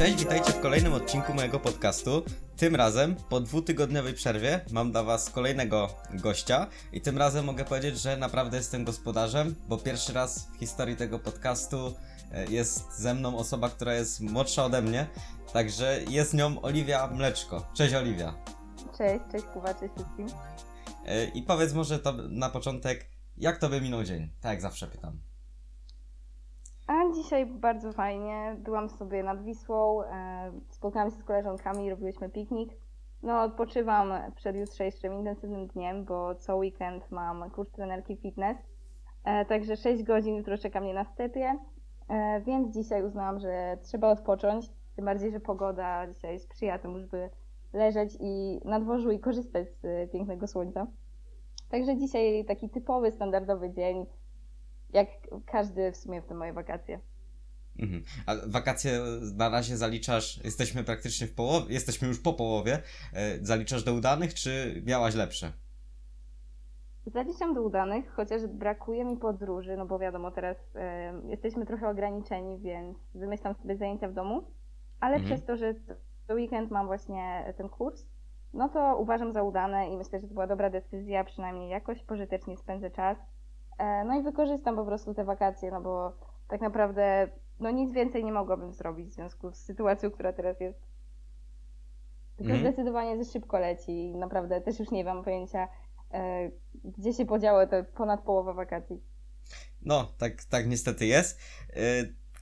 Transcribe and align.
Cześć, 0.00 0.18
witajcie 0.18 0.52
w 0.52 0.60
kolejnym 0.60 0.92
odcinku 0.92 1.34
mojego 1.34 1.60
podcastu. 1.60 2.22
Tym 2.56 2.76
razem, 2.76 3.16
po 3.28 3.40
dwutygodniowej 3.40 4.14
przerwie, 4.14 4.60
mam 4.70 4.92
dla 4.92 5.02
Was 5.02 5.30
kolejnego 5.30 5.88
gościa 6.14 6.66
i 6.92 7.00
tym 7.00 7.18
razem 7.18 7.44
mogę 7.44 7.64
powiedzieć, 7.64 8.00
że 8.00 8.16
naprawdę 8.16 8.56
jestem 8.56 8.84
gospodarzem, 8.84 9.54
bo 9.68 9.78
pierwszy 9.78 10.12
raz 10.12 10.48
w 10.54 10.58
historii 10.58 10.96
tego 10.96 11.18
podcastu 11.18 11.94
e, 12.32 12.46
jest 12.46 12.98
ze 12.98 13.14
mną 13.14 13.38
osoba, 13.38 13.68
która 13.68 13.94
jest 13.94 14.20
młodsza 14.20 14.64
ode 14.64 14.82
mnie, 14.82 15.06
także 15.52 16.00
jest 16.08 16.34
nią 16.34 16.62
Oliwia 16.62 17.06
Mleczko. 17.06 17.66
Cześć 17.74 17.94
Oliwia. 17.94 18.34
Cześć, 18.98 19.24
cześć 19.32 19.44
Kuba, 19.52 19.74
cześć 19.74 19.94
wszystkim. 19.94 20.26
E, 21.06 21.24
I 21.24 21.42
powiedz 21.42 21.72
może 21.72 21.98
to 21.98 22.12
na 22.28 22.50
początek, 22.50 23.10
jak 23.36 23.58
Tobie 23.58 23.80
minął 23.80 24.04
dzień? 24.04 24.30
Tak 24.40 24.52
jak 24.52 24.60
zawsze 24.60 24.86
pytam. 24.86 25.29
A 26.90 27.12
dzisiaj 27.14 27.46
bardzo 27.46 27.92
fajnie. 27.92 28.56
Byłam 28.58 28.88
sobie 28.88 29.22
nad 29.22 29.42
Wisłą, 29.44 30.02
e, 30.02 30.52
spotkałam 30.68 31.10
się 31.10 31.16
z 31.16 31.24
koleżankami, 31.24 31.90
robiłyśmy 31.90 32.28
piknik. 32.28 32.70
No, 33.22 33.42
odpoczywam 33.42 34.12
przed 34.36 34.56
jutrzejszym 34.56 35.14
intensywnym 35.14 35.66
dniem, 35.66 36.04
bo 36.04 36.34
co 36.34 36.56
weekend 36.56 37.10
mam 37.10 37.50
kurs 37.50 37.70
trenerki 37.70 38.16
fitness. 38.16 38.58
E, 39.24 39.44
także 39.44 39.76
6 39.76 40.02
godzin 40.02 40.36
jutro 40.36 40.58
czeka 40.58 40.80
mnie 40.80 40.94
na 40.94 41.04
stepie, 41.04 41.58
e, 42.08 42.40
więc 42.40 42.74
dzisiaj 42.74 43.04
uznałam, 43.04 43.40
że 43.40 43.78
trzeba 43.82 44.10
odpocząć. 44.10 44.70
Tym 44.96 45.04
bardziej, 45.04 45.32
że 45.32 45.40
pogoda 45.40 46.06
dzisiaj 46.06 46.38
sprzyja 46.38 46.78
temu, 46.78 46.98
żeby 46.98 47.30
leżeć 47.72 48.16
i 48.20 48.60
na 48.64 48.80
dworzu 48.80 49.10
i 49.10 49.20
korzystać 49.20 49.68
z 49.68 50.10
pięknego 50.12 50.46
słońca. 50.46 50.86
Także 51.68 51.96
dzisiaj 51.96 52.44
taki 52.44 52.70
typowy, 52.70 53.12
standardowy 53.12 53.70
dzień 53.70 54.06
jak 54.92 55.08
każdy 55.46 55.92
w 55.92 55.96
sumie 55.96 56.22
w 56.22 56.26
te 56.26 56.34
moje 56.34 56.52
wakacje. 56.52 57.00
Mhm. 57.78 58.02
A 58.26 58.34
wakacje 58.46 59.00
na 59.34 59.48
razie 59.48 59.76
zaliczasz, 59.76 60.44
jesteśmy 60.44 60.84
praktycznie 60.84 61.26
w 61.26 61.34
połowie, 61.34 61.74
jesteśmy 61.74 62.08
już 62.08 62.20
po 62.20 62.32
połowie, 62.32 62.82
e, 63.12 63.44
zaliczasz 63.44 63.84
do 63.84 63.94
udanych, 63.94 64.34
czy 64.34 64.82
miałaś 64.86 65.14
lepsze? 65.14 65.52
Zaliczam 67.06 67.54
do 67.54 67.62
udanych, 67.62 68.12
chociaż 68.12 68.46
brakuje 68.46 69.04
mi 69.04 69.16
podróży, 69.16 69.76
no 69.76 69.86
bo 69.86 69.98
wiadomo, 69.98 70.30
teraz 70.30 70.56
e, 70.74 71.12
jesteśmy 71.26 71.66
trochę 71.66 71.88
ograniczeni, 71.88 72.58
więc 72.58 72.98
wymyślam 73.14 73.54
sobie 73.54 73.76
zajęcia 73.76 74.08
w 74.08 74.12
domu, 74.12 74.44
ale 75.00 75.16
Mhm. 75.16 75.24
przez 75.34 75.46
to, 75.46 75.56
że 75.56 75.74
co 76.26 76.34
weekend 76.34 76.70
mam 76.70 76.86
właśnie 76.86 77.54
ten 77.56 77.68
kurs, 77.68 78.06
no 78.52 78.68
to 78.68 78.96
uważam 78.98 79.32
za 79.32 79.42
udane 79.42 79.88
i 79.88 79.96
myślę, 79.96 80.20
że 80.20 80.28
to 80.28 80.34
była 80.34 80.46
dobra 80.46 80.70
decyzja, 80.70 81.24
przynajmniej 81.24 81.70
jakoś 81.70 82.02
pożytecznie 82.02 82.56
spędzę 82.56 82.90
czas. 82.90 83.18
E, 83.80 84.04
no 84.04 84.20
i 84.20 84.22
wykorzystam 84.22 84.76
po 84.76 84.84
prostu 84.84 85.14
te 85.14 85.24
wakacje, 85.24 85.70
no 85.70 85.80
bo 85.80 86.12
tak 86.48 86.60
naprawdę 86.60 87.28
no 87.60 87.70
nic 87.70 87.92
więcej 87.92 88.24
nie 88.24 88.32
mogłabym 88.32 88.72
zrobić 88.72 89.08
w 89.08 89.12
związku 89.14 89.52
z 89.52 89.56
sytuacją, 89.56 90.10
która 90.10 90.32
teraz 90.32 90.60
jest. 90.60 90.78
Tylko 92.36 92.52
Mhm. 92.52 92.72
zdecydowanie 92.72 93.24
za 93.24 93.32
szybko 93.32 93.58
leci 93.58 93.92
i 93.92 94.16
naprawdę 94.16 94.60
też 94.60 94.78
już 94.80 94.90
nie 94.90 95.04
mam 95.04 95.24
pojęcia, 95.24 95.68
e, 96.12 96.50
gdzie 96.84 97.12
się 97.12 97.26
podziało 97.26 97.66
te 97.66 97.84
ponad 97.84 98.20
połowa 98.22 98.52
wakacji. 98.52 99.00
No, 99.82 100.12
tak, 100.18 100.44
tak 100.44 100.66
niestety 100.68 101.06
jest, 101.06 101.40
e, 101.70 101.76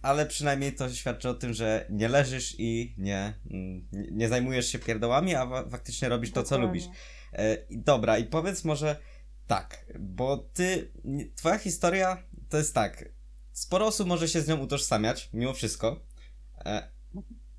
ale 0.02 0.26
przynajmniej 0.26 0.72
to 0.74 0.88
świadczy 0.88 1.28
o 1.28 1.34
tym, 1.34 1.52
że 1.52 1.86
nie 1.90 2.08
leżysz 2.08 2.54
i 2.58 2.94
nie, 2.98 3.34
mm, 3.50 3.88
nie- 4.12 4.28
zajmujesz 4.28 4.66
się 4.66 4.78
pierdołami, 4.78 5.34
a 5.34 5.46
faktycznie 5.70 6.08
robisz 6.08 6.32
to, 6.32 6.42
co 6.42 6.54
Dokładnie. 6.54 6.66
lubisz. 6.66 6.98
I 7.70 7.78
Dobra, 7.78 8.18
i 8.18 8.24
powiedz 8.24 8.64
może 8.64 8.96
tak, 9.48 9.84
bo 9.98 10.36
ty, 10.36 10.92
twoja 11.36 11.58
historia 11.58 12.16
to 12.48 12.56
jest 12.56 12.74
tak, 12.74 13.04
sporo 13.52 13.86
osób 13.86 14.08
może 14.08 14.28
się 14.28 14.40
z 14.40 14.48
nią 14.48 14.56
utożsamiać, 14.60 15.30
mimo 15.32 15.52
wszystko, 15.52 15.96
e, 16.64 16.88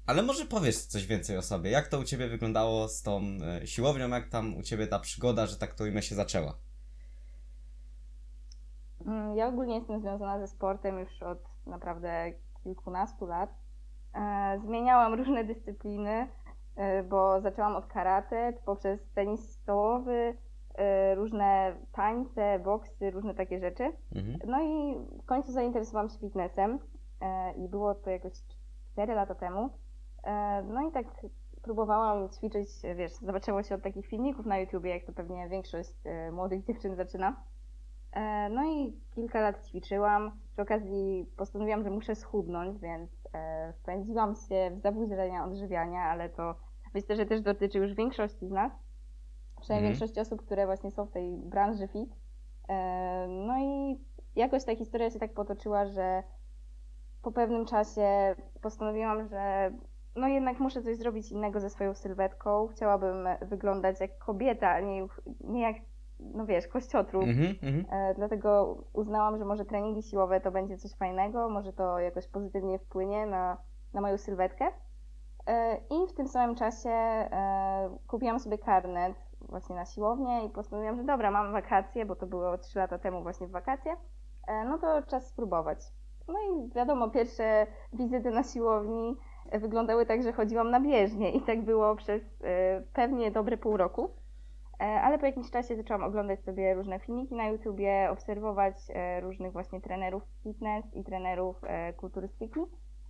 ale 0.05 0.23
może 0.23 0.45
powiesz 0.45 0.77
coś 0.77 1.05
więcej 1.05 1.37
o 1.37 1.41
sobie, 1.41 1.69
jak 1.71 1.87
to 1.87 1.99
u 1.99 2.03
ciebie 2.03 2.27
wyglądało 2.27 2.87
z 2.87 3.01
tą 3.01 3.21
e, 3.61 3.67
siłownią, 3.67 4.09
jak 4.09 4.29
tam 4.29 4.57
u 4.57 4.63
ciebie 4.63 4.87
ta 4.87 4.99
przygoda, 4.99 5.45
że 5.45 5.57
tak 5.57 5.73
to 5.73 5.85
imię 5.85 6.01
się 6.01 6.15
zaczęła. 6.15 6.53
Mm, 9.05 9.35
Ja 9.37 9.47
ogólnie 9.47 9.75
jestem 9.75 10.01
związana 10.01 10.39
ze 10.39 10.47
sportem 10.47 10.99
już 10.99 11.23
od 11.23 11.39
naprawdę 11.65 12.33
kilkunastu 12.63 13.25
lat. 13.25 13.49
E, 14.15 14.59
Zmieniałam 14.65 15.13
różne 15.13 15.43
dyscypliny, 15.43 16.27
bo 17.09 17.41
zaczęłam 17.41 17.75
od 17.75 17.85
karate, 17.87 18.53
poprzez 18.65 18.99
tenis 19.15 19.49
stołowy, 19.51 20.37
różne 21.15 21.75
tańce, 21.91 22.59
boksy, 22.59 23.11
różne 23.11 23.33
takie 23.35 23.59
rzeczy. 23.59 23.91
Mhm. 24.15 24.39
No 24.47 24.61
i 24.61 24.95
w 25.21 25.25
końcu 25.25 25.51
zainteresowałam 25.51 26.09
się 26.09 26.17
fitnessem 26.19 26.79
e, 27.21 27.53
i 27.53 27.67
było 27.67 27.95
to 27.95 28.09
jakoś 28.09 28.33
4 28.93 29.13
lata 29.13 29.35
temu. 29.35 29.69
E, 30.23 30.63
No 30.63 30.89
i 30.89 30.91
tak 30.91 31.05
próbowałam 31.61 32.29
ćwiczyć, 32.29 32.69
wiesz, 32.95 33.11
zaczęło 33.11 33.63
się 33.63 33.75
od 33.75 33.81
takich 33.81 34.07
filmików 34.07 34.45
na 34.45 34.57
YouTubie, 34.57 34.89
jak 34.89 35.03
to 35.05 35.13
pewnie 35.13 35.49
większość 35.49 35.93
e, 36.05 36.31
młodych 36.31 36.63
dziewczyn 36.63 36.95
zaczyna. 36.95 37.35
E, 38.11 38.49
No 38.49 38.63
i 38.65 38.93
kilka 39.15 39.41
lat 39.41 39.67
ćwiczyłam. 39.67 40.31
Przy 40.53 40.61
okazji 40.61 41.25
postanowiłam, 41.37 41.83
że 41.83 41.89
muszę 41.89 42.15
schudnąć, 42.15 42.79
więc 42.79 43.11
e, 43.33 43.73
wpędziłam 43.73 44.35
się 44.35 44.71
w 44.75 44.79
zaburzenia 44.81 45.45
odżywiania, 45.45 46.01
ale 46.01 46.29
to 46.29 46.55
myślę, 46.93 47.15
że 47.15 47.25
też 47.25 47.41
dotyczy 47.41 47.77
już 47.77 47.93
większości 47.93 48.47
z 48.47 48.51
nas. 48.51 48.71
Przynajmniej 49.61 49.91
Mhm. 49.91 49.99
większości 49.99 50.19
osób, 50.21 50.45
które 50.45 50.65
właśnie 50.65 50.91
są 50.91 51.05
w 51.05 51.11
tej 51.11 51.37
branży 51.37 51.87
fit. 51.87 52.09
E, 52.69 53.27
No 53.27 53.57
i 53.59 53.99
jakoś 54.35 54.65
ta 54.65 54.75
historia 54.75 55.09
się 55.09 55.19
tak 55.19 55.33
potoczyła, 55.33 55.85
że 55.85 56.23
po 57.21 57.31
pewnym 57.31 57.65
czasie 57.65 58.35
postanowiłam, 58.61 59.27
że 59.27 59.71
no 60.15 60.27
jednak 60.27 60.59
muszę 60.59 60.81
coś 60.81 60.97
zrobić 60.97 61.31
innego 61.31 61.59
ze 61.59 61.69
swoją 61.69 61.93
sylwetką. 61.93 62.67
Chciałabym 62.67 63.27
wyglądać 63.41 63.99
jak 63.99 64.17
kobieta, 64.17 64.69
a 64.69 64.79
nie, 64.79 65.07
nie 65.43 65.61
jak, 65.61 65.75
no 66.19 66.45
wiesz, 66.45 66.67
kościotrup. 66.67 67.23
Mhm. 67.23 67.85
E, 67.91 68.13
Dlatego 68.15 68.77
uznałam, 68.93 69.37
że 69.37 69.45
może 69.45 69.65
treningi 69.65 70.03
siłowe 70.03 70.41
to 70.41 70.51
będzie 70.51 70.77
coś 70.77 70.91
fajnego, 70.95 71.49
może 71.49 71.73
to 71.73 71.99
jakoś 71.99 72.27
pozytywnie 72.27 72.79
wpłynie 72.79 73.25
na, 73.25 73.57
na 73.93 74.01
moją 74.01 74.17
sylwetkę. 74.17 74.65
E, 75.47 75.77
I 75.77 76.07
w 76.07 76.13
tym 76.13 76.27
samym 76.27 76.55
czasie 76.55 76.89
kupiłam 78.07 78.39
sobie 78.39 78.57
karnet 78.57 79.15
właśnie 79.49 79.75
na 79.75 79.85
siłownię 79.85 80.45
i 80.45 80.49
postanowiłam, 80.49 80.97
że 80.97 81.03
dobra, 81.03 81.31
mam 81.31 81.51
wakacje, 81.51 82.05
bo 82.05 82.15
to 82.15 82.27
było 82.27 82.57
3 82.57 82.79
lata 82.79 82.99
temu 82.99 83.21
właśnie 83.23 83.47
w 83.47 83.51
wakacje, 83.51 83.95
e, 84.47 84.65
no 84.65 84.77
to 84.77 85.01
czas 85.01 85.27
spróbować. 85.27 85.79
No 86.27 86.33
i 86.39 86.69
wiadomo, 86.75 87.09
pierwsze 87.09 87.67
wizyty 87.93 88.31
na 88.31 88.43
siłowni 88.43 89.17
wyglądały 89.51 90.05
tak, 90.05 90.23
że 90.23 90.33
chodziłam 90.33 90.71
na 90.71 90.79
bieżnię 90.79 91.31
i 91.31 91.41
tak 91.41 91.61
było 91.61 91.95
przez 91.95 92.41
e, 92.43 92.81
pewnie 92.93 93.31
dobre 93.31 93.57
pół 93.57 93.77
roku. 93.77 94.09
E, 94.79 94.83
Ale 94.83 95.19
po 95.19 95.25
jakimś 95.25 95.51
czasie 95.51 95.75
zaczęłam 95.75 96.03
oglądać 96.03 96.43
sobie 96.43 96.73
różne 96.73 96.99
filmiki 96.99 97.35
na 97.35 97.47
YouTubie, 97.47 98.07
obserwować 98.11 98.75
różnych 99.21 99.53
właśnie 99.53 99.81
trenerów 99.81 100.23
fitness 100.43 100.93
i 100.93 101.03
trenerów 101.03 101.61
kulturystyki 101.97 102.59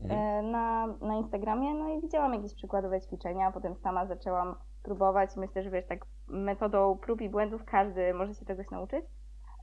Mhm. 0.02 0.52
na, 0.52 0.88
na 0.88 1.16
Instagramie, 1.16 1.74
no 1.74 1.90
i 1.90 2.02
widziałam 2.02 2.34
jakieś 2.34 2.54
przykładowe 2.54 3.02
ćwiczenia, 3.02 3.52
potem 3.52 3.76
sama 3.76 4.06
zaczęłam 4.06 4.56
próbować. 4.84 5.36
Myślę, 5.38 5.64
że 5.64 5.70
wiesz, 5.70 5.86
tak 5.86 6.06
metodą 6.28 6.98
prób 6.98 7.22
i 7.22 7.30
błędów 7.30 7.66
każdy 7.66 8.14
może 8.14 8.34
się 8.34 8.46
czegoś 8.46 8.70
nauczyć. 8.72 9.06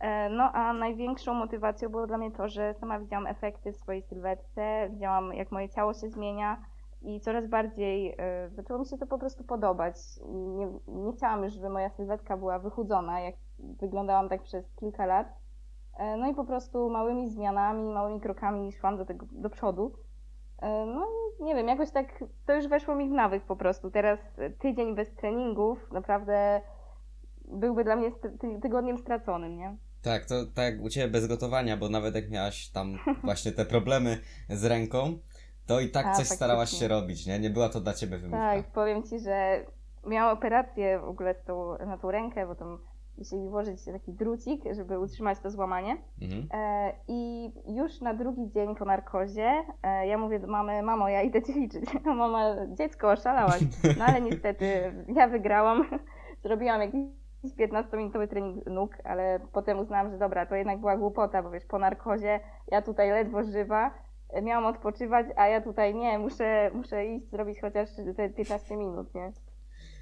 E, 0.00 0.31
No 0.31 0.53
a 0.53 0.72
największą 0.72 1.34
motywacją 1.34 1.88
było 1.88 2.06
dla 2.06 2.19
mnie 2.19 2.31
to, 2.31 2.49
że 2.49 2.75
sama 2.75 2.99
widziałam 2.99 3.26
efekty 3.26 3.72
w 3.72 3.76
swojej 3.76 4.03
sylwetce, 4.03 4.88
widziałam 4.91 5.34
jak 5.34 5.53
moje 5.53 5.69
ciało 5.69 5.94
się 5.94 6.09
zmienia 6.09 6.62
i 7.03 7.21
coraz 7.21 7.47
bardziej 7.47 8.15
e, 8.19 8.49
zaczęło 8.50 8.81
mi 8.81 8.87
się 8.87 8.99
to 8.99 9.06
po 9.06 9.19
prostu 9.19 9.44
podobać. 9.44 9.97
Nie, 10.28 10.66
nie 10.88 11.12
chciałam 11.12 11.44
już, 11.44 11.53
żeby 11.53 11.69
moja 11.71 11.91
sylwetka 11.91 12.37
była 12.37 12.59
wychudzona, 12.59 13.21
jak 13.21 13.34
wyglądałam 13.59 14.28
tak 14.28 14.43
przez 14.43 14.75
kilka 14.75 15.06
lat. 15.06 15.26
E, 15.99 16.16
No 16.16 16.31
i 16.31 16.34
po 16.34 16.44
prostu 16.44 16.91
małymi 16.91 17.31
zmianami, 17.31 17.93
małymi 17.93 18.20
krokami 18.20 18.73
szłam 18.73 18.96
do 18.96 19.05
tego, 19.06 19.26
do 19.31 19.50
przodu. 19.50 19.93
E, 20.62 20.87
No 20.87 21.06
nie 21.41 21.55
wiem, 21.55 21.69
jakoś 21.69 21.91
tak 21.91 22.25
to 22.47 22.55
już 22.55 22.69
weszło 22.69 22.94
mi 22.94 23.08
w 23.08 23.12
nawyk 23.12 23.44
po 23.44 23.56
prostu. 23.56 23.91
Teraz 23.91 24.20
e, 24.38 24.50
tydzień 24.50 24.94
bez 24.94 25.14
treningów 25.14 25.93
naprawdę 25.93 26.61
byłby 27.44 27.85
dla 27.85 27.97
mnie 27.97 28.11
tygodniem 28.62 28.99
straconym, 28.99 29.56
nie? 29.56 29.76
Tak, 30.03 30.25
to 30.25 30.35
tak 30.55 30.75
u 30.81 30.88
Ciebie 30.88 31.08
bez 31.08 31.26
gotowania, 31.26 31.76
bo 31.76 31.88
nawet 31.88 32.14
jak 32.14 32.31
miałaś 32.31 32.69
tam 32.69 32.99
właśnie 33.25 33.53
te 33.53 33.64
problemy 33.64 34.19
z 34.49 34.64
ręką, 34.64 35.19
to 35.67 35.81
i 35.81 35.91
tak 35.91 36.06
A, 36.06 36.12
coś 36.12 36.26
starałaś 36.26 36.70
się 36.70 36.88
robić, 36.88 37.26
nie? 37.26 37.38
Nie 37.38 37.50
była 37.50 37.69
to 37.69 37.81
dla 37.81 37.93
Ciebie 37.94 38.19
wymówka. 38.19 38.55
Tak, 38.55 38.67
powiem 38.67 39.02
Ci, 39.02 39.19
że 39.19 39.64
miałam 40.06 40.38
operację 40.38 40.99
w 40.99 41.05
ogóle 41.05 41.35
z 41.35 41.44
tą, 41.44 41.79
na 41.79 41.99
tą 41.99 42.11
rękę, 42.11 42.47
bo 42.47 42.55
tam 42.55 42.79
musieli 43.18 43.48
włożyć 43.48 43.84
taki 43.84 44.12
drucik, 44.12 44.62
żeby 44.72 44.98
utrzymać 44.98 45.38
to 45.40 45.50
złamanie. 45.50 45.96
Mhm. 46.22 46.48
E, 46.52 46.92
I 47.08 47.50
już 47.68 48.00
na 48.00 48.14
drugi 48.14 48.50
dzień 48.50 48.74
po 48.74 48.84
narkozie 48.84 49.50
e, 49.82 50.06
ja 50.06 50.18
mówię 50.18 50.40
do 50.40 50.46
mamy, 50.46 50.82
mamo, 50.82 51.08
ja 51.08 51.22
idę 51.22 51.42
ćwiczyć. 51.42 51.84
A 52.04 52.14
mama, 52.14 52.56
dziecko, 52.66 53.10
oszalałaś. 53.10 53.60
No 53.98 54.04
ale 54.04 54.20
niestety 54.20 54.92
ja 55.08 55.28
wygrałam. 55.28 55.84
Zrobiłam 56.44 56.80
jakiś 56.80 57.00
15-minutowy 57.58 58.28
trening 58.28 58.66
nóg, 58.66 58.96
ale 59.04 59.40
potem 59.52 59.78
uznałam, 59.78 60.10
że 60.10 60.18
dobra, 60.18 60.46
to 60.46 60.54
jednak 60.54 60.80
była 60.80 60.96
głupota, 60.96 61.42
bo 61.42 61.50
wiesz, 61.50 61.64
po 61.64 61.78
narkozie 61.78 62.40
ja 62.68 62.82
tutaj 62.82 63.10
ledwo 63.10 63.44
żywa, 63.44 63.90
miałam 64.42 64.66
odpoczywać, 64.66 65.26
a 65.36 65.46
ja 65.46 65.60
tutaj 65.60 65.94
nie, 65.94 66.18
muszę, 66.18 66.70
muszę 66.74 67.06
iść 67.06 67.30
zrobić 67.30 67.60
chociaż 67.60 67.88
te 68.16 68.30
15 68.30 68.76
minut, 68.76 69.14
nie? 69.14 69.32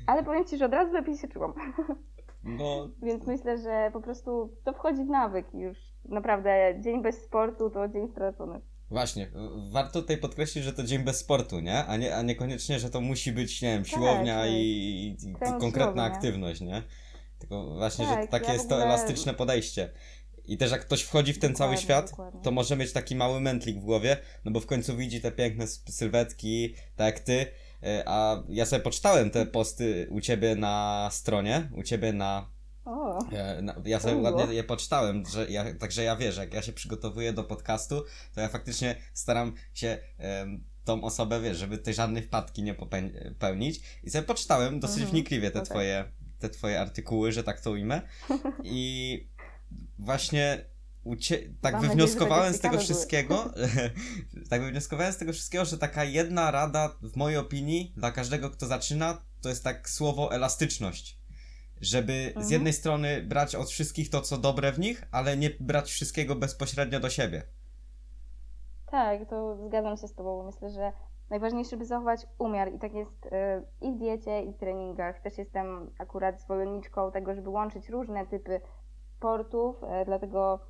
Ale 0.06 0.22
powiem 0.22 0.44
Ci, 0.44 0.56
że 0.56 0.66
od 0.66 0.72
razu 0.72 0.92
lepiej 0.92 1.16
się 1.16 1.28
czułam. 1.28 1.54
No, 2.44 2.88
Więc 3.02 3.26
myślę, 3.26 3.58
że 3.58 3.90
po 3.92 4.00
prostu 4.00 4.56
to 4.64 4.72
wchodzi 4.72 5.04
w 5.04 5.08
nawyk 5.08 5.46
już 5.54 5.78
naprawdę 6.04 6.80
dzień 6.80 7.02
bez 7.02 7.22
sportu 7.22 7.70
to 7.70 7.88
dzień 7.88 8.08
stracony. 8.08 8.60
Właśnie, 8.90 9.30
warto 9.72 10.00
tutaj 10.00 10.18
podkreślić, 10.18 10.64
że 10.64 10.72
to 10.72 10.82
dzień 10.82 11.04
bez 11.04 11.18
sportu, 11.18 11.60
nie? 11.60 11.84
A, 11.84 11.96
nie, 11.96 12.16
a 12.16 12.22
niekoniecznie, 12.22 12.78
że 12.78 12.90
to 12.90 13.00
musi 13.00 13.32
być, 13.32 13.62
nie 13.62 13.68
wiem, 13.68 13.84
siłownia 13.84 14.40
tak. 14.42 14.50
i, 14.50 15.08
i, 15.08 15.16
konkretna 15.60 15.70
siłowy, 15.80 15.96
nie? 15.96 16.02
aktywność, 16.02 16.60
nie? 16.60 16.82
Tylko 17.38 17.74
właśnie, 17.74 18.04
że 18.04 18.10
Tak, 18.14 18.30
takie 18.30 18.46
ja 18.46 18.52
jest 18.52 18.68
to 18.68 18.74
ogóle- 18.74 18.86
elastyczne 18.86 19.34
podejście. 19.34 19.90
I 20.44 20.56
też 20.58 20.70
jak 20.70 20.80
ktoś 20.80 21.02
wchodzi 21.02 21.32
w 21.32 21.38
ten 21.38 21.54
cały 21.54 21.70
Dokładnie, 21.70 21.84
świat, 21.84 22.10
dokładnie. 22.10 22.40
to 22.42 22.50
może 22.50 22.76
mieć 22.76 22.92
taki 22.92 23.16
mały 23.16 23.40
mętlik 23.40 23.76
w 23.80 23.84
głowie, 23.84 24.16
no 24.44 24.50
bo 24.52 24.60
w 24.60 24.66
końcu 24.66 24.96
widzi 24.96 25.20
te 25.20 25.32
piękne 25.32 25.66
sylwetki, 25.66 26.74
tak 26.96 27.14
jak 27.14 27.20
ty, 27.24 27.46
a 28.06 28.42
ja 28.48 28.66
sobie 28.66 28.82
poczytałem 28.82 29.30
te 29.30 29.46
posty 29.46 30.06
u 30.10 30.20
ciebie 30.20 30.56
na 30.56 31.08
stronie, 31.12 31.70
u 31.76 31.82
ciebie 31.82 32.12
na 32.12 32.54
O, 32.84 33.18
E, 33.32 33.62
Ja 33.84 34.00
sobie 34.00 34.16
ładnie 34.16 34.54
je 34.54 34.64
poczytałem, 34.64 35.22
że 35.26 35.50
ja, 35.50 35.74
także 35.74 36.02
ja 36.02 36.16
wiesz, 36.16 36.36
jak 36.36 36.54
ja 36.54 36.62
się 36.62 36.72
przygotowuję 36.72 37.32
do 37.32 37.44
podcastu, 37.44 38.04
to 38.34 38.40
ja 38.40 38.48
faktycznie 38.48 38.96
staram 39.12 39.52
się 39.74 39.98
em, 40.18 40.64
tą 40.84 41.02
osobę, 41.04 41.40
wiesz, 41.40 41.58
żeby 41.58 41.78
tej 41.78 41.94
żadnej 41.94 42.22
wpadki 42.22 42.62
nie 42.62 42.74
popełnić. 42.74 43.80
I 44.02 44.10
sobie 44.10 44.24
poczytałem 44.24 44.80
dosyć 44.80 44.96
Mhm. 44.96 45.10
wnikliwie 45.10 45.50
te 45.50 45.58
tak. 45.58 45.68
twoje, 45.68 46.04
te 46.38 46.50
twoje 46.50 46.80
artykuły, 46.80 47.32
że 47.32 47.44
tak 47.44 47.60
to 47.60 47.70
ujmę. 47.70 48.02
I 48.64 49.28
właśnie 49.98 50.64
ucie... 51.04 51.38
tak 51.60 51.72
Mam 51.74 51.82
wywnioskowałem 51.82 52.54
z 52.54 52.60
tego 52.60 52.78
wszystkiego, 52.78 53.50
tak 54.50 54.62
wywnioskowałem 54.62 55.12
z 55.12 55.16
tego 55.16 55.32
wszystkiego, 55.32 55.64
że 55.64 55.78
taka 55.78 56.04
jedna 56.04 56.50
rada, 56.50 56.96
w 57.02 57.16
mojej 57.16 57.38
opinii, 57.38 57.92
dla 57.96 58.12
każdego, 58.12 58.50
kto 58.50 58.66
zaczyna, 58.66 59.22
to 59.42 59.48
jest 59.48 59.64
tak 59.64 59.90
słowo 59.90 60.32
elastyczność. 60.32 61.18
Żeby 61.80 62.12
z 62.24 62.36
Mhm. 62.36 62.52
jednej 62.52 62.72
strony 62.72 63.22
brać 63.22 63.54
od 63.54 63.70
wszystkich 63.70 64.10
to, 64.10 64.20
co 64.20 64.38
dobre 64.38 64.72
w 64.72 64.78
nich, 64.78 65.04
ale 65.10 65.36
nie 65.36 65.50
brać 65.60 65.90
wszystkiego 65.90 66.36
bezpośrednio 66.36 67.00
do 67.00 67.10
siebie. 67.10 67.42
tak, 68.86 69.28
to 69.30 69.56
zgadzam 69.66 69.96
się 69.96 70.08
z 70.08 70.14
Tobą. 70.14 70.42
Myślę, 70.46 70.70
że 70.70 70.92
najważniejsze, 71.30 71.76
by 71.76 71.84
zachować 71.84 72.26
umiar 72.38 72.72
i 72.74 72.78
tak 72.78 72.92
jest 72.94 73.26
y, 73.26 73.30
i 73.80 73.92
w 73.92 73.98
diecie, 73.98 74.42
i 74.42 74.52
w 74.52 74.56
treningach. 74.56 75.20
Też 75.20 75.38
jestem 75.38 75.90
akurat 75.98 76.40
zwolenniczką 76.40 77.12
tego, 77.12 77.34
żeby 77.34 77.48
łączyć 77.50 77.88
różne 77.88 78.26
typy 78.26 78.60
sportów, 79.16 79.76
e, 79.84 80.04
dlatego 80.04 80.60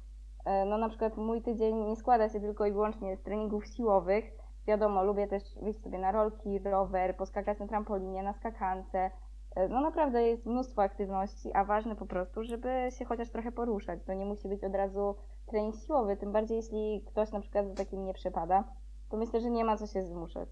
no 0.67 0.79
na 0.79 0.89
przykład 0.89 1.17
mój 1.17 1.43
tydzień 1.43 1.77
nie 1.77 1.97
składa 1.97 2.29
się 2.29 2.41
tylko 2.41 2.67
i 2.67 2.73
wyłącznie 2.73 3.17
z 3.17 3.23
treningów 3.23 3.67
siłowych. 3.67 4.25
Wiadomo, 4.67 5.05
lubię 5.05 5.27
też 5.27 5.43
wyjść 5.63 5.83
sobie 5.83 5.99
na 5.99 6.13
rolki, 6.13 6.59
rower, 6.59 7.17
poskakać 7.17 7.59
na 7.59 7.67
trampolinie, 7.67 8.23
na 8.23 8.33
skakance. 8.33 9.11
E, 9.57 9.69
No 9.69 9.81
naprawdę 9.81 10.23
jest 10.23 10.47
mnóstwo 10.47 10.83
aktywności, 10.83 11.53
a 11.55 11.65
ważne 11.65 11.97
po 11.97 12.07
prostu, 12.07 12.45
żeby 12.45 12.89
się 12.99 13.05
chociaż 13.05 13.31
trochę 13.31 13.53
poruszać. 13.53 14.01
To 14.07 14.13
nie 14.15 14.25
musi 14.25 14.49
być 14.49 14.65
od 14.65 14.75
razu 14.75 15.15
trening 15.47 15.77
siłowy, 15.77 16.17
tym 16.17 16.33
bardziej 16.33 16.57
jeśli 16.57 17.05
ktoś 17.07 17.33
na 17.33 17.41
przykład 17.41 17.69
za 17.69 17.75
takim 17.75 18.05
nie 18.05 18.15
przepada, 18.15 18.65
to 19.11 19.17
myślę, 19.17 19.41
że 19.41 19.51
nie 19.51 19.65
ma 19.65 19.77
co 19.77 19.87
się 19.87 20.03
zmuszać. 20.03 20.49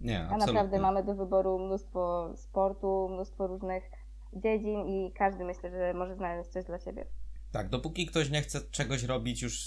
Nie, 0.00 0.18
A 0.18 0.22
absolutnie. 0.22 0.46
naprawdę 0.46 0.78
mamy 0.78 1.02
do 1.02 1.14
wyboru 1.14 1.58
mnóstwo 1.58 2.30
sportu, 2.36 3.08
mnóstwo 3.12 3.46
różnych 3.46 3.90
dziedzin 4.32 4.80
i 4.86 5.12
każdy 5.12 5.44
myślę, 5.44 5.70
że 5.70 5.94
może 5.94 6.14
znaleźć 6.14 6.50
coś 6.50 6.64
dla 6.64 6.78
siebie. 6.78 7.06
Tak, 7.52 7.68
dopóki 7.68 8.06
ktoś 8.06 8.30
nie 8.30 8.42
chce 8.42 8.60
czegoś 8.60 9.02
robić 9.04 9.42
już 9.42 9.66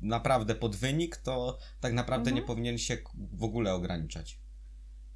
naprawdę 0.00 0.54
pod 0.54 0.76
wynik, 0.76 1.16
to 1.16 1.58
tak 1.80 1.92
naprawdę 1.92 2.30
Mhm. 2.30 2.36
nie 2.36 2.42
powinien 2.46 2.78
się 2.78 2.96
w 3.32 3.44
ogóle 3.44 3.74
ograniczać. 3.74 4.40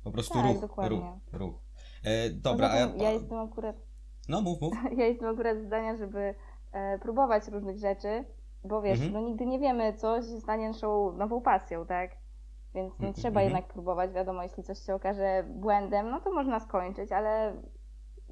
Po 0.04 0.10
prostu 0.10 0.34
Tak, 0.34 0.44
ruch, 0.44 0.60
dokładnie. 0.60 0.98
ruch, 0.98 1.06
ruch. 1.32 1.54
E, 2.04 2.30
dobra, 2.30 2.68
tym 2.68 2.98
ja, 2.98 3.04
ja 3.04 3.10
jestem 3.10 3.38
akurat 3.38 3.76
No 4.28 4.40
mów, 4.40 4.60
mów. 4.60 4.74
ja 4.98 5.06
jestem 5.06 5.28
akurat 5.28 5.58
zdania, 5.58 5.96
żeby 5.96 6.34
e, 6.72 6.98
próbować 6.98 7.48
różnych 7.48 7.78
rzeczy, 7.78 8.24
bo 8.64 8.82
wiesz, 8.82 9.00
Mhm. 9.00 9.12
no 9.12 9.20
nigdy 9.28 9.46
nie 9.46 9.58
wiemy, 9.58 9.94
co 9.94 10.22
się 10.22 10.40
stanie 10.40 10.68
naszą 10.68 11.12
nową 11.16 11.40
pasją, 11.40 11.86
tak? 11.86 12.10
Więc 12.74 12.88
no, 12.90 12.94
Mhm, 13.06 13.14
trzeba 13.14 13.40
mhm. 13.40 13.44
jednak 13.44 13.72
próbować. 13.72 14.12
Wiadomo, 14.12 14.42
jeśli 14.42 14.62
coś 14.62 14.78
się 14.78 14.94
okaże 14.94 15.44
błędem, 15.48 16.10
no 16.10 16.20
to 16.20 16.32
można 16.32 16.60
skończyć, 16.60 17.12
ale 17.12 17.62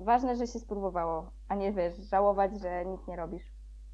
ważne, 0.05 0.37
że 0.37 0.47
się 0.47 0.59
spróbowało, 0.59 1.33
a 1.49 1.55
nie 1.55 1.73
wiesz, 1.73 1.97
żałować, 2.11 2.61
że 2.61 2.85
nic 2.85 3.01
nie 3.09 3.17
robisz. 3.17 3.43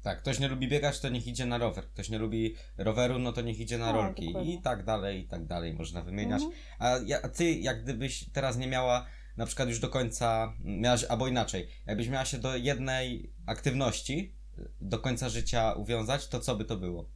Tak, 0.03 0.19
ktoś 0.21 0.39
nie 0.39 0.47
lubi 0.47 0.67
biegać, 0.67 0.99
to 0.99 1.09
niech 1.09 1.27
idzie 1.27 1.45
na 1.45 1.57
rower. 1.57 1.83
Ktoś 1.87 2.09
nie 2.09 2.19
lubi 2.19 2.55
roweru, 2.77 3.19
no 3.19 3.31
to 3.33 3.41
niech 3.41 3.59
idzie 3.59 3.77
na 3.77 3.85
Tak, 3.85 3.95
rolki. 3.95 4.25
dokładnie. 4.27 4.53
I 4.53 4.61
tak 4.61 4.83
dalej, 4.83 5.19
i 5.21 5.27
tak 5.27 5.45
dalej 5.45 5.73
można 5.73 6.01
wymieniać. 6.01 6.41
Mhm. 6.43 6.61
A, 6.79 6.89
ja, 7.05 7.17
a 7.23 7.29
ty, 7.29 7.51
jak 7.51 7.83
gdybyś 7.83 8.29
teraz 8.29 8.57
nie 8.57 8.67
miała 8.67 9.05
na 9.37 9.45
przykład 9.45 9.69
już 9.69 9.79
do 9.79 9.89
końca, 9.89 10.53
miałaś, 10.63 11.03
albo 11.03 11.27
inaczej, 11.27 11.67
jakbyś 11.85 12.09
miała 12.09 12.25
się 12.25 12.37
do 12.37 12.55
jednej 12.55 13.33
aktywności 13.45 14.35
do 14.81 14.99
końca 14.99 15.29
życia 15.29 15.73
uwiązać, 15.73 16.27
to 16.27 16.39
co 16.39 16.55
by 16.55 16.65
to 16.65 16.77
było? 16.77 17.09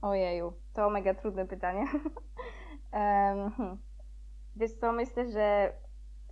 Ojeju, 0.00 0.52
to 0.72 0.90
mega 0.90 1.14
trudne 1.14 1.46
pytanie. 1.46 1.84
Hmm. 2.92 3.78
Wiesz 4.56 4.72
co, 4.80 4.92
myślę, 4.92 5.32
że 5.32 5.72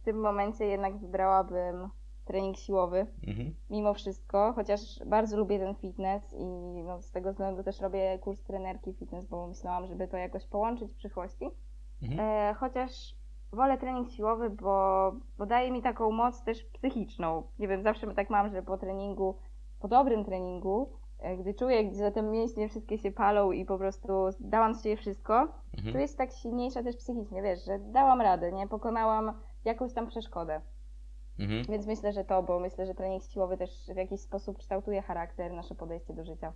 w 0.02 0.04
tym 0.04 0.20
momencie 0.20 0.66
jednak 0.66 0.98
wybrałabym 0.98 1.88
trening 2.24 2.56
siłowy, 2.56 3.06
Mhm. 3.28 3.54
mimo 3.70 3.94
wszystko, 3.94 4.52
chociaż 4.52 4.80
bardzo 5.06 5.36
lubię 5.36 5.58
ten 5.58 5.74
fitness 5.74 6.34
i 6.38 6.44
no, 6.84 7.02
z 7.02 7.10
tego 7.10 7.30
względu 7.30 7.62
też 7.62 7.80
robię 7.80 8.18
kurs 8.18 8.42
trenerki 8.42 8.92
fitness, 8.94 9.26
bo 9.26 9.46
myślałam, 9.46 9.86
żeby 9.86 10.08
to 10.08 10.16
jakoś 10.16 10.46
połączyć 10.46 10.92
w 10.92 10.96
przyszłości. 10.96 11.50
Mhm. 12.02 12.20
E, 12.20 12.54
chociaż 12.54 13.14
wolę 13.52 13.78
trening 13.78 14.10
siłowy, 14.10 14.50
bo, 14.50 15.12
bo 15.38 15.46
daje 15.46 15.70
mi 15.70 15.82
taką 15.82 16.10
moc 16.10 16.44
też 16.44 16.64
psychiczną. 16.64 17.42
Nie 17.58 17.68
wiem, 17.68 17.82
zawsze 17.82 18.14
tak 18.14 18.30
mam, 18.30 18.50
że 18.50 18.62
po 18.62 18.78
treningu, 18.78 19.34
po 19.80 19.88
dobrym 19.88 20.24
treningu, 20.24 20.92
e, 21.18 21.36
gdy 21.36 21.54
czuję, 21.54 21.94
że 21.94 22.12
te 22.12 22.22
mięśnie 22.22 22.68
wszystkie 22.68 22.98
się 22.98 23.12
palą 23.12 23.52
i 23.52 23.64
po 23.64 23.78
prostu 23.78 24.12
dałam 24.40 24.74
z 24.74 24.82
siebie 24.82 24.96
wszystko, 24.96 25.46
to 25.72 25.78
Mhm. 25.78 26.00
jest 26.00 26.18
tak 26.18 26.32
silniejsza 26.32 26.82
też 26.82 26.96
psychicznie, 26.96 27.42
wiesz, 27.42 27.64
że 27.64 27.78
dałam 27.78 28.20
radę, 28.20 28.52
nie? 28.52 28.68
Pokonałam 28.68 29.32
jakąś 29.64 29.92
tam 29.92 30.08
przeszkodę. 30.08 30.60
Mhm. 31.38 31.66
Więc 31.68 31.86
myślę, 31.86 32.12
że 32.12 32.24
to, 32.24 32.42
bo 32.42 32.60
myślę, 32.60 32.86
że 32.86 32.94
trening 32.94 33.22
siłowy 33.24 33.56
też 33.56 33.70
w 33.94 33.96
jakiś 33.96 34.20
sposób 34.20 34.58
kształtuje 34.58 35.02
charakter, 35.02 35.52
nasze 35.52 35.74
podejście 35.74 36.14
do 36.14 36.24
życia. 36.24 36.52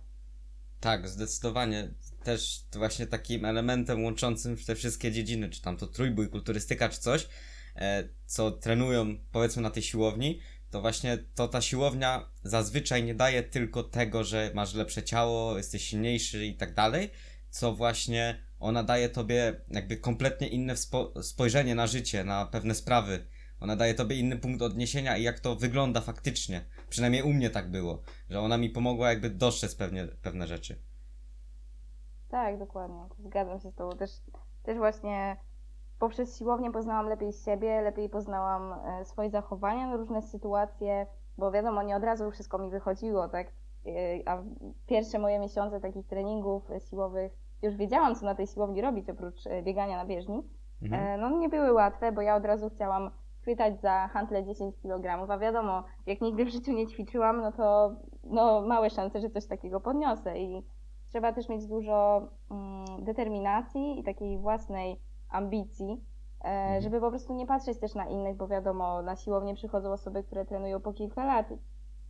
Tak, 0.79 1.07
zdecydowanie. 1.07 1.89
Też 2.23 2.65
właśnie 2.73 3.07
takim 3.07 3.45
elementem 3.45 4.03
łączącym 4.03 4.57
te 4.67 4.75
wszystkie 4.75 5.11
dziedziny, 5.11 5.49
czy 5.49 5.61
tam 5.61 5.77
to 5.77 5.87
trójbój, 5.87 6.29
kulturystyka, 6.29 6.89
czy 6.89 6.99
coś, 6.99 7.27
e, 7.75 8.03
co 8.25 8.51
trenują 8.51 9.05
powiedzmy 9.31 9.61
na 9.61 9.69
tej 9.69 9.83
siłowni, 9.83 10.39
to 10.71 10.81
właśnie 10.81 11.17
to 11.35 11.47
ta 11.47 11.61
siłownia 11.61 12.29
zazwyczaj 12.43 13.03
nie 13.03 13.15
daje 13.15 13.43
tylko 13.43 13.83
tego, 13.83 14.23
że 14.23 14.51
masz 14.53 14.73
lepsze 14.73 15.03
ciało, 15.03 15.57
jesteś 15.57 15.83
silniejszy 15.83 16.45
i 16.45 16.55
tak 16.55 16.73
dalej, 16.73 17.09
co 17.49 17.73
właśnie 17.73 18.46
ona 18.59 18.83
daje 18.83 19.09
tobie 19.09 19.61
jakby 19.69 19.97
kompletnie 19.97 20.47
inne 20.47 20.73
spojrzenie 21.21 21.75
na 21.75 21.87
życie, 21.87 22.23
na 22.23 22.45
pewne 22.45 22.75
sprawy. 22.75 23.25
Ona 23.59 23.75
daje 23.75 23.93
tobie 23.93 24.15
inny 24.15 24.37
punkt 24.37 24.61
odniesienia 24.61 25.17
i 25.17 25.23
jak 25.23 25.39
to 25.39 25.55
wygląda 25.55 26.01
faktycznie. 26.01 26.65
Przynajmniej 26.89 27.23
u 27.23 27.33
mnie 27.33 27.49
tak 27.49 27.71
było, 27.71 28.01
że 28.29 28.39
ona 28.39 28.57
mi 28.57 28.69
pomogła 28.69 29.09
jakby 29.09 29.29
dostrzec 29.29 29.75
pewnie, 29.75 30.07
pewne 30.21 30.47
rzeczy. 30.47 30.81
Tak, 32.29 32.59
dokładnie. 32.59 33.05
Zgadzam 33.19 33.59
się 33.59 33.71
z 33.71 33.75
Tobą. 33.75 33.97
Też, 33.97 34.11
też 34.63 34.77
właśnie 34.77 35.37
poprzez 35.99 36.37
siłownię 36.37 36.71
poznałam 36.71 37.09
lepiej 37.09 37.33
siebie, 37.33 37.81
lepiej 37.81 38.09
poznałam 38.09 38.73
e, 38.73 39.05
swoje 39.05 39.29
zachowania 39.29 39.87
na 39.87 39.95
różne 39.95 40.21
sytuacje, 40.21 41.07
bo 41.37 41.51
wiadomo, 41.51 41.83
nie 41.83 41.95
od 41.95 42.03
razu 42.03 42.31
wszystko 42.31 42.57
mi 42.57 42.69
wychodziło, 42.69 43.27
tak? 43.29 43.47
E, 43.85 44.29
A 44.29 44.43
pierwsze 44.87 45.19
moje 45.19 45.39
miesiące 45.39 45.81
takich 45.81 46.07
treningów 46.07 46.71
e, 46.71 46.79
siłowych, 46.79 47.31
już 47.61 47.75
wiedziałam, 47.75 48.15
co 48.15 48.25
na 48.25 48.35
tej 48.35 48.47
siłowni 48.47 48.81
robić, 48.81 49.09
oprócz 49.09 49.47
e, 49.47 49.63
biegania 49.63 49.97
na 49.97 50.05
bieżni. 50.05 50.43
Mhm. 50.81 51.03
E, 51.03 51.17
No 51.17 51.37
nie 51.37 51.49
były 51.49 51.73
łatwe, 51.73 52.11
bo 52.11 52.21
ja 52.21 52.35
od 52.35 52.45
razu 52.45 52.69
chciałam 52.69 53.11
chwytać 53.41 53.81
za 53.81 54.07
hantle 54.07 54.43
10 54.43 54.75
kg, 54.81 55.31
a 55.31 55.37
wiadomo, 55.37 55.83
jak 56.05 56.21
nigdy 56.21 56.45
w 56.45 56.49
życiu 56.49 56.71
nie 56.71 56.87
ćwiczyłam, 56.87 57.41
no 57.41 57.51
to 57.51 57.91
no, 58.23 58.61
małe 58.61 58.89
szanse, 58.89 59.19
że 59.21 59.29
coś 59.29 59.47
takiego 59.47 59.79
podniosę 59.81 60.39
i 60.39 60.63
trzeba 61.09 61.33
też 61.33 61.49
mieć 61.49 61.67
dużo 61.67 62.27
mm, 62.51 62.85
determinacji 63.05 63.99
i 63.99 64.03
takiej 64.03 64.37
własnej 64.37 64.99
ambicji, 65.29 66.03
e, 66.43 66.47
Mhm. 66.47 66.81
żeby 66.81 66.99
po 67.01 67.09
prostu 67.09 67.33
nie 67.33 67.47
patrzeć 67.47 67.79
też 67.79 67.95
na 67.95 68.05
innych, 68.05 68.37
bo 68.37 68.47
wiadomo, 68.47 69.01
na 69.01 69.15
siłownię 69.15 69.55
przychodzą 69.55 69.91
osoby, 69.91 70.23
które 70.23 70.45
trenują 70.45 70.79
po 70.81 70.93
kilka 70.93 71.25
lat. 71.25 71.53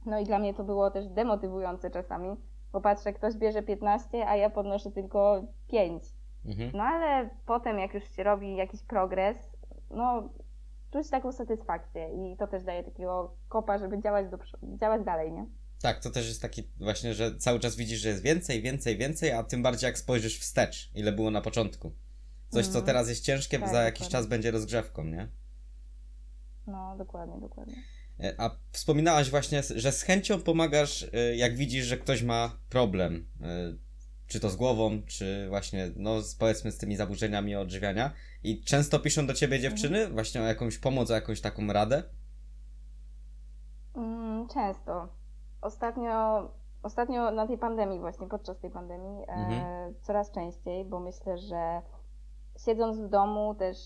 No 0.06 0.20
i 0.20 0.24
dla 0.24 0.40
mnie 0.40 0.54
to 0.54 0.64
było 0.64 0.92
też 0.92 1.08
demotywujące 1.08 1.92
czasami, 1.92 2.36
bo 2.72 2.82
patrzę, 2.82 3.14
ktoś 3.14 3.36
bierze 3.36 3.64
15, 3.64 4.28
a 4.28 4.36
ja 4.36 4.50
podnoszę 4.50 4.92
tylko 4.92 5.44
5. 5.68 6.04
Mhm. 6.46 6.72
No 6.74 6.84
ale 6.84 7.30
potem, 7.46 7.80
jak 7.80 7.94
już 7.94 8.04
się 8.16 8.24
robi 8.24 8.56
jakiś 8.56 8.82
progres, 8.82 9.38
no 9.90 10.30
czuć 10.94 11.10
taką 11.10 11.32
satysfakcję 11.32 12.10
i 12.34 12.38
to 12.38 12.48
też 12.48 12.64
daje 12.64 12.84
takiego 12.84 13.36
kopa, 13.50 13.78
żeby 13.78 14.02
działać, 14.02 14.30
do, 14.30 14.38
działać 14.78 15.04
dalej, 15.06 15.32
nie? 15.32 15.46
Tak, 15.82 16.00
to 16.00 16.10
też 16.12 16.28
jest 16.28 16.42
taki 16.42 16.64
właśnie, 16.80 17.14
że 17.14 17.36
cały 17.38 17.60
czas 17.60 17.76
widzisz, 17.76 18.00
że 18.00 18.10
jest 18.10 18.24
więcej, 18.24 18.62
więcej, 18.62 18.98
więcej, 18.98 19.32
a 19.32 19.44
tym 19.44 19.64
bardziej 19.64 19.88
jak 19.88 19.98
spojrzysz 19.98 20.40
wstecz, 20.40 20.92
ile 20.96 21.12
było 21.12 21.32
na 21.32 21.42
początku. 21.42 21.92
Coś, 22.50 22.66
co 22.66 22.70
Mhm. 22.70 22.86
teraz 22.86 23.10
jest 23.10 23.24
ciężkie, 23.26 23.60
Tak, 23.60 23.70
za 23.70 23.82
jakiś 23.84 24.00
dokładnie. 24.00 24.12
czas 24.20 24.28
będzie 24.28 24.52
rozgrzewką, 24.52 25.04
nie? 25.04 25.28
No, 26.68 26.96
dokładnie, 26.98 27.38
dokładnie. 27.42 27.76
A 28.38 28.50
wspominałaś 28.72 29.30
właśnie, 29.30 29.64
że 29.76 29.92
z 29.92 30.02
chęcią 30.02 30.42
pomagasz, 30.42 31.10
e, 31.14 31.36
jak 31.36 31.56
widzisz, 31.56 31.86
że 31.86 31.98
ktoś 31.98 32.24
ma 32.24 32.52
problem. 32.70 33.28
e, 33.42 33.48
Czy 34.28 34.40
to 34.40 34.50
z 34.50 34.56
głową, 34.56 35.02
czy 35.08 35.46
właśnie, 35.50 35.92
no 35.96 36.22
z, 36.22 36.36
powiedzmy 36.36 36.72
z 36.72 36.78
tymi 36.78 36.96
zaburzeniami 36.96 37.56
odżywiania. 37.56 38.12
I 38.44 38.64
często 38.64 39.00
piszą 39.00 39.28
do 39.28 39.34
ciebie 39.34 39.60
dziewczyny 39.60 40.08
właśnie 40.08 40.42
o 40.42 40.46
jakąś 40.46 40.78
pomoc, 40.78 41.12
o 41.12 41.14
jakąś 41.14 41.42
taką 41.42 41.74
radę. 41.74 42.04
Mm, 43.96 44.48
często. 44.48 45.08
Ostatnio, 45.62 46.12
ostatnio 46.84 47.32
na 47.32 47.48
tej 47.48 47.58
pandemii 47.58 48.00
właśnie, 48.00 48.28
podczas 48.28 48.60
tej 48.60 48.72
pandemii, 48.72 49.24
e, 49.28 49.34
Mhm. 49.34 49.94
coraz 50.02 50.32
częściej, 50.32 50.86
bo 50.86 51.00
myślę, 51.00 51.38
że 51.38 51.82
siedząc 52.66 52.98
w 53.00 53.10
domu 53.10 53.56
też 53.56 53.78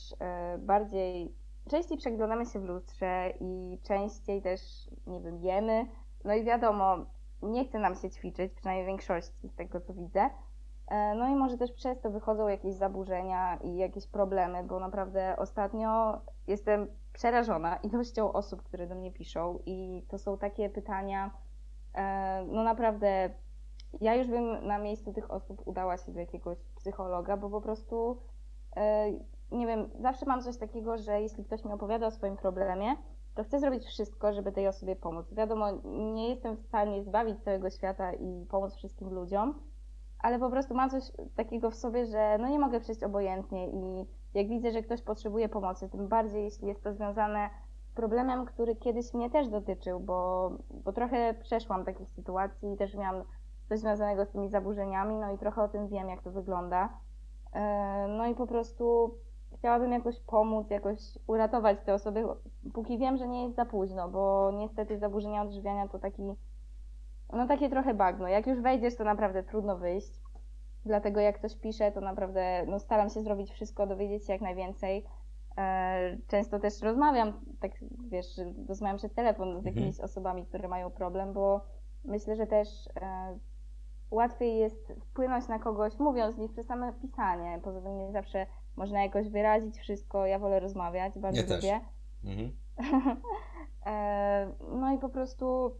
bardziej, 0.59 1.35
częściej 1.69 1.97
przeglądamy 1.97 2.45
się 2.45 2.59
w 2.59 2.63
lustrze 2.63 3.33
i 3.39 3.79
częściej 3.83 4.41
też, 4.41 4.61
nie 5.07 5.21
wiem, 5.21 5.37
jemy. 5.37 5.85
No 6.23 6.33
i 6.33 6.43
wiadomo, 6.43 6.97
nie 7.41 7.65
chce 7.65 7.79
nam 7.79 7.95
się 7.95 8.09
ćwiczyć, 8.09 8.53
przynajmniej 8.53 8.85
w 8.85 8.87
większości 8.87 9.49
z 9.49 9.55
tego, 9.55 9.81
co 9.81 9.93
widzę. 9.93 10.29
E, 10.87 11.15
No 11.15 11.27
i 11.27 11.35
może 11.35 11.57
też 11.57 11.71
przez 11.71 12.01
to 12.01 12.11
wychodzą 12.11 12.47
jakieś 12.47 12.75
zaburzenia 12.75 13.57
i 13.63 13.77
jakieś 13.77 14.07
problemy, 14.07 14.63
bo 14.63 14.79
naprawdę 14.79 15.35
ostatnio 15.37 16.21
jestem 16.47 16.87
przerażona 17.13 17.75
ilością 17.75 18.33
osób, 18.33 18.63
które 18.63 18.87
do 18.87 18.95
mnie 18.95 19.11
piszą 19.11 19.59
i 19.65 20.05
to 20.09 20.17
są 20.17 20.37
takie 20.37 20.69
pytania, 20.69 21.31
e, 21.93 22.45
no 22.47 22.63
naprawdę 22.63 23.29
ja 24.01 24.15
już 24.15 24.27
bym 24.27 24.67
na 24.67 24.77
miejscu 24.77 25.13
tych 25.13 25.31
osób 25.31 25.67
udała 25.67 25.97
się 25.97 26.11
do 26.11 26.19
jakiegoś 26.19 26.57
psychologa, 26.75 27.37
bo 27.37 27.49
po 27.49 27.61
prostu 27.61 28.21
e, 28.75 29.07
nie 29.51 29.67
wiem, 29.67 29.89
zawsze 29.99 30.25
mam 30.25 30.41
coś 30.41 30.57
takiego, 30.57 30.97
że 30.97 31.21
jeśli 31.21 31.45
ktoś 31.45 31.65
mi 31.65 31.71
opowiada 31.71 32.07
o 32.07 32.11
swoim 32.11 32.37
problemie, 32.37 32.95
to 33.35 33.43
chcę 33.43 33.59
zrobić 33.59 33.85
wszystko, 33.85 34.33
żeby 34.33 34.51
tej 34.51 34.67
osobie 34.67 34.95
pomóc. 34.95 35.33
Wiadomo, 35.33 35.65
nie 36.13 36.29
jestem 36.29 36.55
w 36.55 36.61
stanie 36.61 37.03
zbawić 37.03 37.43
całego 37.43 37.69
świata 37.69 38.13
i 38.13 38.45
pomóc 38.49 38.75
wszystkim 38.75 39.09
ludziom, 39.09 39.59
ale 40.19 40.39
po 40.39 40.49
prostu 40.49 40.75
mam 40.75 40.89
coś 40.89 41.03
takiego 41.35 41.71
w 41.71 41.75
sobie, 41.75 42.05
że 42.05 42.37
no 42.39 42.47
nie 42.47 42.59
mogę 42.59 42.79
przejść 42.79 43.03
obojętnie 43.03 43.67
i 43.69 44.07
jak 44.33 44.47
widzę, 44.47 44.71
że 44.71 44.81
ktoś 44.81 45.01
potrzebuje 45.01 45.49
pomocy, 45.49 45.89
tym 45.89 46.07
bardziej 46.07 46.43
jeśli 46.43 46.67
jest 46.67 46.83
to 46.83 46.93
związane 46.93 47.49
z 47.83 47.91
problemem, 47.93 48.45
który 48.45 48.75
kiedyś 48.75 49.13
mnie 49.13 49.29
też 49.29 49.47
dotyczył, 49.47 49.99
bo, 49.99 50.51
bo 50.69 50.93
trochę 50.93 51.33
przeszłam 51.33 51.85
takich 51.85 52.09
sytuacji, 52.09 52.77
też 52.77 52.95
miałam 52.95 53.23
coś 53.69 53.79
związanego 53.79 54.25
z 54.25 54.29
tymi 54.29 54.49
zaburzeniami, 54.49 55.15
no 55.15 55.31
i 55.33 55.37
trochę 55.37 55.63
o 55.63 55.67
tym 55.67 55.87
wiem, 55.87 56.09
jak 56.09 56.21
to 56.21 56.31
wygląda. 56.31 56.89
E, 57.53 58.07
No 58.17 58.27
i 58.27 58.35
po 58.35 58.47
prostu 58.47 59.15
chciałabym 59.61 59.91
jakoś 59.91 60.19
pomóc, 60.19 60.69
jakoś 60.69 60.97
uratować 61.27 61.77
te 61.85 61.93
osoby, 61.93 62.23
póki 62.73 62.97
wiem, 62.97 63.17
że 63.17 63.27
nie 63.27 63.43
jest 63.43 63.55
za 63.55 63.65
późno, 63.65 64.09
bo 64.09 64.51
niestety 64.51 64.97
zaburzenia 64.99 65.41
odżywiania 65.41 65.87
to 65.87 65.99
taki, 65.99 66.21
no 67.33 67.47
takie 67.47 67.69
trochę 67.69 67.93
bagno. 67.93 68.27
Jak 68.27 68.47
już 68.47 68.61
wejdziesz, 68.61 68.95
to 68.95 69.03
naprawdę 69.03 69.43
trudno 69.43 69.77
wyjść. 69.77 70.11
Dlatego 70.85 71.19
jak 71.19 71.37
ktoś 71.37 71.55
pisze, 71.57 71.91
to 71.91 72.01
naprawdę 72.01 72.65
no, 72.67 72.79
staram 72.79 73.09
się 73.09 73.21
zrobić 73.21 73.51
wszystko, 73.51 73.87
dowiedzieć 73.87 74.25
się 74.27 74.33
jak 74.33 74.41
najwięcej. 74.41 75.05
E, 75.57 76.17
Często 76.27 76.59
też 76.59 76.81
rozmawiam, 76.81 77.33
tak 77.59 77.71
wiesz, 78.09 78.27
rozmawiam 78.67 78.97
przez 78.97 79.13
telefon 79.13 79.47
z 79.47 79.57
Mhm. 79.57 79.75
jakimiś 79.75 79.99
osobami, 79.99 80.45
które 80.45 80.67
mają 80.67 80.91
problem, 80.91 81.33
bo 81.33 81.61
myślę, 82.05 82.35
że 82.35 82.47
też 82.47 82.67
e, 83.01 83.39
łatwiej 84.11 84.57
jest 84.57 84.93
wpłynąć 85.09 85.47
na 85.47 85.59
kogoś 85.59 85.99
mówiąc 85.99 86.37
niż 86.37 86.51
przez 86.51 86.67
same 86.67 86.93
pisanie. 86.93 87.59
Poza 87.63 87.81
tym 87.81 87.97
nie 87.97 88.11
zawsze 88.11 88.45
można 88.75 89.03
jakoś 89.03 89.29
wyrazić 89.29 89.77
wszystko. 89.77 90.25
Ja 90.25 90.39
wolę 90.39 90.59
rozmawiać, 90.59 91.19
bardzo 91.19 91.41
Ja 91.41 91.55
lubię. 91.55 91.79
Mhm. 92.23 92.51
E, 93.85 94.51
No 94.71 94.93
i 94.93 94.97
po 94.97 95.09
prostu 95.09 95.75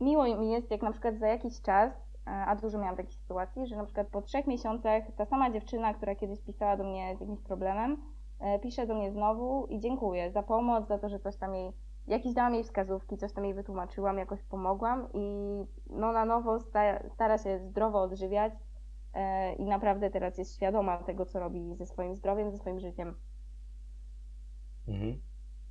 miło 0.00 0.24
mi 0.24 0.50
jest, 0.50 0.70
jak 0.70 0.82
na 0.82 0.92
przykład 0.92 1.18
za 1.18 1.28
jakiś 1.28 1.60
czas, 1.62 1.92
e, 2.26 2.30
a 2.30 2.56
dużo 2.56 2.78
miałam 2.78 2.96
takich 2.96 3.14
sytuacji, 3.14 3.66
że 3.66 3.76
na 3.76 3.84
przykład 3.84 4.06
po 4.06 4.22
trzech 4.22 4.46
miesiącach 4.46 5.02
ta 5.16 5.24
sama 5.26 5.50
dziewczyna, 5.50 5.94
która 5.94 6.14
kiedyś 6.14 6.40
pisała 6.40 6.76
do 6.76 6.84
mnie 6.84 7.16
z 7.16 7.20
jakimś 7.20 7.40
problemem, 7.40 8.02
e, 8.40 8.58
pisze 8.58 8.86
do 8.86 8.94
mnie 8.94 9.10
znowu 9.10 9.66
i 9.66 9.80
dziękuję 9.80 10.30
za 10.32 10.42
pomoc, 10.42 10.88
za 10.88 10.98
to, 10.98 11.08
że 11.08 11.18
coś 11.18 11.36
tam 11.36 11.54
jej, 11.54 11.72
jakieś 12.06 12.34
dałam 12.34 12.54
jej 12.54 12.64
wskazówki, 12.64 13.16
coś 13.16 13.32
tam 13.32 13.44
jej 13.44 13.54
wytłumaczyłam, 13.54 14.18
jakoś 14.18 14.42
pomogłam 14.42 15.08
i 15.14 15.20
no 15.90 16.12
na 16.12 16.24
nowo 16.24 16.60
sta, 16.60 17.08
stara 17.08 17.38
się 17.38 17.58
zdrowo 17.58 18.02
odżywiać 18.02 18.52
i 19.58 19.64
naprawdę 19.64 20.10
teraz 20.10 20.38
jest 20.38 20.56
świadoma 20.56 21.02
tego, 21.02 21.26
co 21.26 21.40
robi 21.40 21.76
ze 21.76 21.86
swoim 21.86 22.14
zdrowiem, 22.14 22.50
ze 22.50 22.58
swoim 22.58 22.80
życiem. 22.80 23.14
Mhm. 24.88 25.20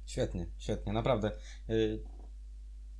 Świetnie, 0.05 0.45
świetnie, 0.57 0.93
naprawdę. 0.93 1.31
Y, 1.69 2.03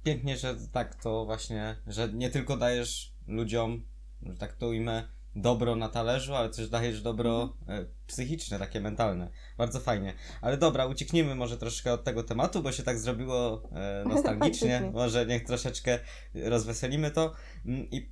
Pięknie, 0.06 0.38
że 0.38 0.56
tak 0.72 0.96
to 0.96 1.25
właśnie, 1.25 1.75
że 1.88 2.10
nie 2.14 2.30
tylko 2.30 2.58
dajesz 2.58 3.14
ludziom, 3.28 3.84
że 4.22 4.38
tak 4.38 4.54
to 4.54 4.68
ujmę, 4.68 5.08
dobro 5.36 5.75
na 5.75 5.90
talerzu, 5.90 6.36
ale 6.36 6.50
też 6.50 6.70
dajesz 6.70 7.02
dobro 7.02 7.54
e, 7.68 7.86
psychiczne, 8.08 8.60
takie 8.60 8.82
mentalne. 8.82 9.30
Bardzo 9.58 9.80
fajnie. 9.80 10.14
Ale 10.42 10.58
dobra, 10.58 10.86
ucieknijmy 10.86 11.36
może 11.36 11.58
troszkę 11.58 11.94
od 11.94 12.04
tego 12.04 12.24
tematu, 12.24 12.62
bo 12.62 12.72
się 12.72 12.84
tak 12.84 13.00
zrobiło 13.00 13.70
e, 13.72 14.04
nostalgicznie. 14.10 14.92
Może 14.94 15.25
niech 15.25 15.44
troszeczkę 15.44 16.00
rozweselimy 16.36 17.12
to. 17.12 17.34
Mm, 17.66 17.88
I 17.92 18.10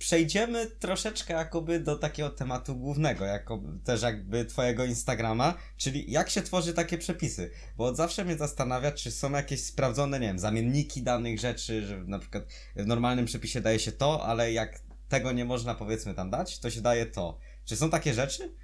przejdziemy 0.00 0.66
troszeczkę 0.66 1.34
jakoby 1.34 1.80
do 1.80 1.96
takiego 1.96 2.30
tematu 2.30 2.76
głównego, 2.76 3.24
jako 3.24 3.60
też 3.84 4.02
jakby 4.02 4.44
twojego 4.44 4.84
Instagrama, 4.84 5.54
czyli 5.76 6.12
jak 6.12 6.30
się 6.30 6.42
tworzy 6.42 6.74
takie 6.74 6.98
przepisy. 6.98 7.50
Bo 7.76 7.94
zawsze 7.94 8.24
mnie 8.24 8.36
zastanawia, 8.36 8.92
czy 8.92 9.10
są 9.10 9.30
jakieś 9.30 9.64
sprawdzone, 9.64 10.20
nie 10.20 10.26
wiem, 10.26 10.38
zamienniki 10.38 11.02
danych 11.02 11.38
rzeczy, 11.38 11.82
że 11.82 11.96
na 11.96 12.18
przykład 12.18 12.44
w 12.76 12.86
normalnym 12.86 13.24
przepisie 13.24 13.60
daje 13.60 13.78
się 13.78 13.92
to, 13.92 14.26
ale 14.26 14.52
jak 14.52 14.80
tego 15.08 15.32
nie 15.32 15.44
można 15.44 15.74
powiedzmy 15.74 16.14
tam 16.14 16.30
dać, 16.30 16.58
to 16.58 16.70
się 16.70 16.80
daje 16.80 17.06
to. 17.06 17.38
Czy 17.64 17.76
są 17.76 17.90
takie 17.90 18.14
rzeczy? 18.14 18.54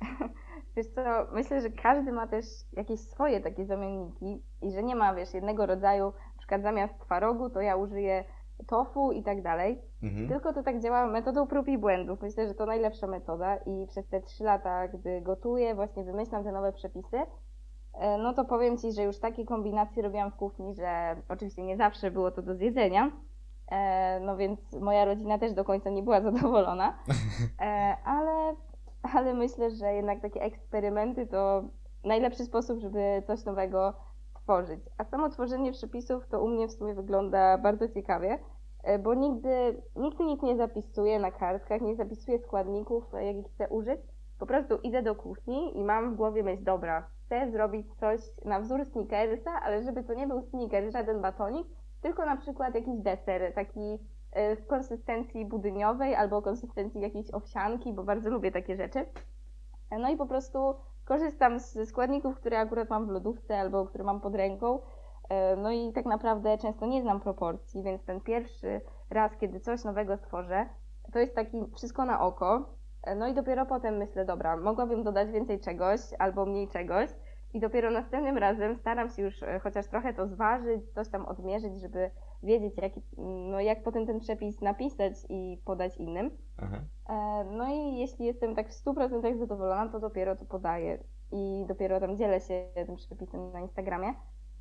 Wiesz 0.76 0.86
co, 0.94 1.02
myślę, 1.32 1.62
że 1.62 1.70
każdy 1.70 2.12
ma 2.12 2.26
też 2.26 2.44
jakieś 2.72 3.00
swoje 3.00 3.40
takie 3.40 3.66
zamienniki 3.66 4.42
i 4.62 4.72
że 4.72 4.82
nie 4.82 4.96
ma, 4.96 5.14
wiesz, 5.14 5.34
jednego 5.34 5.66
rodzaju, 5.66 6.04
na 6.06 6.38
przykład 6.38 6.62
zamiast 6.62 6.94
twarogu, 7.00 7.50
to 7.50 7.60
ja 7.60 7.76
użyję 7.76 8.24
tofu 8.66 9.12
i 9.12 9.22
tak 9.22 9.42
dalej. 9.42 9.82
Mhm. 10.02 10.28
Tylko 10.28 10.52
to 10.52 10.62
tak 10.62 10.80
działa 10.80 11.06
metodą 11.06 11.46
prób 11.46 11.68
i 11.68 11.78
błędów. 11.78 12.22
Myślę, 12.22 12.48
że 12.48 12.54
to 12.54 12.66
najlepsza 12.66 13.06
metoda 13.06 13.56
i 13.56 13.86
przez 13.86 14.08
te 14.08 14.20
trzy 14.20 14.44
lata, 14.44 14.88
gdy 14.88 15.20
gotuję, 15.20 15.74
właśnie 15.74 16.04
wymyślam 16.04 16.44
te 16.44 16.52
nowe 16.52 16.72
przepisy, 16.72 17.16
e, 17.94 18.18
no 18.18 18.32
to 18.32 18.44
powiem 18.44 18.78
Ci, 18.78 18.92
że 18.92 19.02
już 19.02 19.18
takie 19.18 19.44
kombinacje 19.44 20.02
robiłam 20.02 20.30
w 20.30 20.36
kuchni, 20.36 20.74
że 20.74 21.16
oczywiście 21.28 21.62
nie 21.62 21.76
zawsze 21.76 22.10
było 22.10 22.30
to 22.30 22.42
do 22.42 22.54
zjedzenia, 22.54 23.10
e, 23.70 24.20
no 24.20 24.36
więc 24.36 24.72
moja 24.72 25.04
rodzina 25.04 25.38
też 25.38 25.52
do 25.52 25.64
końca 25.64 25.90
nie 25.90 26.02
była 26.02 26.20
zadowolona, 26.30 26.98
e, 27.60 27.96
ale, 28.04 28.56
ale 29.02 29.34
myślę, 29.34 29.70
że 29.70 29.94
jednak 29.94 30.20
takie 30.20 30.42
eksperymenty 30.42 31.26
to 31.26 31.62
najlepszy 32.04 32.44
sposób, 32.44 32.80
żeby 32.80 33.22
coś 33.26 33.44
nowego 33.44 33.94
tworzyć. 34.48 34.80
A 34.98 35.04
samo 35.04 35.28
tworzenie 35.28 35.72
przepisów 35.72 36.28
to 36.28 36.42
u 36.42 36.48
mnie 36.48 36.68
w 36.68 36.72
sumie 36.72 36.94
wygląda 36.94 37.58
bardzo 37.58 37.88
ciekawie, 37.88 38.38
e, 38.82 38.98
bo 38.98 39.14
nigdy, 39.14 39.82
nigdy 39.96 40.24
nic 40.24 40.42
nie 40.42 40.56
zapisuję 40.56 41.18
na 41.18 41.30
kartkach, 41.30 41.80
nie 41.80 41.96
zapisuję 41.96 42.38
składników, 42.38 43.14
e, 43.14 43.24
jakich 43.24 43.52
chcę 43.52 43.68
użyć. 43.68 44.00
Po 44.38 44.46
prostu 44.46 44.76
idę 44.82 45.02
do 45.02 45.14
kuchni 45.14 45.78
i 45.78 45.84
mam 45.84 46.14
w 46.14 46.16
głowie 46.16 46.42
myśl, 46.42 46.64
dobra, 46.64 47.08
chcę 47.24 47.50
zrobić 47.50 47.86
coś 48.00 48.20
na 48.44 48.60
wzór 48.60 48.84
sneakersa, 48.84 49.50
ale 49.62 49.82
żeby 49.82 50.04
to 50.04 50.14
nie 50.14 50.26
był 50.26 50.42
sneaker, 50.42 50.92
żaden 50.92 51.20
batonik, 51.22 51.66
tylko 52.02 52.26
na 52.26 52.36
przykład 52.36 52.74
jakiś 52.74 52.98
deser, 52.98 53.54
taki 53.54 53.98
e, 54.32 54.56
w 54.56 54.66
konsystencji 54.66 55.44
budyniowej 55.44 56.14
albo 56.14 56.42
konsystencji 56.42 57.00
jakiejś 57.00 57.34
owsianki, 57.34 57.92
bo 57.92 58.04
bardzo 58.04 58.30
lubię 58.30 58.52
takie 58.52 58.76
rzeczy. 58.76 59.06
No 60.00 60.10
i 60.10 60.16
po 60.16 60.26
prostu 60.26 60.74
korzystam 61.08 61.58
ze 61.58 61.86
składników, 61.86 62.36
które 62.36 62.58
akurat 62.58 62.90
mam 62.90 63.06
w 63.06 63.10
lodówce 63.10 63.58
albo 63.58 63.86
które 63.86 64.04
mam 64.04 64.20
pod 64.20 64.34
ręką. 64.34 64.78
E, 65.28 65.56
No 65.56 65.70
i 65.70 65.92
tak 65.92 66.06
naprawdę 66.06 66.58
często 66.58 66.86
nie 66.86 67.02
znam 67.02 67.20
proporcji, 67.20 67.82
więc 67.82 68.04
ten 68.04 68.20
pierwszy 68.20 68.80
raz, 69.10 69.36
kiedy 69.36 69.60
coś 69.60 69.84
nowego 69.84 70.16
stworzę, 70.16 70.66
to 71.12 71.18
jest 71.18 71.34
taki 71.34 71.64
wszystko 71.74 72.04
na 72.04 72.20
oko. 72.20 72.74
E, 73.02 73.14
No 73.14 73.28
i 73.28 73.34
dopiero 73.34 73.66
potem 73.66 73.96
myślę, 73.96 74.24
dobra, 74.24 74.56
mogłabym 74.56 75.04
dodać 75.04 75.30
więcej 75.30 75.60
czegoś 75.60 76.00
albo 76.18 76.46
mniej 76.46 76.68
czegoś. 76.68 77.10
I 77.54 77.60
dopiero 77.60 77.90
następnym 77.90 78.38
razem 78.38 78.76
staram 78.76 79.10
się 79.10 79.22
już 79.22 79.42
e, 79.42 79.58
chociaż 79.58 79.86
trochę 79.86 80.14
to 80.14 80.26
zważyć, 80.28 80.92
coś 80.94 81.08
tam 81.08 81.26
odmierzyć, 81.26 81.80
żeby 81.80 82.10
wiedzieć, 82.42 82.76
jaki, 82.76 83.02
no 83.50 83.60
jak 83.60 83.82
potem 83.82 84.06
ten 84.06 84.20
przepis 84.20 84.60
napisać 84.60 85.12
i 85.28 85.62
podać 85.64 85.96
innym. 85.96 86.30
Aha. 86.58 86.76
E, 87.08 87.44
No 87.44 87.68
i 87.68 87.98
jeśli 87.98 88.26
jestem 88.26 88.54
tak 88.54 88.68
w 88.68 88.84
100% 88.84 89.38
zadowolona, 89.38 89.92
to 89.92 90.00
dopiero 90.00 90.36
to 90.36 90.44
podaję 90.44 90.98
i 91.32 91.64
dopiero 91.68 92.00
tam 92.00 92.16
dzielę 92.16 92.40
się 92.40 92.68
tym 92.86 92.96
przepisem 92.96 93.52
na 93.52 93.60
Instagramie. 93.60 94.14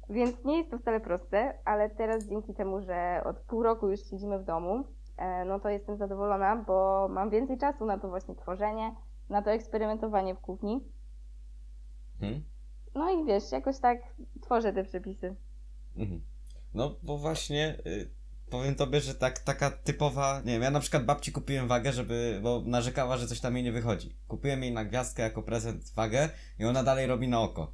Więc 0.10 0.44
nie 0.46 0.58
jest 0.58 0.72
to 0.72 0.77
wcale 0.77 1.00
proste, 1.00 1.53
ale 1.65 1.89
teraz 1.89 2.27
dzięki 2.27 2.53
temu, 2.53 2.82
że 2.82 3.22
od 3.25 3.39
pół 3.39 3.63
roku 3.63 3.89
już 3.89 4.00
siedzimy 4.00 4.39
w 4.39 4.44
domu, 4.44 4.84
e, 5.17 5.46
no 5.46 5.60
to 5.60 5.70
jestem 5.70 5.98
zadowolona, 5.98 6.56
bo 6.56 7.08
mam 7.12 7.29
więcej 7.29 7.58
czasu 7.58 7.86
na 7.86 7.98
to 8.00 8.10
właśnie 8.10 8.36
tworzenie, 8.36 8.96
na 9.29 9.41
to 9.41 9.51
eksperymentowanie 9.51 10.36
w 10.36 10.39
kuchni. 10.39 10.84
Hmm? 12.20 12.44
No 12.98 13.12
i 13.12 13.25
wiesz, 13.25 13.51
jakoś 13.51 13.80
tak 13.80 13.98
tworzę 14.42 14.74
te 14.74 14.84
przepisy. 14.84 15.36
Mhm. 15.98 16.22
No, 16.74 16.96
bo 17.04 17.18
właśnie 17.18 17.77
y, 17.86 18.10
powiem 18.50 18.75
tobie, 18.75 19.01
że 19.01 19.16
tak, 19.16 19.39
taka 19.39 19.72
typowa, 19.72 20.42
nie 20.46 20.51
wiem, 20.51 20.62
ja 20.62 20.72
na 20.72 20.80
przykład 20.80 21.06
babci 21.06 21.32
kupiłem 21.32 21.68
wagę, 21.68 21.94
żeby, 21.94 22.39
bo 22.44 22.63
narzekała, 22.66 23.18
że 23.18 23.27
coś 23.27 23.39
tam 23.39 23.56
jej 23.56 23.63
nie 23.63 23.72
wychodzi. 23.72 24.16
Kupiłem 24.27 24.63
jej 24.63 24.72
na 24.72 24.86
gwiazdkę 24.86 25.24
jako 25.24 25.44
prezent 25.44 25.94
wagę 25.96 26.30
i 26.60 26.66
ona 26.66 26.84
dalej 26.84 27.08
robi 27.08 27.27
na 27.27 27.42
oko. 27.42 27.74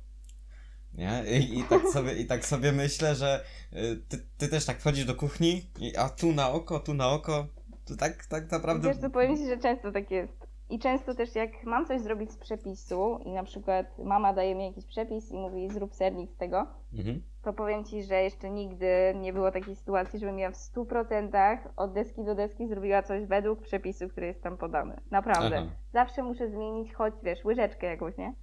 Nie? 0.94 1.24
I, 1.40 1.60
i, 1.60 1.64
tak, 1.64 1.82
sobie, 1.94 2.14
I 2.14 2.26
tak 2.26 2.46
sobie 2.46 2.72
myślę, 2.72 3.16
że 3.16 3.46
y, 3.74 4.02
ty, 4.10 4.26
ty 4.38 4.48
też 4.48 4.66
tak 4.66 4.80
wchodzisz 4.80 5.06
do 5.06 5.16
kuchni, 5.16 5.70
i, 5.80 5.98
a 5.98 6.10
tu 6.10 6.32
na 6.32 6.52
oko, 6.52 6.80
tu 6.80 6.94
na 6.94 7.10
oko, 7.10 7.48
to 7.86 7.96
tak, 7.96 8.26
tak 8.26 8.52
naprawdę... 8.52 8.88
Wiesz 8.88 8.98
co, 8.98 9.10
powiem 9.10 9.38
Ci, 9.38 9.48
że 9.48 9.58
często 9.58 9.92
tak 9.92 10.12
jest. 10.12 10.43
I 10.74 10.80
często 10.80 11.16
też 11.16 11.36
jak 11.36 11.64
mam 11.64 11.86
coś 11.86 12.02
zrobić 12.02 12.32
z 12.32 12.38
przepisu 12.38 13.20
i 13.26 13.32
na 13.32 13.44
przykład 13.44 14.00
mama 14.00 14.34
daje 14.34 14.56
mi 14.56 14.66
jakiś 14.66 14.86
przepis 14.86 15.32
i 15.32 15.38
mówi 15.38 15.70
zrób 15.70 15.94
sernik 15.94 16.32
z 16.32 16.38
tego, 16.38 16.68
Mhm. 16.94 17.22
to 17.44 17.54
powiem 17.54 17.84
Ci, 17.84 18.04
że 18.04 18.24
jeszcze 18.24 18.50
nigdy 18.50 18.88
nie 19.16 19.34
było 19.34 19.52
takiej 19.52 19.76
sytuacji, 19.76 20.20
żebym 20.20 20.40
ja 20.40 20.52
w 20.52 20.56
100% 20.56 21.58
od 21.78 21.94
deski 21.94 22.24
do 22.24 22.36
deski 22.36 22.68
zrobiła 22.68 23.04
coś 23.04 23.26
według 23.26 23.62
przepisu, 23.62 24.10
który 24.10 24.28
jest 24.28 24.44
tam 24.44 24.58
podany. 24.58 25.02
Naprawdę. 25.12 25.58
Aha. 25.58 25.68
Zawsze 25.94 26.24
muszę 26.24 26.50
zmienić 26.50 26.94
choć, 26.94 27.14
wiesz, 27.24 27.46
łyżeczkę 27.46 27.88
jakąś, 27.88 28.18
nie? 28.18 28.34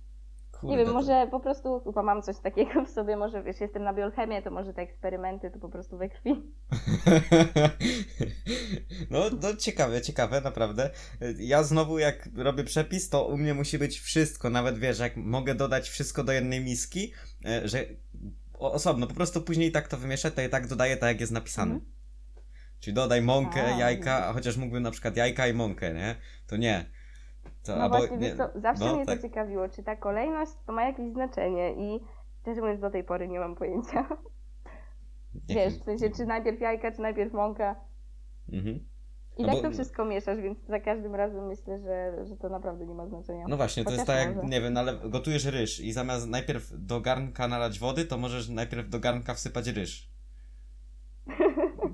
Kurde, 0.61 0.77
nie 0.77 0.79
wiem, 0.79 0.87
to- 0.87 0.93
może 0.93 1.27
po 1.31 1.41
prostu 1.41 1.81
chyba 1.85 2.03
mam 2.03 2.23
coś 2.23 2.39
takiego 2.39 2.85
w 2.85 2.91
sobie, 2.91 3.17
może 3.17 3.43
wiesz, 3.43 3.61
jestem 3.61 3.83
na 3.83 3.95
biochemię, 3.95 4.43
to 4.43 4.51
może 4.51 4.73
te 4.75 4.83
eksperymenty 4.83 5.51
to 5.51 5.59
po 5.59 5.69
prostu 5.69 5.99
we 5.99 6.09
krwi. 6.09 6.35
No, 9.11 9.21
no 9.43 9.57
ciekawe, 9.57 10.01
ciekawe, 10.03 10.41
naprawdę. 10.41 10.91
Ja 11.39 11.63
znowu 11.63 11.99
jak 11.99 12.29
robię 12.37 12.65
przepis, 12.65 13.09
to 13.09 13.27
u 13.27 13.37
mnie 13.37 13.55
musi 13.55 13.79
być 13.79 14.01
wszystko, 14.01 14.51
nawet 14.51 14.79
wiesz, 14.79 14.99
jak 14.99 15.17
mogę 15.17 15.55
dodać 15.55 15.89
wszystko 15.89 16.25
do 16.25 16.33
jednej 16.33 16.61
miski, 16.65 17.13
e, 17.45 17.69
że 17.69 17.85
osobno, 18.53 19.07
po 19.07 19.15
prostu 19.15 19.43
później 19.43 19.73
tak 19.73 19.89
to 19.89 19.97
wymieszać, 19.97 20.35
to 20.35 20.43
i 20.43 20.49
tak 20.49 20.67
dodaję 20.67 20.97
tak 20.97 21.09
jak 21.09 21.21
jest 21.21 21.33
napisane. 21.33 21.75
Mhm. 21.75 21.91
Czyli 22.81 22.95
dodaj 22.95 23.23
mąkę, 23.23 23.75
A, 23.75 23.79
jajka, 23.79 24.27
a 24.27 24.33
chociaż 24.33 24.57
mógłbym 24.57 24.83
na 24.83 24.91
przykład 24.91 25.17
jajka 25.17 25.47
i 25.47 25.55
mąkę, 25.55 25.95
nie? 25.95 26.17
To 26.47 26.57
nie. 26.57 26.91
To, 27.65 27.77
No 27.77 27.83
albo, 27.83 27.97
właśnie, 27.99 28.17
nie, 28.17 28.37
co, 28.37 28.49
zawsze 28.61 28.85
no, 28.85 28.97
mnie 28.97 29.07
tak. 29.07 29.17
to 29.17 29.23
ciekawiło, 29.23 29.69
czy 29.69 29.83
ta 29.83 29.97
kolejność 29.97 30.53
to 30.67 30.73
ma 30.73 30.83
jakieś 30.85 31.13
znaczenie 31.13 31.73
i 31.73 32.01
szczerze 32.43 32.61
mówiąc 32.61 32.81
do 32.81 32.91
tej 32.91 33.05
pory 33.05 33.29
nie 33.29 33.41
mam 33.41 33.55
pojęcia. 33.57 34.09
nie 35.49 35.55
Wiesz, 35.55 35.75
w 35.75 35.85
sensie 35.85 36.11
czy 36.11 36.27
najpierw 36.27 36.61
jajka, 36.61 36.93
czy 36.93 37.01
najpierw 37.01 37.33
mąka. 37.33 37.77
Mhm. 38.53 38.81
I 39.39 39.43
No 39.43 39.49
tak 39.49 39.57
bo- 39.57 39.63
to 39.63 39.71
wszystko 39.71 40.05
mieszasz, 40.05 40.41
więc 40.41 40.59
za 40.69 40.81
każdym 40.81 41.15
razem 41.15 41.47
myślę, 41.47 41.79
że, 41.79 42.25
że 42.27 42.37
to 42.37 42.49
naprawdę 42.49 42.87
nie 42.87 42.95
ma 42.95 43.07
znaczenia. 43.07 43.45
No 43.49 43.57
właśnie, 43.57 43.85
to 43.85 43.91
jest 43.91 44.03
Chociaż 44.03 44.17
tak 44.17 44.27
jak, 44.27 44.37
może. 44.37 44.49
nie 44.49 44.61
wiem, 44.61 44.77
ale 44.77 44.97
gotujesz 45.09 45.45
ryż 45.45 45.81
i 45.81 45.93
zamiast 45.93 46.29
najpierw 46.29 46.71
do 46.87 47.01
garnka 47.01 47.49
nalać 47.49 47.79
wody, 47.79 48.05
to 48.05 48.19
możesz 48.19 48.49
najpierw 48.49 48.89
do 48.89 49.01
garnka 49.01 49.35
wsypać 49.35 49.69
ryż. 49.69 50.11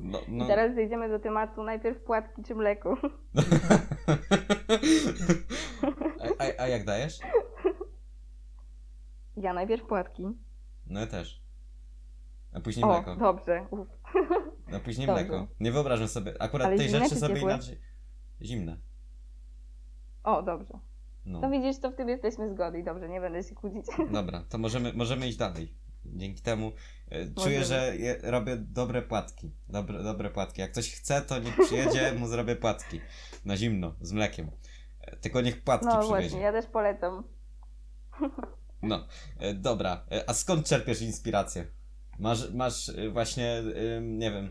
No, 0.01 0.19
no. 0.29 0.45
I 0.45 0.49
zaraz 0.49 0.75
zejdziemy 0.75 1.09
do 1.09 1.19
tematu 1.19 1.63
najpierw 1.63 2.01
płatki 2.01 2.43
czy 2.43 2.55
mleko. 2.55 2.97
A, 6.21 6.43
a, 6.45 6.63
a 6.63 6.69
jak 6.69 6.85
dajesz? 6.85 7.19
Ja 9.37 9.53
najpierw 9.53 9.87
płatki. 9.87 10.27
No 10.87 11.01
ja 11.01 11.07
też. 11.07 11.41
A 12.53 12.61
później 12.61 12.85
O, 12.85 12.89
mleko. 12.89 13.17
dobrze. 13.17 13.67
Uf. 13.71 13.89
A 14.77 14.81
później 14.81 15.07
dobrze. 15.07 15.23
mleko. 15.25 15.47
Nie 15.61 15.73
wyobrażam 15.73 16.09
sobie. 16.09 16.43
Akurat 16.43 16.67
Ale 16.69 16.77
tej 16.77 16.89
rzeczy 16.91 17.09
czy 17.09 17.17
sobie 17.17 17.35
ciepłe? 17.35 17.53
inaczej. 17.53 17.81
Zimne. 18.43 18.77
O, 20.25 20.43
dobrze. 20.43 20.79
No. 21.25 21.41
To 21.41 21.51
widzisz, 21.51 21.79
to 21.81 21.91
w 21.91 21.95
tym 21.97 22.09
jesteśmy 22.09 22.49
zgodni. 22.49 22.85
Dobrze, 22.85 23.09
nie 23.09 23.21
będę 23.21 23.43
się 23.43 23.55
kłócić. 23.55 23.87
Dobra, 24.13 24.43
to 24.49 24.59
możemy, 24.59 24.93
możemy 24.93 25.29
iść 25.29 25.39
dalej. 25.39 25.75
Dzięki 26.15 26.43
temu 26.43 26.73
e, 27.11 27.27
czuję, 27.43 27.65
że 27.65 27.97
je, 27.97 28.17
robię 28.23 28.57
dobre 28.57 29.03
płatki. 29.03 29.51
Dobre, 29.69 30.03
dobre 30.03 30.31
płatki. 30.31 30.61
Jak 30.61 30.73
ktoś 30.73 30.91
chce, 30.95 31.23
to 31.23 31.39
niech 31.39 31.57
przyjedzie, 31.67 32.13
mu 32.19 32.29
zrobię 32.29 32.57
płatki. 32.57 33.01
Na 33.45 33.57
zimno, 33.57 33.95
z 34.01 34.13
mlekiem. 34.13 34.51
E, 35.01 35.17
Tylko 35.17 35.41
niech 35.41 35.63
płatki 35.65 35.87
No 35.87 35.99
przywiezie. 35.99 36.21
właśnie, 36.29 36.41
ja 36.41 36.53
też 36.53 36.67
polecam. 36.67 37.25
No, 38.83 39.07
e, 39.39 39.55
dobra. 39.55 40.07
A 40.27 40.35
skąd 40.35 40.67
czerpiesz 40.67 41.03
inspirację? 41.03 41.67
Masz, 42.19 42.51
masz 42.51 42.91
właśnie, 43.13 43.63
nie 44.03 44.31
wiem, 44.31 44.51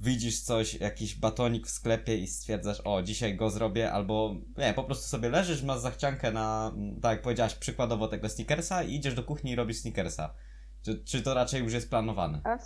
widzisz 0.00 0.40
coś, 0.40 0.74
jakiś 0.74 1.14
batonik 1.14 1.66
w 1.66 1.70
sklepie 1.70 2.16
i 2.16 2.26
stwierdzasz, 2.26 2.80
o, 2.84 3.02
dzisiaj 3.02 3.36
go 3.36 3.50
zrobię, 3.50 3.92
albo 3.92 4.34
nie, 4.58 4.74
po 4.74 4.84
prostu 4.84 5.06
sobie 5.08 5.28
leżysz, 5.28 5.62
masz 5.62 5.78
zachciankę 5.78 6.32
na, 6.32 6.72
tak 7.02 7.12
jak 7.12 7.22
powiedziałaś, 7.22 7.54
przykładowo 7.54 8.08
tego 8.08 8.28
sneakersa 8.28 8.82
i 8.82 8.94
idziesz 8.94 9.14
do 9.14 9.22
kuchni 9.22 9.50
i 9.50 9.56
robisz 9.56 9.76
sneakersa. 9.76 10.34
Czy, 10.86 11.04
czy 11.04 11.22
to 11.22 11.34
raczej 11.34 11.62
już 11.62 11.74
jest 11.74 11.90
planowane? 11.90 12.40
A 12.44 12.56
w, 12.56 12.62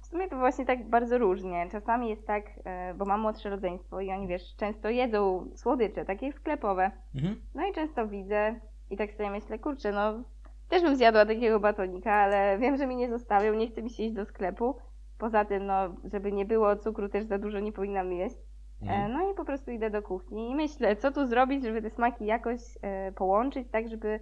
w 0.00 0.06
sumie 0.06 0.28
to 0.28 0.36
właśnie 0.38 0.66
tak 0.66 0.88
bardzo 0.90 1.18
różnie. 1.18 1.68
Czasami 1.72 2.08
jest 2.08 2.26
tak, 2.26 2.44
e, 2.64 2.94
bo 2.94 3.04
mam 3.04 3.20
młodsze 3.20 3.50
rodzeństwo 3.50 4.00
i 4.00 4.10
oni, 4.10 4.26
wiesz, 4.26 4.56
często 4.56 4.88
jedzą 4.88 5.46
słodycze, 5.54 6.04
takie 6.04 6.32
sklepowe. 6.32 6.90
Mhm. 7.14 7.42
No 7.54 7.66
i 7.66 7.72
często 7.72 8.08
widzę 8.08 8.60
i 8.90 8.96
tak 8.96 9.12
sobie 9.12 9.30
myślę, 9.30 9.58
kurczę, 9.58 9.92
no 9.92 10.24
też 10.68 10.82
bym 10.82 10.96
zjadła 10.96 11.26
takiego 11.26 11.60
batonika, 11.60 12.12
ale 12.12 12.58
wiem, 12.58 12.76
że 12.76 12.86
mi 12.86 12.96
nie 12.96 13.10
zostawią, 13.10 13.54
nie 13.54 13.68
chce 13.68 13.82
mi 13.82 13.90
się 13.90 14.02
iść 14.02 14.14
do 14.14 14.24
sklepu. 14.24 14.78
Poza 15.18 15.44
tym, 15.44 15.66
no, 15.66 15.96
żeby 16.04 16.32
nie 16.32 16.44
było 16.44 16.76
cukru, 16.76 17.08
też 17.08 17.24
za 17.24 17.38
dużo 17.38 17.60
nie 17.60 17.72
powinnam 17.72 18.12
jeść. 18.12 18.36
E, 18.36 18.84
Mhm. 18.84 19.12
No 19.12 19.30
i 19.30 19.34
po 19.34 19.44
prostu 19.44 19.70
idę 19.70 19.90
do 19.90 20.02
kuchni 20.02 20.50
i 20.50 20.54
myślę, 20.54 20.96
co 20.96 21.12
tu 21.12 21.26
zrobić, 21.26 21.64
żeby 21.64 21.82
te 21.82 21.90
smaki 21.90 22.26
jakoś 22.26 22.60
e, 22.82 23.12
połączyć, 23.12 23.68
tak 23.70 23.88
żeby, 23.88 24.20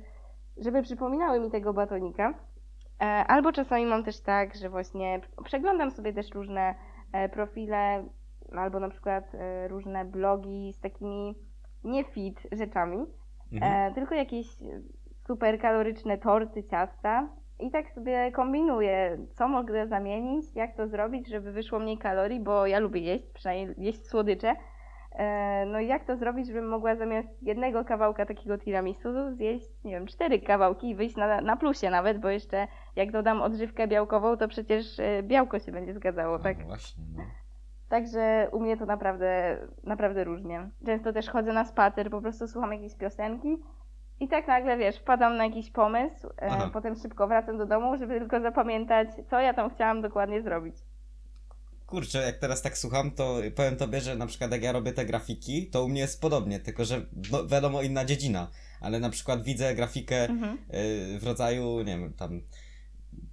żeby 0.57 0.83
przypominały 0.83 1.40
mi 1.40 1.51
tego 1.51 1.72
batonika. 1.72 2.35
E, 3.02 3.04
Albo 3.04 3.52
czasami 3.52 3.86
mam 3.86 4.04
też 4.04 4.20
tak, 4.20 4.54
że 4.54 4.68
właśnie 4.68 5.20
przeglądam 5.44 5.90
sobie 5.90 6.12
też 6.12 6.30
różne 6.30 6.74
e, 7.12 7.28
profile, 7.28 8.04
albo 8.56 8.80
na 8.80 8.88
przykład 8.88 9.34
e, 9.34 9.68
różne 9.68 10.04
blogi 10.04 10.72
z 10.72 10.80
takimi 10.80 11.34
nie 11.84 12.04
fit 12.04 12.42
rzeczami, 12.52 13.06
Mhm. 13.52 13.94
tylko 13.94 14.14
jakieś 14.14 14.46
super 15.26 15.60
kaloryczne 15.60 16.18
torty, 16.18 16.64
ciasta. 16.64 17.28
I 17.60 17.70
tak 17.70 17.90
sobie 17.90 18.32
kombinuję, 18.32 19.18
co 19.34 19.48
mogę 19.48 19.86
zamienić, 19.86 20.44
jak 20.54 20.76
to 20.76 20.88
zrobić, 20.88 21.28
żeby 21.28 21.52
wyszło 21.52 21.78
mniej 21.78 21.98
kalorii, 21.98 22.40
bo 22.40 22.66
ja 22.66 22.78
lubię 22.78 23.00
jeść, 23.00 23.24
przynajmniej 23.34 23.74
jeść 23.78 24.06
słodycze. 24.06 24.54
E, 25.14 25.66
No 25.66 25.81
i 25.81 25.87
jak 25.87 26.05
to 26.05 26.16
zrobić, 26.16 26.46
żebym 26.46 26.68
mogła 26.68 26.96
zamiast 26.96 27.42
jednego 27.42 27.85
kawałka 27.85 28.27
takiego 28.27 28.59
tiramisu 28.59 29.35
zjeść, 29.35 29.68
nie 29.85 29.92
wiem, 29.92 30.07
cztery 30.07 30.38
kawałki 30.40 30.90
i 30.90 30.94
wyjść 30.94 31.16
na, 31.16 31.40
na 31.40 31.57
plusie 31.57 31.90
nawet, 31.90 32.18
bo 32.18 32.29
jeszcze 32.29 32.66
jak 32.96 33.12
dodam 33.12 33.42
odżywkę 33.42 33.88
białkową, 33.88 34.37
to 34.37 34.48
przecież 34.48 35.01
e, 35.01 35.22
białko 35.22 35.59
się 35.59 35.72
będzie 35.72 35.94
zgadzało, 35.94 36.38
tak? 36.38 36.59
No 36.59 36.64
właśnie, 36.66 37.05
no. 37.16 37.22
Także 37.88 38.48
u 38.53 38.61
mnie 38.61 38.77
to 38.77 38.87
naprawdę, 38.87 39.59
naprawdę 39.85 40.25
różnie. 40.25 40.70
Często 40.87 41.12
też 41.12 41.31
chodzę 41.31 41.53
na 41.53 41.64
spacer, 41.64 42.11
po 42.11 42.20
prostu 42.20 42.48
słucham 42.48 42.72
jakiejś 42.72 42.96
piosenki 42.96 43.57
i 44.20 44.29
tak 44.29 44.48
nagle, 44.48 44.77
wiesz, 44.77 44.98
wpadam 44.98 45.37
na 45.37 45.44
jakiś 45.44 45.70
pomysł, 45.70 46.29
e, 46.29 46.33
Aha. 46.51 46.70
potem 46.72 46.94
szybko 46.94 47.29
wracam 47.29 47.59
do 47.59 47.66
domu, 47.66 47.96
żeby 47.96 48.18
tylko 48.18 48.40
zapamiętać, 48.40 49.09
co 49.31 49.40
ja 49.40 49.55
tam 49.55 49.70
chciałam 49.70 50.03
dokładnie 50.03 50.42
zrobić. 50.42 50.77
Kurczę, 51.92 52.22
jak 52.22 52.38
teraz 52.38 52.62
tak 52.62 52.78
słucham, 52.78 53.11
to 53.11 53.40
powiem 53.55 53.76
tobie, 53.76 54.00
że 54.00 54.16
na 54.16 54.26
przykład 54.26 54.52
jak 54.52 54.62
ja 54.62 54.72
robię 54.72 54.92
te 54.92 55.07
grafiki, 55.07 55.66
to 55.66 55.85
u 55.85 55.88
mnie 55.88 56.00
jest 56.00 56.20
podobnie, 56.20 56.61
tylko 56.61 56.85
że 56.85 57.07
no, 57.31 57.46
wiadomo 57.46 57.83
inna 57.83 58.05
dziedzina, 58.05 58.50
ale 58.81 59.00
na 59.00 59.11
przykład 59.11 59.44
widzę 59.44 59.74
grafikę 59.74 60.28
Mhm. 60.28 60.59
y, 60.74 61.18
w 61.18 61.24
rodzaju, 61.24 61.78
nie 61.78 61.98
wiem, 61.98 62.12
tam 62.12 62.40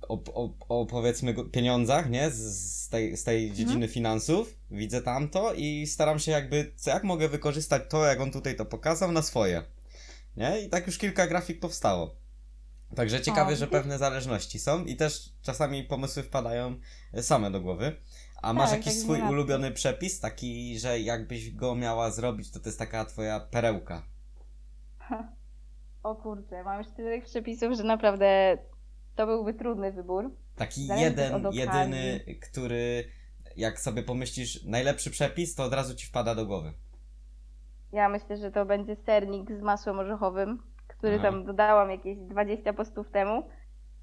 o, 0.01 0.23
o, 0.33 0.53
o 0.69 0.85
powiedzmy 0.85 1.35
pieniądzach, 1.51 2.09
nie, 2.09 2.31
z, 2.31 2.35
z, 2.83 2.89
tej, 2.89 3.17
z 3.17 3.23
tej 3.23 3.51
dziedziny 3.51 3.87
finansów, 3.87 4.57
widzę 4.71 5.01
tamto 5.01 5.53
i 5.53 5.87
staram 5.87 6.19
się 6.19 6.31
jakby, 6.31 6.73
co 6.75 6.89
jak 6.89 7.03
mogę 7.03 7.29
wykorzystać 7.29 7.81
to, 7.89 8.05
jak 8.05 8.21
on 8.21 8.31
tutaj 8.31 8.55
to 8.55 8.65
pokazał, 8.65 9.11
na 9.11 9.21
swoje, 9.21 9.63
nie, 10.37 10.61
i 10.61 10.69
tak 10.69 10.87
już 10.87 10.97
kilka 10.97 11.27
grafik 11.27 11.59
powstało. 11.59 12.15
Także 12.95 13.21
ciekawe, 13.21 13.55
że 13.55 13.67
pewne 13.67 13.97
zależności 13.97 14.59
są 14.59 14.85
i 14.85 14.95
też 14.95 15.29
czasami 15.41 15.83
pomysły 15.83 16.23
wpadają 16.23 16.79
e, 17.13 17.23
same 17.23 17.51
do 17.51 17.61
głowy. 17.61 17.95
A 18.41 18.53
masz 18.53 18.69
Tak, 18.69 18.79
jakiś 18.79 18.93
tak 18.93 19.03
swój 19.03 19.21
ulubiony 19.21 19.71
przepis, 19.71 20.19
taki, 20.19 20.79
że 20.79 20.99
jakbyś 20.99 21.55
go 21.55 21.75
miała 21.75 22.11
zrobić, 22.11 22.51
to 22.51 22.59
to 22.59 22.65
jest 22.69 22.79
taka 22.79 23.05
twoja 23.05 23.39
perełka. 23.39 24.03
O 26.03 26.15
kurczę, 26.15 26.63
mam 26.63 26.77
już 26.77 26.87
tyle 26.91 27.21
przepisów, 27.21 27.73
że 27.73 27.83
naprawdę 27.83 28.57
to 29.15 29.25
byłby 29.25 29.53
trudny 29.53 29.91
wybór. 29.91 30.31
Taki 30.55 30.87
Zależy 30.87 31.05
jeden, 31.05 31.45
jedyny, 31.51 32.19
który 32.41 33.03
jak 33.55 33.79
sobie 33.79 34.03
pomyślisz, 34.03 34.63
najlepszy 34.63 35.11
przepis, 35.11 35.55
to 35.55 35.63
od 35.63 35.73
razu 35.73 35.95
ci 35.95 36.07
wpada 36.07 36.35
do 36.35 36.45
głowy. 36.45 36.73
Ja 37.91 38.09
myślę, 38.09 38.37
że 38.37 38.51
to 38.51 38.65
będzie 38.65 38.95
sernik 38.95 39.51
z 39.51 39.61
masłem 39.61 39.99
orzechowym, 39.99 40.63
który 40.87 41.15
Aha. 41.15 41.23
tam 41.23 41.45
dodałam 41.45 41.91
jakieś 41.91 42.17
20 42.17 42.73
postów 42.73 43.11
temu. 43.11 43.49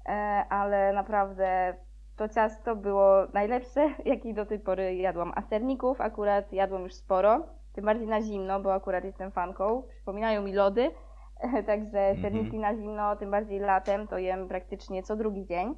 e, 0.05 0.11
ale 0.49 0.93
naprawdę 0.93 1.75
to 2.17 2.29
ciasto 2.29 2.75
było 2.75 3.27
najlepsze, 3.33 3.89
jakie 4.05 4.33
do 4.33 4.45
tej 4.45 4.59
pory 4.59 4.95
jadłam. 4.95 5.31
A 5.35 5.41
serników 5.41 6.01
akurat 6.01 6.53
jadłam 6.53 6.83
już 6.83 6.93
sporo, 6.93 7.47
tym 7.73 7.85
bardziej 7.85 8.07
na 8.07 8.21
zimno, 8.21 8.59
bo 8.59 8.73
akurat 8.73 9.03
jestem 9.03 9.31
fanką. 9.31 9.83
Przypominają 9.89 10.41
mi 10.41 10.53
lody, 10.53 10.91
także 11.67 11.99
Mhm. 11.99 12.21
serniki 12.21 12.59
na 12.59 12.75
zimno, 12.75 13.15
tym 13.15 13.31
bardziej 13.31 13.59
latem, 13.59 14.07
to 14.07 14.17
jem 14.17 14.47
praktycznie 14.47 15.03
co 15.03 15.15
drugi 15.15 15.45
dzień. 15.45 15.75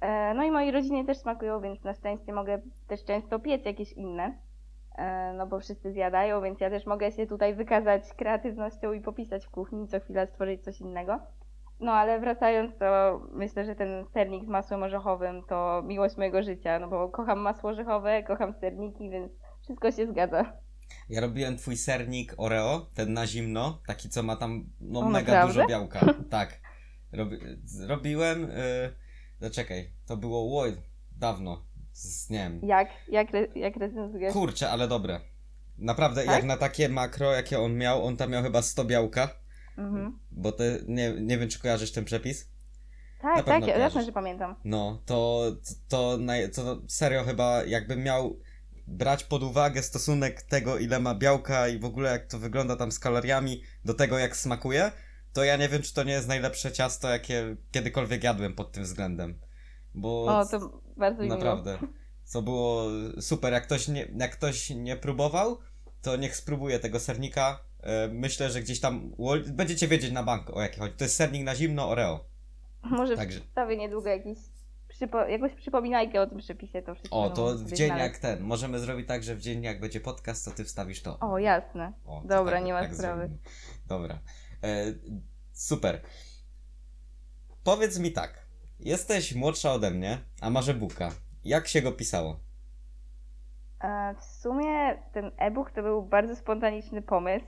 E, 0.00 0.34
No 0.34 0.42
i 0.44 0.50
mojej 0.50 0.70
rodzinie 0.70 1.04
też 1.04 1.18
smakują, 1.18 1.60
więc 1.60 1.84
na 1.84 1.94
szczęście 1.94 2.32
mogę 2.32 2.58
też 2.88 3.04
często 3.04 3.38
piec 3.38 3.64
jakieś 3.64 3.92
inne, 3.92 4.38
e, 4.98 5.32
no 5.32 5.46
bo 5.46 5.60
wszyscy 5.60 5.92
zjadają, 5.92 6.42
więc 6.42 6.60
ja 6.60 6.70
też 6.70 6.86
mogę 6.86 7.12
się 7.12 7.26
tutaj 7.26 7.54
wykazać 7.54 8.14
kreatywnością 8.14 8.92
i 8.92 9.00
popisać 9.00 9.46
w 9.46 9.50
kuchni, 9.50 9.88
co 9.88 10.00
chwila 10.00 10.26
stworzyć 10.26 10.64
coś 10.64 10.80
innego. 10.80 11.18
No 11.80 11.92
ale 11.92 12.20
wracając, 12.20 12.78
to 12.78 13.20
myślę, 13.32 13.64
że 13.64 13.74
ten 13.74 14.04
sernik 14.14 14.44
z 14.44 14.48
masłem 14.48 14.82
orzechowym 14.82 15.42
to 15.48 15.82
miłość 15.86 16.16
mojego 16.16 16.42
życia, 16.42 16.78
no 16.78 16.88
bo 16.88 17.08
kocham 17.08 17.40
masło 17.40 17.70
orzechowe, 17.70 18.22
kocham 18.22 18.54
serniki, 18.60 19.10
więc 19.10 19.32
wszystko 19.62 19.92
się 19.92 20.06
zgadza. 20.06 20.52
Ja 21.08 21.20
robiłem 21.20 21.56
twój 21.56 21.76
sernik 21.76 22.34
Oreo, 22.36 22.86
ten 22.94 23.12
na 23.12 23.26
zimno, 23.26 23.82
taki 23.86 24.08
co 24.08 24.22
ma 24.22 24.36
tam 24.36 24.64
no, 24.80 25.00
O, 25.00 25.08
mega 25.08 25.32
naprawdę? 25.32 25.54
dużo 25.54 25.66
białka. 25.66 26.00
Tak. 26.30 26.60
Robi, 27.12 27.38
zrobiłem. 27.64 28.42
Yy, 28.42 28.48
zaczekaj, 29.40 29.90
to 30.06 30.16
było 30.16 30.60
oj, 30.60 30.76
dawno. 31.16 31.62
Z, 31.92 32.30
nie 32.30 32.38
wiem. 32.38 32.60
Jak, 32.62 32.88
jak, 33.08 33.34
re, 33.34 33.46
jak 33.54 33.76
recenzujesz? 33.76 34.32
Kurczę, 34.32 34.70
ale 34.70 34.88
dobre. 34.88 35.20
Naprawdę, 35.78 36.24
Tak? 36.24 36.34
jak 36.34 36.44
na 36.44 36.56
takie 36.56 36.88
makro, 36.88 37.32
jakie 37.32 37.60
on 37.60 37.76
miał, 37.76 38.06
on 38.06 38.16
tam 38.16 38.30
miał 38.30 38.42
chyba 38.42 38.62
100 38.62 38.84
białka, 38.84 39.28
Mhm. 39.78 40.18
bo 40.30 40.52
te, 40.52 40.78
nie, 40.88 41.12
nie 41.20 41.38
wiem, 41.38 41.48
czy 41.48 41.58
kojarzysz 41.60 41.92
ten 41.92 42.04
przepis. 42.04 42.48
Tak, 43.22 43.44
tak, 43.44 43.66
ja 43.66 43.78
jasne, 43.78 44.04
że 44.04 44.12
pamiętam. 44.12 44.54
No, 44.64 45.02
to, 45.06 45.42
to, 45.88 46.16
naj, 46.20 46.50
to 46.50 46.82
serio 46.88 47.24
chyba 47.24 47.64
jakbym 47.64 48.02
miał 48.02 48.40
brać 48.86 49.24
pod 49.24 49.42
uwagę 49.42 49.82
stosunek 49.82 50.42
tego, 50.42 50.78
ile 50.78 51.00
ma 51.00 51.14
białka 51.14 51.68
i 51.68 51.78
w 51.78 51.84
ogóle 51.84 52.10
jak 52.10 52.26
to 52.26 52.38
wygląda 52.38 52.76
tam 52.76 52.92
z 52.92 52.98
kaloriami 52.98 53.62
do 53.84 53.94
tego, 53.94 54.18
jak 54.18 54.36
smakuje, 54.36 54.92
to 55.32 55.44
ja 55.44 55.56
nie 55.56 55.68
wiem, 55.68 55.82
czy 55.82 55.94
to 55.94 56.02
nie 56.04 56.12
jest 56.12 56.28
najlepsze 56.28 56.72
ciasto, 56.72 57.08
jakie 57.08 57.56
kiedykolwiek 57.70 58.24
jadłem 58.24 58.54
pod 58.54 58.72
tym 58.72 58.82
względem. 58.84 59.38
Bo 59.94 60.24
O, 60.38 60.46
to 60.46 60.82
bardzo 60.96 61.22
mi 61.22 61.28
miło. 61.28 61.38
naprawdę, 61.38 61.78
co 62.24 62.42
było 62.42 62.86
super. 63.20 63.52
Jak 63.52 63.62
ktoś, 63.64 63.88
nie, 63.88 64.08
jak 64.16 64.32
ktoś 64.36 64.70
nie 64.70 64.96
próbował, 64.96 65.58
to 66.02 66.16
niech 66.16 66.36
spróbuje 66.36 66.78
tego 66.78 67.00
sernika. 67.00 67.67
E, 67.80 68.08
Myślę, 68.08 68.50
że 68.50 68.60
gdzieś 68.62 68.80
tam 68.80 69.12
będziecie 69.52 69.88
wiedzieć 69.88 70.12
na 70.12 70.22
bank 70.22 70.50
o 70.50 70.62
jakie 70.62 70.80
chodzi. 70.80 70.94
To 70.94 71.04
jest 71.04 71.16
sernik 71.16 71.44
na 71.44 71.54
zimno 71.54 71.88
Oreo. 71.90 72.24
Może 72.82 73.16
Także- 73.16 73.40
wstawię 73.40 73.76
niedługo 73.76 74.08
jakiś 74.08 74.38
przypo, 74.88 75.24
jakąś 75.24 75.54
przypominajkę 75.54 76.20
o 76.20 76.26
tym 76.26 76.38
przepisie, 76.38 76.82
to 76.82 76.94
wszystko 76.94 77.22
O, 77.22 77.30
to 77.30 77.54
w 77.54 77.72
dzień 77.72 77.86
znaleźć. 77.88 78.12
jak 78.12 78.18
ten. 78.18 78.40
Możemy 78.40 78.78
zrobić 78.78 79.08
tak, 79.08 79.22
że 79.22 79.34
w 79.34 79.40
dzień 79.40 79.62
jak 79.62 79.80
będzie 79.80 80.00
podcast, 80.00 80.44
to 80.44 80.50
ty 80.50 80.64
wstawisz 80.64 81.02
to. 81.02 81.18
O, 81.20 81.38
jasne. 81.38 81.92
O, 82.06 82.20
to 82.22 82.28
Dobra, 82.28 82.52
tak- 82.56 82.64
nie 82.64 82.72
ma 82.72 82.80
tak 82.80 82.94
sprawy. 82.94 83.20
zrobimy. 83.20 83.38
Dobra. 83.86 84.18
E, 84.62 84.84
super. 85.52 86.00
Powiedz 87.64 87.98
mi 87.98 88.12
tak. 88.12 88.46
Jesteś 88.80 89.34
młodsza 89.34 89.72
ode 89.72 89.90
mnie, 89.90 90.18
a 90.40 90.50
masz 90.50 90.68
e-booka. 90.68 91.10
Jak 91.44 91.68
się 91.68 91.82
go 91.82 91.92
pisało? 91.92 92.40
E, 93.80 94.14
W 94.14 94.24
sumie 94.24 95.02
ten 95.12 95.30
e-book 95.36 95.70
to 95.70 95.82
był 95.82 96.02
bardzo 96.02 96.36
spontaniczny 96.36 97.02
pomysł. 97.02 97.46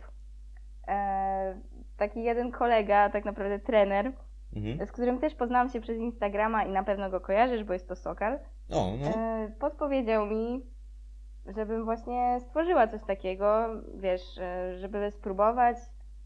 E, 0.91 1.61
Taki 1.97 2.23
jeden 2.23 2.51
kolega, 2.53 3.11
tak 3.11 3.25
naprawdę 3.25 3.59
trener, 3.59 4.13
Mhm. 4.57 4.87
z 4.87 4.93
którym 4.93 5.19
też 5.19 5.35
poznałam 5.35 5.69
się 5.69 5.81
przez 5.81 5.99
Instagrama 5.99 6.65
i 6.65 6.73
na 6.73 6.83
pewno 6.85 7.11
go 7.11 7.21
kojarzysz, 7.21 7.65
bo 7.65 7.73
jest 7.73 7.89
to 7.89 7.97
Sokal, 7.97 8.39
O, 8.71 8.91
no. 9.01 9.09
e, 9.09 9.49
podpowiedział 9.61 10.27
mi, 10.27 10.67
żebym 11.57 11.85
właśnie 11.85 12.41
stworzyła 12.41 12.87
coś 12.87 13.05
takiego, 13.05 13.67
wiesz, 13.95 14.39
e, 14.39 14.75
żeby 14.79 15.11
spróbować. 15.11 15.77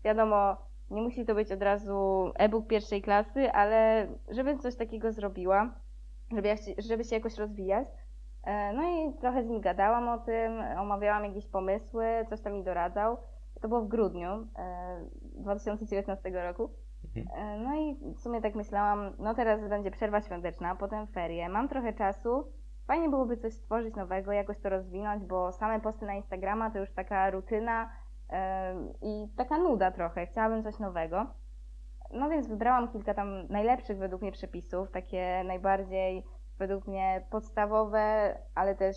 Wiadomo, 0.05 0.57
nie 0.90 1.03
musi 1.03 1.24
to 1.24 1.35
być 1.35 1.53
od 1.53 1.62
razu 1.62 2.31
e-book 2.37 2.66
pierwszej 2.66 3.03
klasy, 3.03 3.53
ale 3.53 4.07
żebym 4.29 4.59
coś 4.59 4.77
takiego 4.77 5.12
zrobiła, 5.12 5.74
żeby, 6.33 6.48
ja, 6.48 6.55
żeby 6.79 7.05
się 7.05 7.16
jakoś 7.16 7.38
rozwijać. 7.38 7.88
No 8.74 8.83
i 8.83 9.14
trochę 9.20 9.42
z 9.42 9.46
nim 9.48 9.61
gadałam 9.61 10.09
o 10.09 10.18
tym, 10.18 10.61
omawiałam 10.79 11.24
jakieś 11.24 11.46
pomysły, 11.46 12.07
coś 12.29 12.40
tam 12.40 12.53
mi 12.53 12.64
doradzał. 12.64 13.16
To 13.64 13.68
było 13.68 13.81
w 13.83 13.88
grudniu 13.88 14.29
e, 14.59 15.00
2019 15.22 16.31
roku. 16.31 16.70
Mhm. 17.05 17.27
E, 17.38 17.59
No 17.59 17.74
i 17.74 17.96
w 18.14 18.20
sumie 18.20 18.40
tak 18.40 18.55
myślałam, 18.55 19.12
no 19.18 19.35
teraz 19.35 19.68
będzie 19.68 19.90
przerwa 19.90 20.20
świąteczna, 20.20 20.77
potem 20.77 21.07
ferie, 21.07 21.48
mam 21.48 21.68
trochę 21.68 21.92
czasu. 21.92 22.53
Fajnie 22.87 23.09
byłoby 23.09 23.37
coś 23.37 23.53
stworzyć 23.53 23.94
nowego, 23.94 24.33
jakoś 24.33 24.59
to 24.59 24.68
rozwinąć, 24.68 25.24
bo 25.24 25.53
same 25.53 25.81
posty 25.81 26.07
na 26.07 26.14
Instagrama 26.14 26.70
to 26.70 26.79
już 26.79 26.92
taka 26.92 27.31
rutyna 27.31 27.90
em, 28.29 28.92
i 29.03 29.29
taka 29.37 29.59
nuda 29.59 29.90
trochę. 29.90 30.27
Chciałabym 30.27 30.62
coś 30.62 30.79
nowego. 30.79 31.27
No 32.11 32.29
więc 32.31 32.48
wybrałam 32.48 32.88
kilka 32.88 33.14
tam 33.14 33.46
najlepszych 33.48 33.98
według 33.98 34.22
mnie 34.22 34.33
przepisów, 34.33 34.90
takie 34.90 35.42
najbardziej 35.44 36.27
według 36.59 36.87
mnie 36.87 37.27
podstawowe, 37.31 38.37
ale 38.55 38.74
też, 38.74 38.96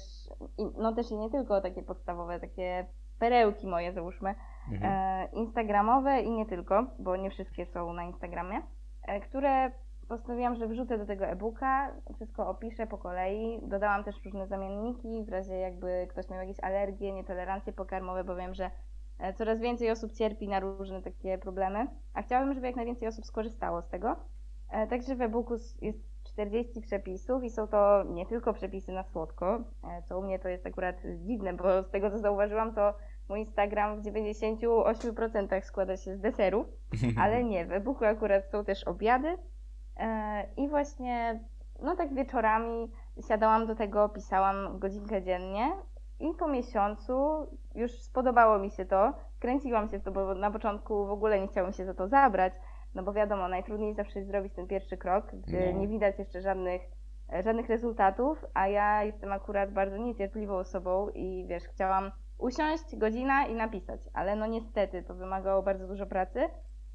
no 0.78 0.94
też 0.94 1.12
i 1.12 1.18
nie 1.18 1.30
tylko 1.30 1.62
takie 1.62 1.84
podstawowe, 1.84 2.40
takie 2.40 2.86
perełki 3.20 3.68
moje 3.68 3.94
załóżmy, 3.94 4.36
Mhm. 4.72 4.92
e, 4.94 5.28
instagramowe 5.34 6.22
i 6.22 6.32
nie 6.32 6.46
tylko, 6.46 6.86
bo 7.00 7.16
nie 7.16 7.30
wszystkie 7.30 7.66
są 7.66 7.94
na 7.94 8.04
Instagramie, 8.04 8.62
e, 9.08 9.20
które 9.20 9.72
postanowiłam, 10.08 10.56
że 10.56 10.68
wrzucę 10.68 10.98
do 10.98 11.06
tego 11.06 11.26
e-booka, 11.26 11.92
wszystko 12.16 12.50
opiszę 12.50 12.88
po 12.88 12.98
kolei. 12.98 13.60
Dodałam 13.64 14.04
też 14.04 14.26
różne 14.26 14.48
zamienniki, 14.48 15.24
w 15.26 15.30
razie 15.30 15.58
jakby 15.58 16.08
ktoś 16.10 16.30
miał 16.30 16.40
jakieś 16.40 16.64
alergie, 16.64 17.14
nietolerancje 17.14 17.74
pokarmowe, 17.74 18.24
bo 18.24 18.36
wiem, 18.36 18.54
że 18.54 18.72
e, 19.20 19.34
coraz 19.34 19.60
więcej 19.60 19.92
osób 19.92 20.12
cierpi 20.12 20.48
na 20.48 20.60
różne 20.60 21.02
takie 21.02 21.38
problemy, 21.38 21.88
a 22.14 22.22
chciałabym, 22.22 22.54
żeby 22.54 22.68
jak 22.68 22.76
najwięcej 22.76 23.08
osób 23.08 23.26
skorzystało 23.26 23.82
z 23.82 23.90
tego. 23.90 24.16
Także 24.90 25.16
w 25.16 25.22
e-booku 25.22 25.54
jest 25.82 26.00
40 26.24 26.82
przepisów 26.82 27.44
i 27.44 27.50
są 27.50 27.68
to 27.68 28.04
nie 28.04 28.26
tylko 28.26 28.54
przepisy 28.54 28.92
na 28.92 29.04
słodko, 29.04 29.64
co 30.06 30.20
u 30.20 30.24
mnie 30.24 30.40
to 30.40 30.50
jest 30.50 30.66
akurat 30.66 30.96
dziwne, 31.18 31.54
bo 31.54 31.84
z 31.84 31.90
tego 31.90 32.12
co 32.12 32.20
zauważyłam, 32.20 32.76
to 32.76 32.94
mój 33.30 33.40
Instagram 33.40 34.02
w 34.02 34.06
98% 34.06 35.62
składa 35.62 35.98
się 35.98 36.16
z 36.16 36.20
deserów, 36.20 36.68
ale 37.22 37.44
nie, 37.44 37.66
w 37.66 37.72
e-booku 37.72 38.06
akurat 38.06 38.46
są 38.46 38.66
też 38.66 38.84
obiady 38.84 39.38
e, 39.98 40.46
i 40.58 40.68
właśnie 40.70 41.40
no 41.82 41.96
tak 41.96 42.14
wieczorami 42.14 42.92
siadałam 43.28 43.68
do 43.68 43.76
tego, 43.76 44.10
pisałam 44.10 44.80
godzinkę 44.80 45.22
dziennie 45.24 45.72
i 46.20 46.34
po 46.40 46.48
miesiącu 46.48 47.48
już 47.76 47.92
spodobało 47.92 48.60
mi 48.60 48.72
się 48.72 48.86
to, 48.86 49.14
kręciłam 49.40 49.90
się 49.90 50.00
w 50.00 50.04
to, 50.04 50.12
bo 50.12 50.36
na 50.36 50.52
początku 50.52 51.06
w 51.06 51.12
ogóle 51.12 51.40
nie 51.42 51.48
chciałam 51.48 51.74
się 51.74 51.86
za 51.86 51.94
to 51.94 52.08
zabrać, 52.08 52.54
no 52.96 53.04
bo 53.04 53.14
wiadomo, 53.14 53.48
najtrudniej 53.48 53.94
zawsze 53.94 54.20
jest 54.20 54.32
zrobić 54.32 54.54
ten 54.54 54.68
pierwszy 54.68 54.98
krok, 54.98 55.26
gdy 55.34 55.74
No. 55.74 55.80
nie 55.80 55.88
widać 55.88 56.20
jeszcze 56.20 56.42
żadnych, 56.42 56.82
żadnych 57.44 57.68
rezultatów, 57.68 58.46
a 58.54 58.68
ja 58.68 59.04
jestem 59.04 59.32
akurat 59.32 59.72
bardzo 59.72 59.98
niecierpliwą 59.98 60.56
osobą 60.58 61.10
i 61.10 61.46
wiesz, 61.50 61.64
chciałam 61.64 62.12
usiąść, 62.38 62.96
godzina 62.96 63.46
i 63.46 63.56
napisać, 63.56 64.02
ale 64.14 64.36
no 64.36 64.46
niestety 64.46 65.04
to 65.04 65.16
wymagało 65.16 65.64
bardzo 65.64 65.88
dużo 65.88 66.06
pracy 66.06 66.50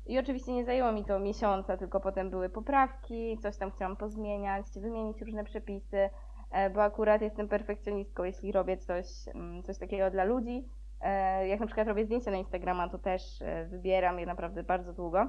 i 0.06 0.18
oczywiście 0.18 0.52
nie 0.52 0.64
zajęło 0.64 0.92
mi 0.92 1.04
to 1.04 1.18
miesiąca, 1.18 1.76
tylko 1.76 2.00
potem 2.00 2.30
były 2.30 2.48
poprawki, 2.48 3.38
coś 3.42 3.56
tam 3.56 3.70
chciałam 3.70 3.96
pozmieniać, 3.96 4.66
wymienić 4.76 5.20
różne 5.20 5.44
przepisy, 5.44 6.10
e, 6.50 6.70
bo 6.70 6.82
akurat 6.82 7.22
jestem 7.22 7.48
perfekcjonistką, 7.48 8.24
jeśli 8.24 8.52
robię 8.52 8.76
coś, 8.76 9.06
mm, 9.34 9.62
coś 9.62 9.78
takiego 9.78 10.10
dla 10.10 10.24
ludzi. 10.24 10.68
E, 11.00 11.48
Jak 11.48 11.60
na 11.60 11.66
przykład 11.66 11.88
robię 11.88 12.04
zdjęcia 12.04 12.30
na 12.30 12.36
Instagrama, 12.36 12.88
to 12.88 12.98
też 12.98 13.42
e, 13.42 13.64
wybieram 13.64 14.18
je 14.18 14.26
naprawdę 14.26 14.62
bardzo 14.62 14.92
długo. 14.92 15.26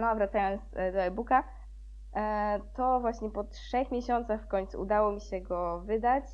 No 0.00 0.06
a 0.06 0.14
wracając 0.14 0.70
do 0.70 1.02
e-booka, 1.02 1.44
to 2.74 3.00
właśnie 3.00 3.30
po 3.30 3.44
trzech 3.44 3.90
miesiącach 3.90 4.42
w 4.42 4.48
końcu 4.48 4.80
udało 4.80 5.12
mi 5.12 5.20
się 5.20 5.40
go 5.40 5.80
wydać. 5.80 6.24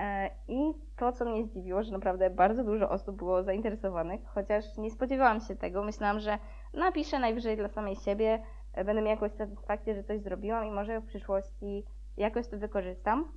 E, 0.00 0.30
I 0.48 0.74
to, 0.96 1.12
co 1.12 1.24
mnie 1.24 1.44
zdziwiło, 1.44 1.82
że 1.82 1.92
naprawdę 1.92 2.30
bardzo 2.30 2.64
dużo 2.64 2.90
osób 2.90 3.16
było 3.16 3.42
zainteresowanych, 3.42 4.20
chociaż 4.26 4.78
nie 4.78 4.90
spodziewałam 4.90 5.40
się 5.40 5.56
tego. 5.56 5.82
Myślałam, 5.82 6.20
że 6.20 6.38
napiszę 6.74 7.18
najwyżej 7.18 7.56
dla 7.56 7.68
samej 7.68 7.96
siebie, 7.96 8.42
e, 8.72 8.84
będę 8.84 9.02
miała 9.02 9.14
jakąś 9.14 9.32
satysfakcję, 9.32 9.94
że 9.94 10.04
coś 10.04 10.20
zrobiłam 10.20 10.64
i 10.64 10.70
może 10.70 11.00
w 11.00 11.06
przyszłości 11.06 11.84
jakoś 12.16 12.48
to 12.48 12.58
wykorzystam. 12.58 13.32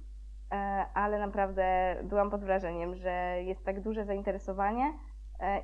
E, 0.51 0.55
Ale 0.93 1.19
naprawdę 1.19 1.95
byłam 2.03 2.29
pod 2.29 2.43
wrażeniem, 2.43 2.95
że 2.95 3.43
jest 3.43 3.65
tak 3.65 3.81
duże 3.81 4.05
zainteresowanie 4.05 4.93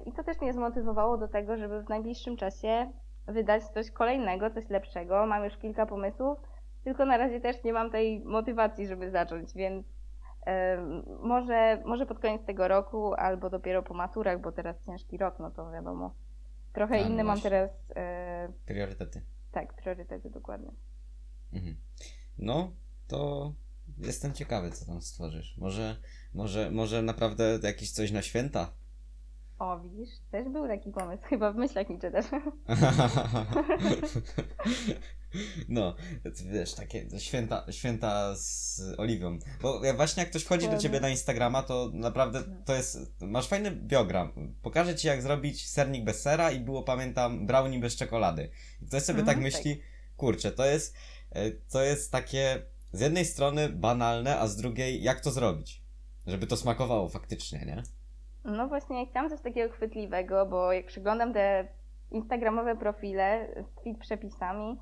i 0.06 0.12
to 0.12 0.24
też 0.24 0.42
mnie 0.42 0.54
zmotywowało 0.54 1.18
do 1.18 1.28
tego, 1.28 1.58
żeby 1.58 1.84
w 1.84 1.90
najbliższym 1.90 2.38
czasie 2.38 2.92
wydać 3.28 3.64
coś 3.64 3.92
kolejnego, 3.92 4.50
coś 4.50 4.70
lepszego. 4.70 5.26
Mam 5.26 5.44
już 5.44 5.58
kilka 5.58 5.86
pomysłów, 5.86 6.40
tylko 6.84 7.06
na 7.06 7.18
razie 7.18 7.42
też 7.42 7.64
nie 7.64 7.74
mam 7.74 7.92
tej 7.92 8.20
motywacji, 8.26 8.88
żeby 8.88 9.12
zacząć, 9.12 9.54
więc 9.54 9.99
może, 11.24 11.82
może 11.86 12.06
pod 12.06 12.20
koniec 12.20 12.46
tego 12.46 12.68
roku, 12.68 13.14
albo 13.14 13.50
dopiero 13.50 13.84
po 13.84 13.94
maturach, 13.94 14.42
bo 14.42 14.52
teraz 14.52 14.86
ciężki 14.86 15.18
rok, 15.18 15.40
no 15.40 15.52
to 15.52 15.72
wiadomo. 15.72 16.16
Trochę 16.74 16.96
A, 16.96 17.02
no 17.02 17.08
inny 17.08 17.24
mam 17.24 17.26
właśnie. 17.26 17.50
teraz, 17.50 17.72
e, 17.96 18.50
Priorytety. 18.66 19.22
tak, 19.52 19.74
priorytety 19.74 20.30
dokładnie. 20.30 20.72
Mhm. 21.54 21.76
No, 22.38 22.72
to 23.08 23.54
jestem 23.98 24.34
ciekawy, 24.34 24.72
co 24.72 24.86
tam 24.86 25.02
stworzysz. 25.02 25.58
Może, 25.58 25.96
może, 26.34 26.72
może 26.72 27.02
naprawdę 27.02 27.60
jakieś 27.64 27.92
coś 27.92 28.12
na 28.12 28.22
święta? 28.22 28.74
O, 29.60 29.80
widzisz, 29.80 30.10
też 30.32 30.50
był 30.50 30.68
taki 30.68 30.92
pomysł. 30.92 31.24
Chyba 31.30 31.52
w 31.52 31.56
myślach 31.56 31.90
mi 31.90 32.00
czytasz. 32.00 32.26
No, 35.70 35.96
wiesz, 36.46 36.74
takie 36.74 37.20
święta, 37.20 37.66
święta 37.72 38.36
z 38.36 38.82
Oliwią. 38.98 39.40
Bo 39.62 39.86
ja 39.86 39.94
właśnie 39.94 40.24
jak 40.24 40.30
ktoś 40.30 40.44
wchodzi 40.44 40.70
do 40.70 40.78
ciebie 40.78 41.00
na 41.00 41.10
Instagrama, 41.10 41.64
to 41.64 41.92
naprawdę 41.94 42.44
to 42.66 42.74
jest. 42.74 43.22
Masz 43.22 43.48
fajny 43.48 43.72
biogram. 43.72 44.56
Pokażę 44.62 44.96
ci, 44.96 45.08
jak 45.08 45.22
zrobić 45.22 45.70
sernik 45.70 46.04
bez 46.04 46.22
sera 46.22 46.52
i 46.52 46.60
było, 46.60 46.84
pamiętam, 46.84 47.46
brownie 47.46 47.80
bez 47.80 47.96
czekolady. 47.96 48.50
I 48.82 48.86
ktoś 48.86 49.04
sobie 49.04 49.20
Mhm, 49.20 49.38
tak 49.38 49.44
myśli, 49.44 49.82
kurczę, 50.18 50.52
to 50.52 50.66
jest, 50.66 50.96
e, 51.32 51.52
to 51.52 51.84
jest 51.84 52.12
takie 52.12 52.62
z 52.92 53.00
jednej 53.00 53.26
strony 53.26 53.70
banalne, 53.70 54.40
a 54.40 54.48
z 54.48 54.56
drugiej, 54.56 55.04
jak 55.04 55.22
to 55.22 55.32
zrobić? 55.32 55.84
Żeby 56.28 56.48
to 56.48 56.58
smakowało 56.58 57.10
faktycznie, 57.10 57.60
nie? 57.66 57.84
No 58.46 58.68
właśnie, 58.68 59.08
chciałam 59.10 59.30
coś 59.30 59.42
takiego 59.42 59.74
chwytliwego, 59.74 60.46
bo 60.46 60.74
jak 60.74 60.86
przeglądam 60.86 61.34
te 61.34 61.68
instagramowe 62.12 62.76
profile 62.76 63.48
z 63.96 64.00
przepisami, 64.00 64.80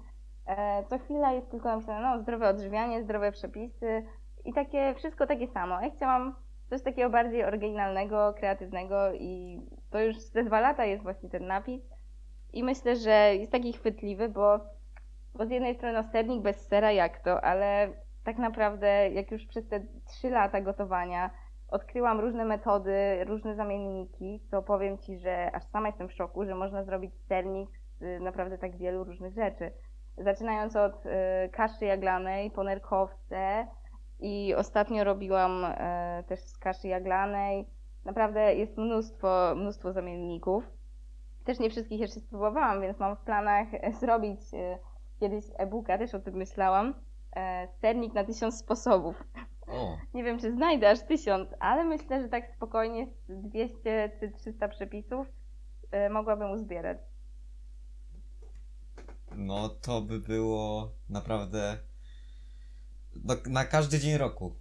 co 0.89 0.99
chwila 0.99 1.31
jest 1.31 1.51
tylko 1.51 1.69
napisane, 1.69 2.01
no 2.01 2.21
zdrowe 2.21 2.49
odżywianie, 2.49 3.03
zdrowe 3.03 3.31
przepisy 3.31 4.03
i 4.45 4.53
takie, 4.53 4.93
wszystko 4.95 5.27
takie 5.27 5.47
samo. 5.47 5.81
Ja 5.81 5.89
chciałam 5.89 6.35
coś 6.69 6.81
takiego 6.81 7.09
bardziej 7.09 7.43
oryginalnego, 7.43 8.33
kreatywnego 8.33 9.13
i 9.13 9.61
to 9.89 9.99
już 9.99 10.17
ze 10.17 10.43
dwa 10.43 10.59
lata 10.59 10.85
jest 10.85 11.03
właśnie 11.03 11.29
ten 11.29 11.47
napis 11.47 11.81
i 12.53 12.63
myślę, 12.63 12.95
że 12.95 13.35
jest 13.35 13.51
taki 13.51 13.73
chwytliwy, 13.73 14.29
bo, 14.29 14.59
bo 15.35 15.45
z 15.45 15.49
jednej 15.49 15.75
strony 15.75 15.93
no 15.93 16.03
sernik 16.03 16.41
bez 16.41 16.67
sera 16.67 16.91
jak 16.91 17.19
to, 17.19 17.41
ale 17.41 17.89
tak 18.23 18.37
naprawdę 18.37 19.09
jak 19.09 19.31
już 19.31 19.45
przez 19.45 19.67
te 19.67 19.79
trzy 20.05 20.29
lata 20.29 20.61
gotowania 20.61 21.29
odkryłam 21.67 22.19
różne 22.19 22.45
metody, 22.45 23.23
różne 23.25 23.55
zamienniki, 23.55 24.41
to 24.51 24.61
powiem 24.61 24.97
Ci, 24.97 25.17
że 25.17 25.51
aż 25.53 25.63
sama 25.63 25.87
jestem 25.87 26.07
w 26.07 26.13
szoku, 26.13 26.45
że 26.45 26.55
można 26.55 26.83
zrobić 26.83 27.11
sernik 27.27 27.69
z 27.99 28.21
naprawdę 28.21 28.57
tak 28.57 28.77
wielu 28.77 29.03
różnych 29.03 29.33
rzeczy. 29.33 29.71
Zaczynając 30.17 30.75
od 30.75 31.05
y, 31.05 31.09
kaszy 31.51 31.85
jaglanej, 31.85 32.51
po 32.51 32.63
nerkowce 32.63 33.67
i 34.19 34.55
ostatnio 34.55 35.03
robiłam 35.03 35.65
y, 35.65 36.23
też 36.27 36.39
z 36.39 36.57
kaszy 36.57 36.87
jaglanej. 36.87 37.67
Naprawdę 38.05 38.55
jest 38.55 38.77
mnóstwo, 38.77 39.55
mnóstwo 39.55 39.93
zamienników. 39.93 40.63
Też 41.45 41.59
nie 41.59 41.69
wszystkich 41.69 41.99
jeszcze 41.99 42.19
spróbowałam, 42.19 42.81
więc 42.81 42.99
mam 42.99 43.15
w 43.15 43.19
planach 43.19 43.67
e, 43.71 43.93
zrobić 43.93 44.39
y, 44.53 44.77
kiedyś 45.19 45.45
e-booka, 45.57 45.97
też 45.97 46.15
o 46.15 46.19
tym 46.19 46.35
myślałam. 46.35 46.93
E, 47.35 47.67
sernik 47.81 48.13
na 48.13 48.23
tysiąc 48.23 48.59
sposobów. 48.59 49.23
O, 49.67 49.97
Nie 50.13 50.23
wiem, 50.23 50.39
czy 50.39 50.51
znajdę 50.51 50.89
aż 50.89 51.01
tysiąc, 51.01 51.49
ale 51.59 51.83
myślę, 51.83 52.21
że 52.21 52.29
tak 52.29 52.47
spokojnie 52.55 53.07
z 53.07 53.41
200 53.41 54.11
czy 54.19 54.31
300 54.31 54.67
przepisów 54.67 55.27
y, 55.27 56.09
mogłabym 56.09 56.51
uzbierać. 56.51 56.97
No 59.37 59.69
to 59.69 60.01
by 60.01 60.19
było 60.19 60.91
naprawdę 61.09 61.77
na 63.45 63.65
każdy 63.65 63.99
dzień 63.99 64.17
roku. 64.17 64.55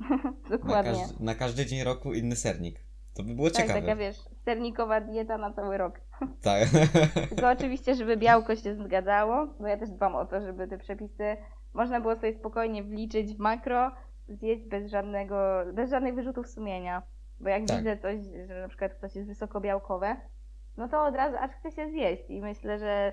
Na, 0.50 0.56
Dokładnie. 0.56 0.92
każdy, 0.92 1.24
na 1.24 1.34
każdy 1.34 1.66
dzień 1.66 1.84
roku 1.84 2.12
inny 2.12 2.36
sernik. 2.36 2.80
To 3.14 3.22
by 3.22 3.34
było 3.34 3.50
tak, 3.50 3.62
ciekawe. 3.62 3.80
taka 3.80 3.96
wiesz, 3.96 4.16
sernikowa 4.44 5.00
dieta 5.00 5.38
na 5.38 5.52
cały 5.52 5.78
rok. 5.78 6.00
Tak. 6.42 6.68
Tylko 7.30 7.50
oczywiście, 7.50 7.94
żeby 7.94 8.16
białko 8.16 8.56
się 8.56 8.74
zgadzało, 8.74 9.46
bo 9.60 9.66
ja 9.66 9.76
też 9.76 9.90
dbam 9.90 10.14
o 10.14 10.26
to, 10.26 10.40
żeby 10.40 10.68
te 10.68 10.78
przepisy 10.78 11.36
można 11.74 12.00
było 12.00 12.16
sobie 12.16 12.34
spokojnie 12.34 12.82
wliczyć 12.82 13.34
w 13.34 13.38
makro, 13.38 13.90
zjeść 14.28 14.64
bez 14.64 14.90
żadnego, 14.90 15.36
bez 15.72 15.90
żadnych 15.90 16.14
wyrzutów 16.14 16.48
sumienia. 16.48 17.02
Bo 17.40 17.48
jak 17.48 17.66
Tak. 17.66 17.78
widzę 17.78 17.96
coś, 17.96 18.20
że 18.46 18.60
na 18.60 18.68
przykład 18.68 18.94
coś 19.00 19.16
jest 19.16 19.28
wysokobiałkowe, 19.28 20.16
no 20.76 20.88
to 20.88 21.04
od 21.04 21.14
razu 21.14 21.36
aż 21.40 21.50
chce 21.50 21.70
się 21.70 21.90
zjeść 21.90 22.30
i 22.30 22.40
myślę, 22.40 22.78
że 22.78 23.12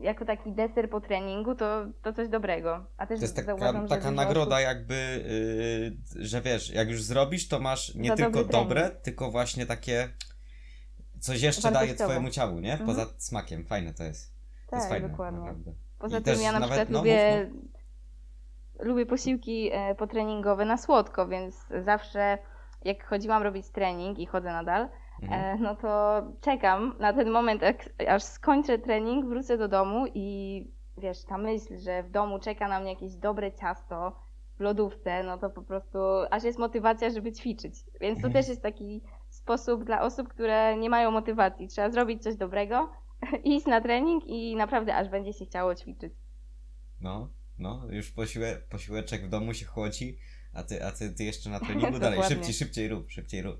jako 0.00 0.24
taki 0.24 0.52
deser 0.52 0.90
po 0.90 1.00
treningu 1.00 1.54
to, 1.54 1.86
to 2.02 2.12
coś 2.12 2.28
dobrego. 2.28 2.86
A 2.96 3.06
też 3.06 3.18
To 3.18 3.24
jest 3.24 3.36
taka, 3.36 3.46
zauważam, 3.46 3.88
taka 3.88 4.10
nagroda 4.10 4.56
osób- 4.56 4.64
jakby, 4.64 5.24
yy, 6.16 6.26
że 6.26 6.40
wiesz, 6.40 6.70
jak 6.70 6.88
już 6.90 7.02
zrobisz, 7.02 7.48
to 7.48 7.58
masz 7.58 7.94
nie 7.94 8.08
Za 8.08 8.16
tylko 8.16 8.44
dobre, 8.44 8.90
tylko 8.90 9.30
właśnie 9.30 9.66
takie 9.66 10.08
coś 11.20 11.42
jeszcze 11.42 11.70
daje 11.72 11.94
twojemu 11.94 12.30
ciału, 12.30 12.60
nie? 12.60 12.72
Mhm. 12.72 12.86
Poza 12.86 13.06
smakiem. 13.18 13.64
Fajne 13.64 13.94
to 13.94 14.04
jest. 14.04 14.32
To 14.70 14.76
jest 14.76 14.88
Tak, 14.88 14.92
fajne, 14.98 15.08
dokładnie. 15.08 15.40
naprawdę. 15.40 15.72
Poza 15.98 16.18
I 16.18 16.22
tym 16.22 16.40
ja 16.42 16.52
na 16.52 16.58
nawet- 16.58 16.68
przykład 16.70 16.90
no, 16.90 16.98
lubię, 16.98 17.50
mów, 17.54 17.64
lubię 18.86 19.06
posiłki 19.06 19.70
e, 19.72 19.94
potreningowe 19.94 20.64
na 20.64 20.76
słodko, 20.78 21.28
więc 21.28 21.54
zawsze 21.84 22.38
jak 22.84 23.04
chodziłam 23.06 23.42
robić 23.42 23.68
trening 23.68 24.18
i 24.18 24.26
chodzę 24.26 24.48
nadal, 24.52 24.88
Mhm. 25.22 25.40
e, 25.40 25.62
no 25.62 25.76
to 25.76 26.22
czekam 26.40 26.94
na 26.98 27.12
ten 27.12 27.30
moment, 27.30 27.62
jak, 27.62 27.88
aż 28.08 28.22
skończę 28.22 28.78
trening, 28.78 29.26
wrócę 29.26 29.58
do 29.58 29.68
domu 29.68 30.06
i 30.14 30.66
wiesz, 30.98 31.24
ta 31.24 31.38
myśl, 31.38 31.78
że 31.78 32.02
w 32.02 32.10
domu 32.10 32.38
czeka 32.38 32.68
na 32.68 32.80
mnie 32.80 32.90
jakieś 32.90 33.14
dobre 33.14 33.52
ciasto 33.52 34.16
w 34.56 34.60
lodówce, 34.60 35.22
no 35.22 35.38
to 35.38 35.50
po 35.50 35.62
prostu 35.62 35.98
aż 36.30 36.44
jest 36.44 36.58
motywacja, 36.58 37.10
żeby 37.10 37.32
ćwiczyć. 37.32 37.74
Więc 38.00 38.20
to 38.20 38.26
Mhm. 38.26 38.32
też 38.32 38.48
jest 38.48 38.62
taki 38.62 39.02
sposób 39.28 39.84
dla 39.84 40.02
osób, 40.02 40.28
które 40.28 40.76
nie 40.76 40.90
mają 40.90 41.10
motywacji. 41.10 41.68
Trzeba 41.68 41.90
zrobić 41.90 42.22
coś 42.22 42.36
dobrego, 42.36 42.90
iść 43.44 43.66
na 43.66 43.80
trening 43.80 44.24
i 44.26 44.56
naprawdę 44.56 44.96
aż 44.96 45.08
będzie 45.08 45.32
się 45.32 45.44
chciało 45.46 45.74
ćwiczyć. 45.74 46.12
No, 47.00 47.28
no, 47.58 47.82
już 47.90 48.10
posiłe, 48.10 48.56
posiłeczek 48.70 49.26
w 49.26 49.28
domu 49.28 49.54
się 49.54 49.66
chłodzi, 49.66 50.18
a 50.54 50.62
ty, 50.62 50.84
a 50.84 50.92
ty, 50.92 51.14
ty 51.14 51.24
jeszcze 51.24 51.50
na 51.50 51.60
treningu 51.66 51.98
dalej. 51.98 52.22
Szybciej, 52.22 52.54
szybciej 52.54 52.88
rób, 52.88 53.10
szybciej 53.10 53.42
rób. 53.42 53.56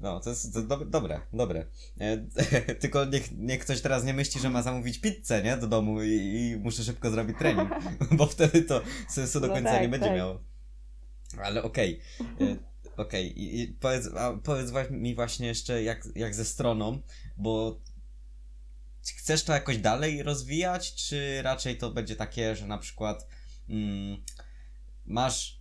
No, 0.00 0.20
to 0.20 0.30
jest 0.30 0.54
to 0.54 0.62
do, 0.62 0.76
dobre, 0.76 1.20
dobre. 1.32 1.66
E, 2.00 2.16
tylko 2.80 3.04
niech, 3.04 3.38
niech 3.38 3.60
ktoś 3.60 3.80
teraz 3.80 4.04
nie 4.04 4.14
myśli, 4.14 4.40
że 4.40 4.50
ma 4.50 4.62
zamówić 4.62 4.98
pizzę, 4.98 5.42
nie? 5.42 5.56
Do 5.56 5.66
domu 5.66 6.02
i, 6.02 6.10
i 6.10 6.56
muszę 6.56 6.84
szybko 6.84 7.10
zrobić 7.10 7.38
trening, 7.38 7.70
bo 8.18 8.26
wtedy 8.26 8.62
to 8.62 8.80
sensu 9.08 9.40
do 9.40 9.46
No 9.46 9.54
końca 9.54 9.70
tak, 9.70 9.82
nie 9.82 9.88
będzie 9.88 10.06
tak. 10.06 10.16
miało. 10.16 10.40
Ale 11.42 11.62
okej. 11.62 12.00
E, 12.40 12.76
Okej, 12.96 13.40
I, 13.40 13.60
i 13.60 13.68
powiedz, 13.68 14.08
powiedz 14.44 14.90
mi 14.90 15.14
właśnie 15.14 15.46
jeszcze 15.46 15.82
jak, 15.82 16.08
jak 16.14 16.34
ze 16.34 16.44
stroną, 16.44 17.02
bo 17.36 17.80
chcesz 19.16 19.44
to 19.44 19.52
jakoś 19.52 19.78
dalej 19.78 20.22
rozwijać, 20.22 20.94
czy 20.94 21.42
raczej 21.42 21.78
to 21.78 21.90
będzie 21.90 22.16
takie, 22.16 22.56
że 22.56 22.66
na 22.66 22.78
przykład 22.78 23.26
mm, 23.68 24.24
masz, 25.06 25.55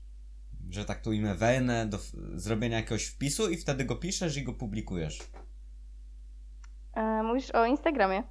że 0.70 0.86
tak 0.86 1.02
tu 1.02 1.10
ujmę, 1.10 1.36
wenę 1.36 1.86
do 1.86 1.98
zrobienia 2.36 2.78
jakiegoś 2.78 3.06
wpisu 3.06 3.50
i 3.50 3.58
wtedy 3.58 3.86
go 3.86 3.96
piszesz 3.96 4.38
i 4.38 4.44
go 4.44 4.54
publikujesz? 4.54 5.20
E, 6.94 7.24
mówisz 7.24 7.52
o 7.52 7.66
Instagramie. 7.66 8.24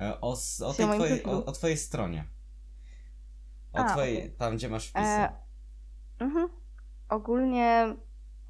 E, 0.00 0.20
O, 0.20 0.36
o, 0.66 0.74
tej 0.74 0.86
twojej, 0.86 1.24
o, 1.24 1.44
o 1.44 1.52
twojej 1.52 1.76
stronie. 1.76 2.24
O 3.72 3.78
A, 3.78 3.84
twojej, 3.84 4.18
okej. 4.18 4.30
tam 4.30 4.56
gdzie 4.56 4.68
masz 4.68 4.88
wpisy. 4.88 5.06
E, 5.06 5.32
mhm. 6.18 6.48
Ogólnie 7.08 7.94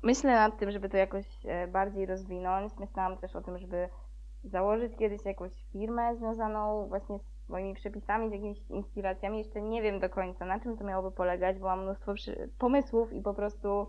myślę 0.03 0.35
nad 0.35 0.59
tym, 0.59 0.71
żeby 0.71 0.89
to 0.89 0.97
jakoś 0.97 1.27
e, 1.45 1.69
bardziej 1.69 2.07
rozwinąć. 2.07 2.73
Myślałam 2.81 3.19
też 3.19 3.37
o 3.37 3.41
tym, 3.41 3.59
żeby 3.59 3.89
założyć 4.45 4.93
kiedyś 4.99 5.25
jakąś 5.25 5.53
firmę 5.73 6.17
związaną 6.17 6.89
właśnie 6.89 7.19
z 7.19 7.23
moimi 7.49 7.75
przepisami, 7.75 8.29
z 8.29 8.33
jakimiś 8.33 8.59
inspiracjami. 8.71 9.39
Jeszcze 9.39 9.63
nie 9.63 9.83
wiem 9.83 10.01
do 10.01 10.11
końca, 10.11 10.45
na 10.45 10.61
czym 10.61 10.77
to 10.77 10.85
miałoby 10.85 11.17
polegać, 11.17 11.59
bo 11.59 11.67
mam 11.67 11.83
mnóstwo 11.83 12.15
pomysłów 12.59 13.13
i 13.13 13.23
po 13.23 13.35
prostu 13.35 13.87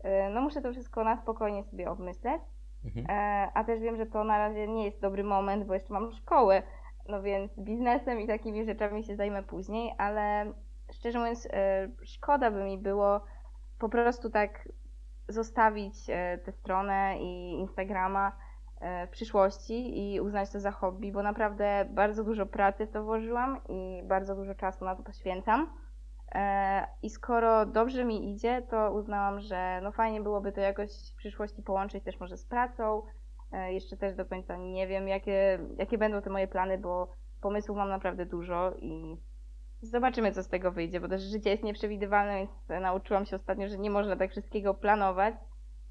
e, 0.00 0.30
no 0.30 0.40
muszę 0.40 0.62
to 0.62 0.72
wszystko 0.72 1.04
na 1.04 1.16
spokojnie 1.16 1.64
sobie 1.64 1.90
obmyśleć. 1.90 2.42
Mhm. 2.84 3.06
E, 3.08 3.50
A 3.54 3.64
też 3.64 3.80
wiem, 3.80 3.96
że 3.96 4.06
to 4.06 4.24
na 4.24 4.38
razie 4.38 4.68
nie 4.68 4.84
jest 4.84 5.00
dobry 5.00 5.24
moment, 5.24 5.64
bo 5.64 5.74
jeszcze 5.74 5.92
mam 5.92 6.12
szkołę, 6.12 6.62
no 7.08 7.22
więc 7.22 7.58
biznesem 7.58 8.20
i 8.20 8.26
takimi 8.26 8.64
rzeczami 8.64 9.04
się 9.04 9.16
zajmę 9.16 9.42
później, 9.42 9.94
ale 9.98 10.52
szczerze 10.92 11.18
mówiąc, 11.18 11.48
e, 11.52 11.88
szkoda 12.04 12.50
by 12.50 12.64
mi 12.64 12.78
było 12.78 13.20
po 13.78 13.88
prostu 13.88 14.30
tak 14.30 14.68
zostawić 15.28 15.94
e, 16.08 16.38
tę 16.38 16.52
stronę 16.52 17.18
i 17.18 17.52
Instagrama 17.52 18.32
w 18.80 19.10
przyszłości 19.10 20.14
i 20.14 20.20
uznać 20.20 20.50
to 20.50 20.60
za 20.60 20.70
hobby, 20.70 21.12
bo 21.12 21.22
naprawdę 21.22 21.88
bardzo 21.90 22.24
dużo 22.24 22.46
pracy 22.46 22.86
w 22.86 22.90
to 22.90 23.04
włożyłam 23.04 23.60
i 23.68 24.02
bardzo 24.04 24.34
dużo 24.36 24.54
czasu 24.54 24.84
na 24.84 24.96
to 24.96 25.02
poświęcam. 25.02 25.70
E, 26.34 26.86
I 27.02 27.10
skoro 27.10 27.66
dobrze 27.66 28.04
mi 28.04 28.32
idzie, 28.32 28.62
to 28.70 28.92
uznałam, 28.92 29.40
że 29.40 29.80
no 29.82 29.92
fajnie 29.92 30.20
byłoby 30.20 30.52
to 30.52 30.60
jakoś 30.60 30.90
w 31.12 31.16
przyszłości 31.16 31.62
połączyć 31.62 32.04
też 32.04 32.20
może 32.20 32.36
z 32.36 32.44
pracą. 32.44 33.02
E, 33.52 33.72
Jeszcze 33.72 33.96
też 33.96 34.14
do 34.14 34.24
końca 34.24 34.56
nie 34.56 34.86
wiem, 34.86 35.08
jakie, 35.08 35.58
jakie 35.78 35.98
będą 35.98 36.22
te 36.22 36.30
moje 36.30 36.48
plany, 36.48 36.78
bo 36.78 37.08
pomysłów 37.40 37.78
mam 37.78 37.88
naprawdę 37.88 38.26
dużo 38.26 38.72
i 38.78 39.16
zobaczymy, 39.82 40.32
co 40.32 40.42
z 40.42 40.48
tego 40.48 40.72
wyjdzie, 40.72 41.00
bo 41.00 41.08
też 41.08 41.22
życie 41.22 41.50
jest 41.50 41.62
nieprzewidywalne, 41.62 42.38
więc 42.38 42.50
nauczyłam 42.82 43.26
się 43.26 43.36
ostatnio, 43.36 43.68
że 43.68 43.78
nie 43.78 43.90
można 43.90 44.16
tak 44.16 44.30
wszystkiego 44.30 44.74
planować, 44.74 45.34
e, 45.34 45.38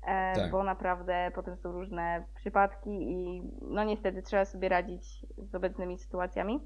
Tak. 0.06 0.52
bo 0.52 0.64
naprawdę 0.64 1.32
potem 1.36 1.58
są 1.58 1.72
różne 1.72 2.26
przypadki 2.36 2.90
i 2.90 3.42
no 3.62 3.84
niestety 3.84 4.22
trzeba 4.22 4.46
sobie 4.46 4.70
radzić 4.70 5.26
z 5.38 5.56
obecnymi 5.56 5.98
sytuacjami. 5.98 6.60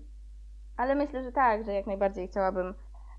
Ale 0.78 0.96
myślę, 0.96 1.24
że 1.24 1.32
tak, 1.32 1.66
że 1.66 1.74
jak 1.74 1.88
najbardziej 1.88 2.28
chciałabym 2.28 2.74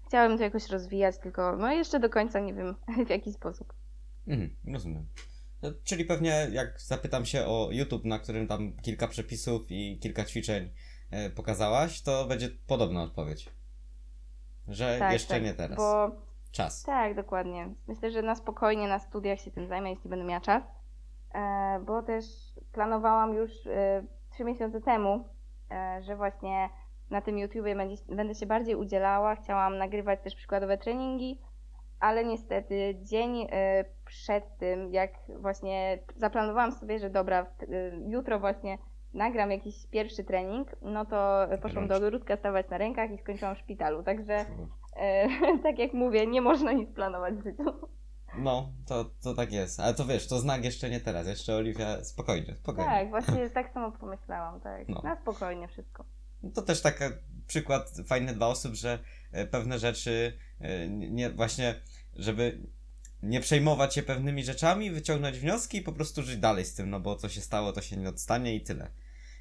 chciałem 0.07 0.39
to 0.39 0.45
jakoś 0.45 0.69
rozwijać, 0.69 1.19
tylko 1.19 1.57
no 1.57 1.73
jeszcze 1.73 2.01
do 2.01 2.11
końca 2.11 2.41
nie 2.41 2.55
wiem 2.55 2.75
w 3.07 3.11
jaki 3.11 3.33
sposób. 3.33 3.73
Mhm, 4.27 4.57
rozumiem. 4.73 5.07
No, 5.63 5.73
czyli 5.85 6.05
pewnie 6.05 6.49
jak 6.53 6.81
zapytam 6.81 7.25
się 7.25 7.47
o 7.47 7.69
YouTube, 7.73 8.05
na 8.05 8.19
którym 8.19 8.47
tam 8.47 8.73
kilka 8.73 9.09
przepisów 9.09 9.63
i 9.69 9.99
kilka 9.99 10.25
ćwiczeń 10.25 10.71
e, 11.11 11.31
pokazałaś, 11.31 12.03
to 12.03 12.25
będzie 12.25 12.49
podobna 12.67 13.03
odpowiedź. 13.03 13.49
Że 14.69 14.97
Tak, 14.99 15.13
jeszcze 15.13 15.35
tak, 15.35 15.43
nie 15.43 15.55
teraz. 15.55 15.77
Bo 15.77 16.11
Czas. 16.53 16.83
tak, 16.83 17.15
dokładnie. 17.15 17.69
Myślę, 17.89 18.11
że 18.11 18.23
na 18.23 18.35
spokojnie 18.35 18.89
na 18.89 18.99
studiach 18.99 19.41
się 19.41 19.51
tym 19.51 19.67
zajmę, 19.67 19.91
jeśli 19.91 20.11
będę 20.11 20.25
miała 20.25 20.41
czas. 20.41 20.63
E, 21.35 21.81
bo 21.87 22.03
też 22.03 22.25
planowałam 22.73 23.35
już 23.35 23.67
e, 23.67 24.03
trzy 24.31 24.45
miesiące 24.45 24.81
temu, 24.81 25.29
e, 25.71 26.03
że 26.03 26.17
właśnie 26.17 26.69
na 27.11 27.21
tym 27.21 27.39
YouTubie 27.39 27.77
będę 28.09 28.35
się 28.35 28.47
bardziej 28.47 28.75
udzielała. 28.75 29.35
Chciałam 29.37 29.79
nagrywać 29.79 30.21
też 30.21 30.35
przykładowe 30.35 30.79
treningi, 30.79 31.41
ale 32.01 32.25
niestety 32.25 32.99
dzień 33.03 33.47
przed 34.05 34.59
tym, 34.59 34.93
jak 34.93 35.11
właśnie 35.39 35.99
zaplanowałam 36.17 36.73
sobie, 36.73 36.99
że 36.99 37.11
dobra, 37.11 37.47
jutro 38.07 38.41
właśnie 38.41 38.79
nagram 39.15 39.51
jakiś 39.51 39.87
pierwszy 39.87 40.25
trening, 40.25 40.69
no 40.83 41.05
to 41.05 41.47
poszłam 41.63 41.89
do 41.89 41.97
ogródka 41.97 42.37
stawać 42.37 42.69
na 42.69 42.79
rękach 42.79 43.11
i 43.11 43.19
skończyłam 43.19 43.55
w 43.55 43.59
szpitalu. 43.59 44.03
Także 44.03 44.45
tak 45.63 45.79
jak 45.79 45.95
mówię, 45.95 46.27
nie 46.27 46.41
można 46.41 46.73
nic 46.73 46.91
planować 46.95 47.35
w 47.35 47.45
życiu. 47.45 47.65
No, 48.39 48.73
to, 48.87 49.11
to 49.23 49.35
tak 49.35 49.53
jest. 49.53 49.81
Ale 49.81 49.95
to 49.95 50.05
wiesz, 50.05 50.29
to 50.29 50.39
znak 50.39 50.65
jeszcze 50.65 50.91
nie 50.91 51.01
teraz. 51.01 51.27
Jeszcze 51.27 51.57
Oliwia, 51.57 52.05
spokojnie, 52.05 52.57
spokojnie. 52.57 52.91
Tak, 52.91 53.09
właśnie 53.09 53.51
tak 53.55 53.73
samo 53.73 53.93
pomyślałam, 53.93 54.61
tak. 54.61 54.89
No. 54.89 55.01
Na 55.05 55.21
spokojnie 55.21 55.69
wszystko. 55.69 56.05
No 56.43 56.51
To 56.51 56.63
też 56.63 56.83
taki 56.83 57.05
przykład 57.47 57.93
fajny 58.07 58.35
dla 58.35 58.47
osób, 58.47 58.75
że 58.75 58.99
e, 59.33 59.47
pewne 59.47 59.79
rzeczy 59.79 60.39
e, 60.61 60.89
nie 60.89 61.31
właśnie, 61.31 61.75
żeby 62.17 62.59
nie 63.23 63.41
przejmować 63.41 63.95
się 63.95 64.03
pewnymi 64.03 64.45
rzeczami, 64.45 64.91
wyciągnąć 64.91 65.39
wnioski 65.39 65.79
i 65.79 65.83
po 65.83 65.93
prostu 65.93 66.23
żyć 66.23 66.37
dalej 66.37 66.65
z 66.65 66.75
tym, 66.75 66.91
no 66.91 67.01
bo 67.01 67.17
co 67.17 67.29
się 67.29 67.41
stało, 67.41 67.73
to 67.73 67.83
się 67.83 67.97
nie 67.97 68.09
odstanie 68.09 68.55
i 68.55 68.61
tyle. 68.61 68.91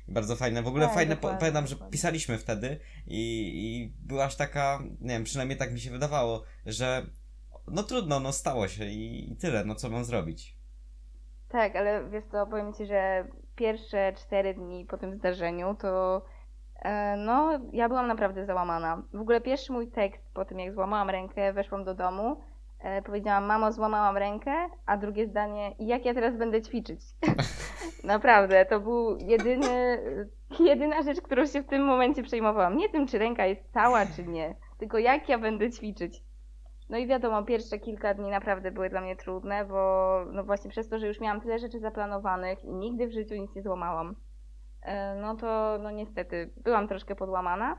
Bardzo 0.09 0.35
fajne. 0.35 0.61
W 0.63 0.67
ogóle 0.67 0.85
Tak, 0.85 0.95
fajne, 0.95 1.15
dokładnie, 1.15 1.39
pamiętam, 1.39 1.67
że 1.67 1.75
dokładnie. 1.75 1.91
pisaliśmy 1.91 2.37
wtedy 2.37 2.79
i, 3.07 3.51
i 3.53 3.93
byłaś 4.07 4.35
taka, 4.35 4.79
nie 5.01 5.09
wiem, 5.09 5.23
przynajmniej 5.23 5.57
tak 5.57 5.73
mi 5.73 5.79
się 5.79 5.91
wydawało, 5.91 6.43
że 6.65 7.05
no 7.67 7.83
trudno, 7.83 8.19
no 8.19 8.31
stało 8.31 8.67
się 8.67 8.85
i, 8.85 9.31
i 9.31 9.35
tyle, 9.35 9.65
no 9.65 9.75
co 9.75 9.89
mam 9.89 10.03
zrobić. 10.03 10.57
Tak, 11.49 11.75
ale 11.75 12.09
wiesz 12.09 12.23
co, 12.31 12.47
powiem 12.47 12.73
Ci, 12.73 12.85
że 12.85 13.27
pierwsze 13.55 14.13
cztery 14.13 14.53
dni 14.53 14.85
po 14.85 14.97
tym 14.97 15.15
zdarzeniu 15.15 15.75
to 15.81 16.21
e, 16.81 17.15
no, 17.17 17.59
ja 17.73 17.87
byłam 17.89 18.07
naprawdę 18.07 18.45
załamana. 18.45 19.03
W 19.13 19.21
ogóle 19.21 19.41
pierwszy 19.41 19.71
mój 19.71 19.87
tekst 19.91 20.23
po 20.33 20.45
tym, 20.45 20.59
jak 20.59 20.73
złamałam 20.73 21.09
rękę, 21.09 21.53
weszłam 21.53 21.83
do 21.83 21.93
domu, 21.95 22.41
powiedziałam, 23.05 23.45
mamo, 23.45 23.71
złamałam 23.71 24.17
rękę, 24.17 24.51
a 24.85 24.97
drugie 24.97 25.27
zdanie, 25.27 25.71
"I 25.79 25.87
jak 25.87 26.05
ja 26.05 26.13
teraz 26.13 26.37
będę 26.37 26.61
ćwiczyć? 26.61 26.99
naprawdę, 28.03 28.65
to 28.65 28.79
był 28.79 29.17
jedyny, 29.17 30.01
jedyna 30.59 31.01
rzecz, 31.01 31.21
którą 31.21 31.45
się 31.45 31.61
w 31.61 31.67
tym 31.67 31.83
momencie 31.83 32.23
przejmowałam. 32.23 32.77
Nie 32.77 32.89
tym, 32.89 33.07
czy 33.07 33.17
ręka 33.17 33.45
jest 33.45 33.71
cała, 33.73 34.05
czy 34.05 34.23
nie, 34.23 34.55
tylko 34.77 34.97
jak 34.97 35.29
ja 35.29 35.37
będę 35.37 35.71
ćwiczyć. 35.71 36.23
No 36.89 36.97
i 36.97 37.07
wiadomo, 37.07 37.43
pierwsze 37.43 37.79
kilka 37.79 38.13
dni 38.13 38.29
naprawdę 38.29 38.71
były 38.71 38.89
dla 38.89 39.01
mnie 39.01 39.15
trudne, 39.15 39.65
bo 39.65 40.25
no 40.31 40.43
właśnie 40.43 40.69
przez 40.69 40.89
to, 40.89 40.99
że 40.99 41.07
już 41.07 41.19
miałam 41.19 41.41
tyle 41.41 41.59
rzeczy 41.59 41.79
zaplanowanych 41.79 42.65
i 42.65 42.73
nigdy 42.73 43.07
w 43.07 43.11
życiu 43.11 43.35
nic 43.35 43.55
nie 43.55 43.61
złamałam, 43.61 44.15
e, 44.81 45.15
no 45.15 45.35
to 45.35 45.77
no 45.81 45.91
niestety 45.91 46.53
byłam 46.63 46.87
troszkę 46.87 47.15
podłamana, 47.15 47.77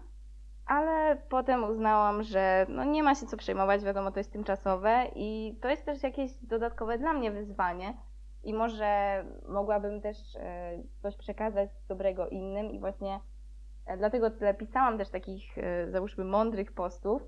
ale 0.70 1.16
potem 1.28 1.64
uznałam, 1.64 2.22
że 2.22 2.66
no 2.68 2.84
nie 2.84 3.02
ma 3.02 3.14
się 3.14 3.26
co 3.26 3.36
przejmować, 3.36 3.84
wiadomo, 3.84 4.10
to 4.10 4.20
jest 4.20 4.32
tymczasowe 4.32 5.06
i 5.14 5.58
to 5.62 5.68
jest 5.68 5.84
też 5.84 6.02
jakieś 6.02 6.32
dodatkowe 6.42 6.98
dla 6.98 7.12
mnie 7.12 7.30
wyzwanie 7.30 7.94
i 8.44 8.54
może 8.54 9.24
mogłabym 9.48 10.00
też 10.00 10.16
e, 10.36 10.78
coś 11.02 11.16
przekazać 11.16 11.70
dobrego 11.88 12.28
innym 12.28 12.70
i 12.70 12.80
właśnie 12.80 13.20
e, 13.86 13.96
dlatego 13.96 14.30
tyle 14.30 14.54
pisałam 14.54 14.98
też 14.98 15.08
takich, 15.10 15.58
e, 15.58 15.90
załóżmy, 15.90 16.24
mądrych 16.24 16.72
postów, 16.72 17.22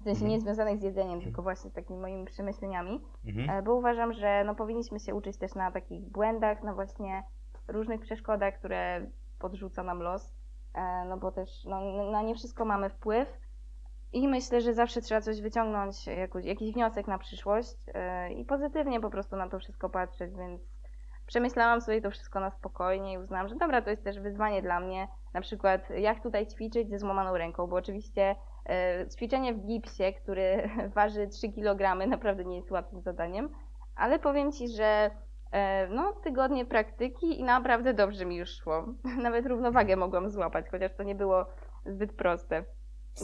w 0.00 0.04
sensie 0.04 0.24
Mhm. 0.24 0.30
nie 0.30 0.40
związanych 0.40 0.78
z 0.78 0.82
jedzeniem, 0.82 1.20
tylko 1.20 1.42
właśnie 1.42 1.70
z 1.70 1.74
takimi 1.74 1.98
moimi 1.98 2.24
przemyśleniami, 2.24 3.00
Mhm. 3.26 3.64
bo 3.64 3.74
uważam, 3.74 4.12
że 4.12 4.44
no, 4.46 4.54
powinniśmy 4.54 5.00
się 5.00 5.14
uczyć 5.14 5.36
też 5.36 5.54
na 5.54 5.70
takich 5.72 6.08
błędach, 6.08 6.62
na 6.62 6.74
właśnie 6.74 7.22
różnych 7.68 8.00
przeszkodach, 8.00 8.54
które 8.58 9.06
podrzuca 9.38 9.82
nam 9.82 10.02
los, 10.02 10.39
no 11.08 11.16
bo 11.16 11.32
też 11.32 11.64
no, 11.64 12.10
na 12.10 12.22
nie 12.22 12.34
wszystko 12.34 12.64
mamy 12.64 12.90
wpływ. 12.90 13.40
I 14.12 14.28
myślę, 14.28 14.60
że 14.60 14.74
zawsze 14.74 15.00
trzeba 15.02 15.20
coś 15.20 15.40
wyciągnąć, 15.40 16.06
jakoś, 16.06 16.44
jakiś 16.44 16.72
wniosek 16.72 17.06
na 17.06 17.18
przyszłość 17.18 17.76
e, 17.94 18.32
i 18.32 18.44
pozytywnie 18.44 19.00
po 19.00 19.10
prostu 19.10 19.36
na 19.36 19.48
to 19.48 19.58
wszystko 19.58 19.90
patrzeć, 19.90 20.34
więc 20.34 20.62
przemyślałam 21.26 21.80
sobie 21.80 22.02
to 22.02 22.10
wszystko 22.10 22.40
na 22.40 22.50
spokojnie 22.50 23.12
i 23.12 23.18
uznałam, 23.18 23.48
że 23.48 23.54
dobra, 23.54 23.82
to 23.82 23.90
jest 23.90 24.04
też 24.04 24.20
wyzwanie 24.20 24.62
dla 24.62 24.80
mnie, 24.80 25.08
na 25.34 25.40
przykład 25.40 25.90
jak 25.90 26.22
tutaj 26.22 26.46
ćwiczyć 26.46 26.90
ze 26.90 26.98
złamaną 26.98 27.36
ręką, 27.36 27.66
bo 27.66 27.76
oczywiście 27.76 28.36
e, 28.66 29.06
ćwiczenie 29.08 29.54
w 29.54 29.66
gipsie, 29.66 30.14
który 30.22 30.70
waży 30.94 31.28
3 31.28 31.52
kg, 31.52 32.08
naprawdę 32.08 32.44
nie 32.44 32.56
jest 32.56 32.70
łatwym 32.70 33.00
zadaniem, 33.00 33.48
ale 33.96 34.18
powiem 34.18 34.52
Ci, 34.52 34.68
że 34.68 34.84
e, 34.84 35.10
no, 35.90 36.12
tygodnie 36.12 36.66
praktyki 36.66 37.40
i 37.40 37.44
naprawdę 37.44 37.94
dobrze 37.94 38.26
mi 38.26 38.36
już 38.36 38.48
szło. 38.48 38.86
Nawet 39.22 39.46
równowagę 39.46 39.96
mogłam 39.96 40.30
złapać, 40.30 40.68
chociaż 40.70 40.94
to 40.94 41.02
nie 41.02 41.14
było 41.14 41.46
zbyt 41.86 42.12
proste. 42.12 42.64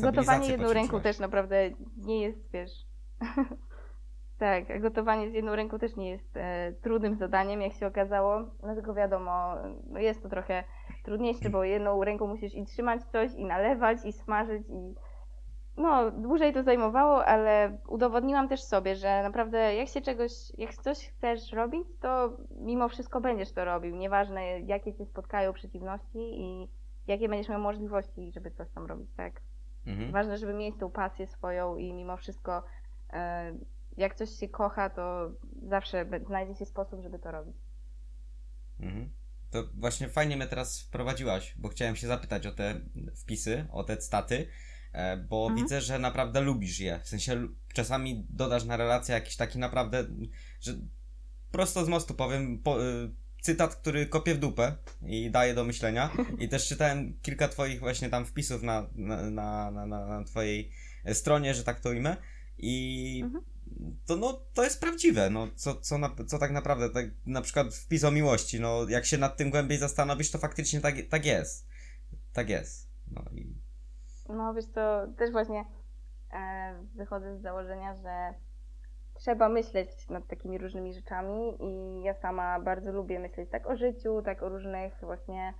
Gotowanie 0.00 0.48
jedną 0.48 0.72
ręką 0.72 1.00
też 1.00 1.18
naprawdę 1.18 1.70
nie 1.96 2.20
jest, 2.20 2.50
wiesz. 2.52 2.86
tak, 4.38 4.82
gotowanie 4.82 5.30
z 5.30 5.34
jedną 5.34 5.56
ręką 5.56 5.78
też 5.78 5.96
nie 5.96 6.10
jest 6.10 6.36
e, 6.36 6.72
trudnym 6.72 7.16
zadaniem, 7.16 7.62
jak 7.62 7.72
się 7.72 7.86
okazało. 7.86 8.42
No 8.62 8.74
tylko 8.74 8.94
wiadomo, 8.94 9.54
no 9.90 9.98
jest 9.98 10.22
to 10.22 10.28
trochę 10.28 10.64
trudniejsze, 11.04 11.50
bo 11.50 11.64
jedną 11.64 12.04
ręką 12.04 12.26
musisz 12.26 12.54
i 12.54 12.64
trzymać 12.64 13.02
coś, 13.04 13.34
i 13.34 13.44
nalewać, 13.44 13.98
i 14.04 14.12
smażyć, 14.12 14.62
i 14.68 14.94
no, 15.76 16.10
dłużej 16.10 16.52
to 16.52 16.62
zajmowało, 16.62 17.24
ale 17.24 17.78
udowodniłam 17.88 18.48
też 18.48 18.62
sobie, 18.62 18.96
że 18.96 19.22
naprawdę 19.22 19.74
jak 19.74 19.88
się 19.88 20.00
czegoś, 20.00 20.32
jak 20.58 20.74
coś 20.74 20.98
chcesz 20.98 21.52
robić, 21.52 21.88
to 22.00 22.36
mimo 22.50 22.88
wszystko 22.88 23.20
będziesz 23.20 23.52
to 23.52 23.64
robił. 23.64 23.96
Nieważne 23.96 24.60
jakie 24.60 24.94
cię 24.94 25.06
spotkają 25.06 25.52
przeciwności 25.52 26.18
i 26.18 26.68
jakie 27.06 27.28
będziesz 27.28 27.48
miał 27.48 27.60
możliwości, 27.60 28.32
żeby 28.32 28.50
coś 28.50 28.68
tam 28.70 28.86
robić, 28.86 29.10
tak? 29.16 29.40
Mhm. 29.86 30.12
Ważne, 30.12 30.38
żeby 30.38 30.54
mieć 30.54 30.76
tą 30.80 30.90
pasję 30.90 31.26
swoją 31.26 31.76
i 31.76 31.92
mimo 31.92 32.16
wszystko 32.16 32.62
e, 33.12 33.54
jak 33.96 34.14
coś 34.14 34.30
się 34.30 34.48
kocha, 34.48 34.90
to 34.90 35.30
zawsze 35.68 36.06
znajdzie 36.26 36.54
się 36.54 36.66
sposób, 36.66 37.02
żeby 37.02 37.18
to 37.18 37.30
robić. 37.30 37.56
Mhm. 38.80 39.10
To 39.50 39.64
właśnie 39.74 40.08
fajnie 40.08 40.36
mnie 40.36 40.46
teraz 40.46 40.80
wprowadziłaś, 40.80 41.54
bo 41.58 41.68
chciałem 41.68 41.96
się 41.96 42.06
zapytać 42.06 42.46
o 42.46 42.52
te 42.52 42.80
wpisy, 43.14 43.66
o 43.72 43.84
te 43.84 44.00
staty, 44.00 44.48
bo 45.28 45.46
Mhm. 45.46 45.56
widzę, 45.62 45.80
że 45.80 45.98
naprawdę 45.98 46.40
lubisz 46.40 46.80
je. 46.80 47.00
W 47.04 47.08
sensie 47.08 47.48
czasami 47.72 48.26
dodasz 48.30 48.64
na 48.64 48.76
relację 48.76 49.14
jakiś 49.14 49.36
taki 49.36 49.58
naprawdę, 49.58 50.06
że 50.60 50.72
prosto 51.50 51.84
z 51.84 51.88
mostu 51.88 52.14
powiem, 52.14 52.58
po, 52.58 52.84
y, 52.86 53.10
cytat, 53.40 53.74
który 53.76 54.06
kopie 54.06 54.34
w 54.34 54.38
dupę 54.38 54.76
i 55.06 55.30
daje 55.30 55.54
do 55.54 55.64
myślenia. 55.64 56.10
I 56.38 56.48
też 56.48 56.68
czytałem 56.68 57.18
kilka 57.22 57.48
twoich 57.48 57.80
właśnie 57.80 58.08
tam 58.08 58.26
wpisów 58.26 58.62
na, 58.62 58.86
na, 58.94 59.30
na, 59.30 59.70
na, 59.70 59.86
na, 59.86 60.24
twojej 60.24 60.70
stronie, 61.12 61.54
że 61.54 61.64
tak 61.64 61.80
to 61.80 61.88
ujmę. 61.90 62.16
I 62.58 63.20
Mhm. 63.24 63.44
to, 64.06 64.16
no, 64.16 64.40
to 64.54 64.64
jest 64.64 64.80
prawdziwe, 64.80 65.30
no, 65.30 65.48
co, 65.56 65.74
co, 65.80 65.98
na, 65.98 66.16
co 66.26 66.38
tak 66.38 66.50
naprawdę, 66.50 66.90
tak, 66.90 67.06
na 67.26 67.42
przykład 67.42 67.74
wpis 67.74 68.04
o 68.04 68.10
miłości, 68.10 68.60
no, 68.60 68.88
jak 68.88 69.06
się 69.06 69.18
nad 69.18 69.36
tym 69.36 69.50
głębiej 69.50 69.78
zastanowisz, 69.78 70.30
to 70.30 70.38
faktycznie 70.38 70.80
tak, 70.80 70.94
tak 71.10 71.26
jest. 71.26 71.66
Tak 72.32 72.48
jest. 72.48 72.88
No 73.10 73.24
i 73.32 73.55
No 74.28 74.54
wiesz 74.54 74.72
to 74.72 75.06
też 75.16 75.32
właśnie 75.32 75.64
e, 76.32 76.74
wychodzę 76.94 77.36
z 77.36 77.42
założenia, 77.42 77.94
że 77.94 78.34
trzeba 79.14 79.48
myśleć 79.48 80.08
nad 80.08 80.26
takimi 80.26 80.58
różnymi 80.58 80.94
rzeczami 80.94 81.56
i 81.60 82.02
ja 82.02 82.14
sama 82.14 82.60
bardzo 82.60 82.92
lubię 82.92 83.18
myśleć 83.18 83.50
tak 83.50 83.66
o 83.66 83.76
życiu, 83.76 84.22
tak 84.22 84.42
o 84.42 84.48
różnych 84.48 85.00
właśnie 85.00 85.54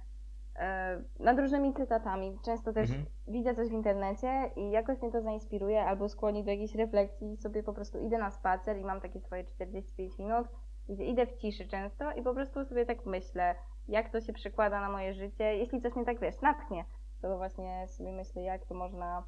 e, 0.56 1.02
nad 1.20 1.38
różnymi 1.38 1.74
cytatami. 1.74 2.38
Często 2.44 2.72
też 2.72 2.90
Mhm. 2.90 3.06
widzę 3.28 3.54
coś 3.54 3.68
w 3.68 3.72
internecie 3.72 4.50
i 4.56 4.70
jakoś 4.70 5.02
mnie 5.02 5.12
to 5.12 5.22
zainspiruje 5.22 5.84
albo 5.84 6.08
skłoni 6.08 6.44
do 6.44 6.50
jakiejś 6.50 6.74
refleksji 6.74 7.32
i 7.32 7.36
sobie 7.36 7.62
po 7.62 7.72
prostu 7.72 7.98
idę 7.98 8.18
na 8.18 8.30
spacer 8.30 8.78
i 8.78 8.84
mam 8.84 9.00
takie 9.00 9.20
swoje 9.20 9.44
45 9.44 10.18
minut, 10.18 10.48
gdzie 10.88 11.04
idę 11.04 11.26
w 11.26 11.36
ciszy 11.36 11.68
często 11.68 12.12
i 12.12 12.22
po 12.22 12.34
prostu 12.34 12.64
sobie 12.64 12.86
tak 12.86 13.06
myślę, 13.06 13.54
jak 13.88 14.10
to 14.10 14.20
się 14.20 14.32
przekłada 14.32 14.80
na 14.80 14.90
moje 14.90 15.14
życie, 15.14 15.44
jeśli 15.56 15.80
coś 15.80 15.96
mnie 15.96 16.04
tak, 16.04 16.20
wiesz, 16.20 16.40
natchnie, 16.40 16.84
to 17.22 17.36
właśnie 17.36 17.88
sobie 17.88 18.12
myślę, 18.12 18.42
jak 18.42 18.66
to 18.66 18.74
można, 18.74 19.24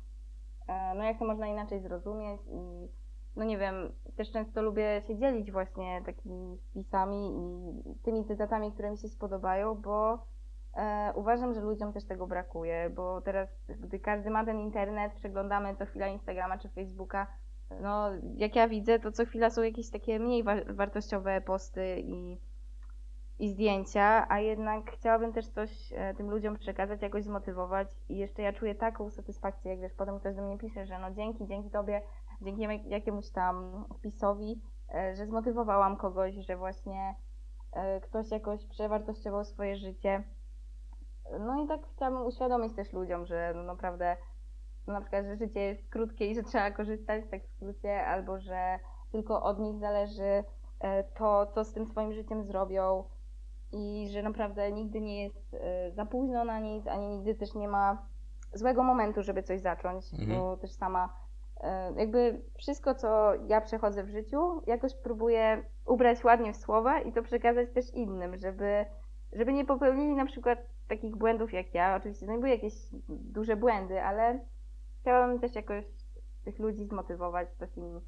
e, 0.68 0.94
no 0.94 1.04
jak 1.04 1.18
to 1.18 1.24
można 1.24 1.46
inaczej 1.46 1.80
zrozumieć 1.80 2.40
i 2.50 2.88
no 3.36 3.44
nie 3.44 3.58
wiem, 3.58 3.92
też 4.16 4.30
często 4.30 4.62
lubię 4.62 5.02
się 5.06 5.16
dzielić 5.16 5.52
właśnie 5.52 6.02
takimi 6.06 6.58
wpisami 6.58 7.32
i 7.36 7.94
tymi 8.02 8.24
cytatami, 8.24 8.72
które 8.72 8.90
mi 8.90 8.98
się 8.98 9.08
spodobają, 9.08 9.74
bo 9.74 10.18
E, 10.78 11.12
uważam, 11.14 11.54
że 11.54 11.60
ludziom 11.60 11.92
też 11.92 12.04
tego 12.04 12.26
brakuje, 12.26 12.90
bo 12.90 13.20
teraz, 13.20 13.48
gdy 13.68 13.98
każdy 13.98 14.30
ma 14.30 14.44
ten 14.44 14.60
internet, 14.60 15.12
przeglądamy 15.14 15.76
co 15.76 15.86
chwila 15.86 16.06
Instagrama 16.06 16.58
czy 16.58 16.68
Facebooka, 16.68 17.26
no 17.80 18.10
jak 18.36 18.56
ja 18.56 18.68
widzę, 18.68 18.98
to 18.98 19.12
co 19.12 19.26
chwila 19.26 19.50
są 19.50 19.62
jakieś 19.62 19.90
takie 19.90 20.18
mniej 20.18 20.42
wa- 20.42 20.64
wartościowe 20.64 21.40
posty 21.40 22.00
i, 22.00 22.38
i 23.38 23.48
zdjęcia, 23.48 24.26
a 24.28 24.40
jednak 24.40 24.90
chciałabym 24.90 25.32
też 25.32 25.48
coś 25.48 25.92
e, 25.92 26.14
tym 26.14 26.30
ludziom 26.30 26.56
przekazać, 26.56 27.02
jakoś 27.02 27.24
zmotywować 27.24 27.88
i 28.08 28.16
jeszcze 28.16 28.42
ja 28.42 28.52
czuję 28.52 28.74
taką 28.74 29.10
satysfakcję, 29.10 29.70
jak 29.70 29.80
wiesz, 29.80 29.92
potem 29.94 30.20
ktoś 30.20 30.36
do 30.36 30.42
mnie 30.42 30.58
pisze, 30.58 30.86
że 30.86 30.98
no 30.98 31.10
dzięki, 31.10 31.46
dzięki 31.46 31.70
tobie, 31.70 32.02
dzięki 32.42 32.62
jak- 32.62 32.86
jakiemuś 32.86 33.30
tam 33.30 33.84
wpisowi, 33.98 34.62
e, 34.94 35.14
że 35.14 35.26
zmotywowałam 35.26 35.96
kogoś, 35.96 36.34
że 36.34 36.56
właśnie 36.56 37.14
e, 37.72 38.00
ktoś 38.00 38.30
jakoś 38.30 38.66
przewartościował 38.66 39.44
swoje 39.44 39.76
życie. 39.76 40.24
No 41.40 41.64
i 41.64 41.68
tak 41.68 41.80
chciałabym 41.96 42.26
uświadomić 42.26 42.76
też 42.76 42.92
ludziom, 42.92 43.26
że 43.26 43.52
no 43.56 43.62
naprawdę 43.62 44.16
no 44.86 44.92
na 44.92 45.00
przykład, 45.00 45.26
że 45.26 45.36
życie 45.36 45.60
jest 45.60 45.88
krótkie 45.88 46.26
i 46.30 46.34
że 46.34 46.42
trzeba 46.42 46.70
korzystać 46.70 47.24
tak 47.30 47.42
w 47.44 47.48
skrócie, 47.48 48.06
albo 48.06 48.40
że 48.40 48.78
tylko 49.12 49.42
od 49.42 49.58
nich 49.58 49.78
zależy 49.78 50.44
to, 51.14 51.46
co 51.46 51.64
z 51.64 51.72
tym 51.72 51.86
swoim 51.86 52.12
życiem 52.12 52.44
zrobią 52.44 53.04
i 53.72 54.08
że 54.12 54.22
naprawdę 54.22 54.72
nigdy 54.72 55.00
nie 55.00 55.24
jest 55.24 55.54
e, 55.54 55.90
za 55.92 56.06
późno 56.06 56.44
na 56.44 56.58
nic, 56.60 56.86
ani 56.86 57.08
nigdy 57.08 57.34
też 57.34 57.54
nie 57.54 57.68
ma 57.68 58.06
złego 58.52 58.82
momentu, 58.82 59.22
żeby 59.22 59.42
coś 59.42 59.60
zacząć, 59.60 60.14
Mhm. 60.14 60.38
bo 60.38 60.56
też 60.56 60.72
sama 60.72 61.16
e, 61.60 61.92
jakby 61.96 62.40
wszystko, 62.58 62.94
co 62.94 63.34
ja 63.34 63.60
przechodzę 63.60 64.04
w 64.04 64.08
życiu, 64.08 64.62
jakoś 64.66 64.94
próbuję 64.94 65.62
ubrać 65.86 66.24
ładnie 66.24 66.52
w 66.52 66.56
słowa 66.56 67.00
i 67.00 67.12
to 67.12 67.22
przekazać 67.22 67.70
też 67.70 67.94
innym, 67.94 68.36
żeby, 68.36 68.84
żeby 69.32 69.52
nie 69.52 69.64
popełnili 69.64 70.14
na 70.14 70.26
przykład 70.26 70.58
takich 70.88 71.16
błędów 71.16 71.52
jak 71.52 71.74
ja. 71.74 71.96
Oczywiście 71.96 72.26
no 72.26 72.34
były 72.34 72.48
jakieś 72.48 72.74
duże 73.08 73.56
błędy, 73.56 74.02
ale 74.02 74.40
chciałabym 75.00 75.40
też 75.40 75.54
jakoś 75.54 75.84
tych 76.44 76.58
ludzi 76.58 76.84
zmotywować, 76.84 77.48
coś 77.58 77.76
im, 77.76 78.00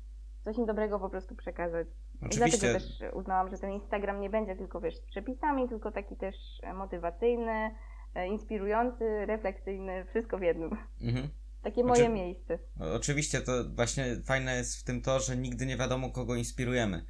coś 0.44 0.56
im 0.58 0.66
dobrego 0.66 0.98
po 1.00 1.10
prostu 1.10 1.34
przekazać. 1.36 1.86
I 2.22 2.26
Oczywiście, 2.26 2.58
dlatego 2.70 2.84
też 2.84 3.02
uznałam, 3.14 3.50
że 3.50 3.58
ten 3.58 3.70
Instagram 3.72 4.20
nie 4.20 4.30
będzie 4.30 4.56
tylko 4.56 4.80
wiesz, 4.80 4.96
z 4.96 5.00
przepisami, 5.02 5.68
tylko 5.68 5.92
taki 5.92 6.16
też 6.16 6.36
motywacyjny, 6.74 7.70
e, 8.14 8.26
inspirujący, 8.28 9.26
refleksyjny, 9.26 10.04
wszystko 10.10 10.38
w 10.38 10.42
jednym. 10.42 10.70
mhm. 11.02 11.28
Takie 11.62 11.82
Znaczy- 11.82 11.88
moje 12.02 12.08
miejsce. 12.08 12.58
O- 12.80 12.94
Oczywiście 12.94 13.40
to 13.40 13.52
właśnie 13.74 14.04
fajne 14.24 14.56
jest 14.56 14.76
w 14.80 14.84
tym 14.84 15.02
to, 15.02 15.20
że 15.20 15.36
nigdy 15.36 15.66
nie 15.66 15.76
wiadomo, 15.76 16.10
kogo 16.10 16.34
inspirujemy. 16.36 17.04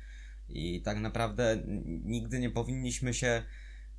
I 0.48 0.82
tak 0.82 0.98
naprawdę 1.00 1.56
nigdy 1.86 2.38
nie 2.38 2.50
powinniśmy 2.50 3.14
się. 3.14 3.42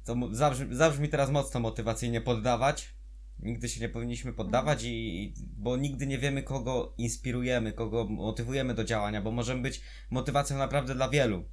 To 0.06 0.16
zabrzmi, 0.32 0.76
zabrzmi 0.76 1.10
teraz 1.10 1.30
mocno 1.32 1.60
motywacyjnie 1.60 2.22
poddawać. 2.22 2.96
Nigdy 3.42 3.70
się 3.70 3.82
nie 3.82 3.90
powinniśmy 3.90 4.34
poddawać, 4.34 4.84
i, 4.84 5.24
i, 5.24 5.34
bo 5.58 5.78
nigdy 5.78 6.08
nie 6.08 6.18
wiemy, 6.18 6.44
kogo 6.44 6.94
inspirujemy, 6.98 7.74
kogo 7.74 8.08
motywujemy 8.08 8.74
do 8.74 8.84
działania, 8.84 9.22
bo 9.22 9.32
możemy 9.32 9.62
być 9.62 9.82
motywacją 10.10 10.58
naprawdę 10.58 10.96
dla 10.96 11.10
wielu. 11.10 11.44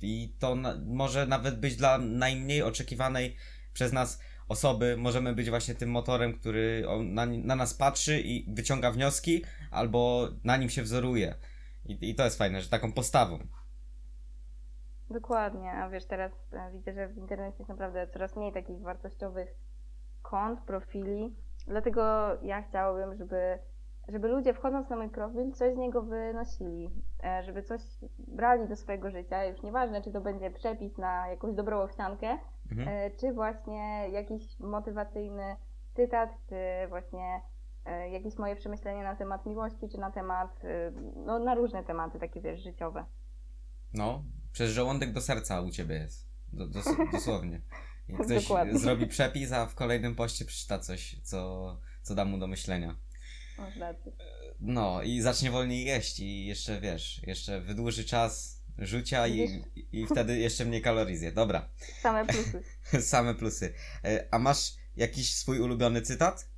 I 0.00 0.34
to 0.38 0.54
na, 0.54 0.78
może 0.86 1.26
nawet 1.26 1.60
być 1.60 1.76
dla 1.76 1.98
najmniej 1.98 2.62
oczekiwanej 2.62 3.36
przez 3.72 3.92
nas 3.92 4.20
osoby. 4.48 4.96
Możemy 4.96 5.34
być 5.34 5.50
właśnie 5.50 5.74
tym 5.74 5.90
motorem, 5.90 6.38
który 6.38 6.84
na, 7.04 7.26
na 7.26 7.56
nas 7.56 7.74
patrzy 7.74 8.20
i 8.20 8.54
wyciąga 8.54 8.92
wnioski, 8.92 9.44
albo 9.70 10.28
na 10.44 10.56
nim 10.56 10.70
się 10.70 10.82
wzoruje. 10.82 11.34
I, 11.84 12.10
I 12.10 12.14
to 12.14 12.24
jest 12.24 12.38
fajne, 12.38 12.62
że 12.62 12.68
taką 12.68 12.92
postawą. 12.92 13.38
Dokładnie, 15.10 15.70
a 15.72 15.90
wiesz, 15.90 16.04
teraz 16.04 16.32
e, 16.52 16.72
widzę, 16.72 16.94
że 16.94 17.08
w 17.08 17.16
internecie 17.16 17.58
jest 17.58 17.68
naprawdę 17.68 18.08
coraz 18.12 18.36
mniej 18.36 18.52
takich 18.52 18.80
wartościowych 18.80 19.48
kont, 20.30 20.60
profili. 20.60 21.36
Dlatego 21.66 22.02
ja 22.42 22.62
chciałabym, 22.62 23.16
żeby, 23.16 23.58
żeby 24.08 24.28
ludzie 24.28 24.54
wchodząc 24.54 24.88
na 24.90 24.96
mój 24.96 25.08
profil, 25.08 25.52
coś 25.52 25.74
z 25.74 25.78
niego 25.78 26.02
wynosili, 26.02 26.90
e, 27.24 27.42
żeby 27.42 27.62
coś 27.62 27.80
brali 28.18 28.68
do 28.68 28.76
swojego 28.76 29.10
życia. 29.10 29.44
Już 29.44 29.62
nieważne, 29.62 30.02
czy 30.02 30.12
to 30.12 30.20
będzie 30.20 30.50
przepis 30.50 30.98
na 30.98 31.28
jakąś 31.28 31.54
dobrą 31.54 31.80
owsiankę, 31.82 32.38
Mhm. 32.72 32.88
e, 32.88 33.10
czy 33.10 33.32
właśnie 33.32 34.08
jakiś 34.08 34.60
motywacyjny 34.60 35.56
cytat, 35.94 36.30
czy 36.48 36.56
właśnie 36.88 37.40
e, 37.84 38.10
jakieś 38.10 38.38
moje 38.38 38.56
przemyślenie 38.56 39.02
na 39.02 39.16
temat 39.16 39.46
miłości, 39.46 39.88
czy 39.88 39.98
na 39.98 40.10
temat, 40.10 40.62
no 41.26 41.38
na 41.38 41.54
różne 41.54 41.84
tematy 41.84 42.18
takie, 42.18 42.40
wiesz, 42.40 42.62
życiowe. 42.62 43.04
No, 43.94 44.22
przez 44.52 44.70
żołądek 44.70 45.12
do 45.12 45.20
serca 45.20 45.60
u 45.60 45.70
ciebie 45.70 45.94
jest. 45.94 46.28
Do, 46.52 46.66
dos, 46.66 46.84
dosłownie. 47.12 47.60
I 48.08 48.12
ktoś 48.24 48.42
Dokładnie. 48.42 48.78
zrobi 48.78 49.06
przepis, 49.06 49.52
a 49.52 49.66
w 49.66 49.74
kolejnym 49.74 50.14
poście 50.14 50.44
przeczyta 50.44 50.78
coś, 50.78 51.16
co, 51.22 51.80
co 52.02 52.14
da 52.14 52.24
mu 52.24 52.38
do 52.38 52.46
myślenia. 52.46 52.96
No 54.60 55.02
i 55.02 55.20
zacznie 55.20 55.50
wolniej 55.50 55.84
jeść 55.84 56.20
i 56.20 56.46
jeszcze 56.46 56.80
wiesz, 56.80 57.22
jeszcze 57.26 57.60
wydłuży 57.60 58.04
czas 58.04 58.62
rzucia 58.78 59.26
i, 59.28 59.62
i 59.92 60.06
wtedy 60.06 60.38
jeszcze 60.38 60.64
mniej 60.64 60.82
kalorii 60.82 61.16
zje. 61.16 61.32
Dobra, 61.32 61.68
Same 62.00 62.26
plusy. 62.26 62.62
same 63.10 63.34
plusy. 63.34 63.74
E, 64.04 64.24
A 64.30 64.38
masz 64.38 64.74
jakiś 64.96 65.34
swój 65.34 65.60
ulubiony 65.60 66.02
cytat? 66.02 66.48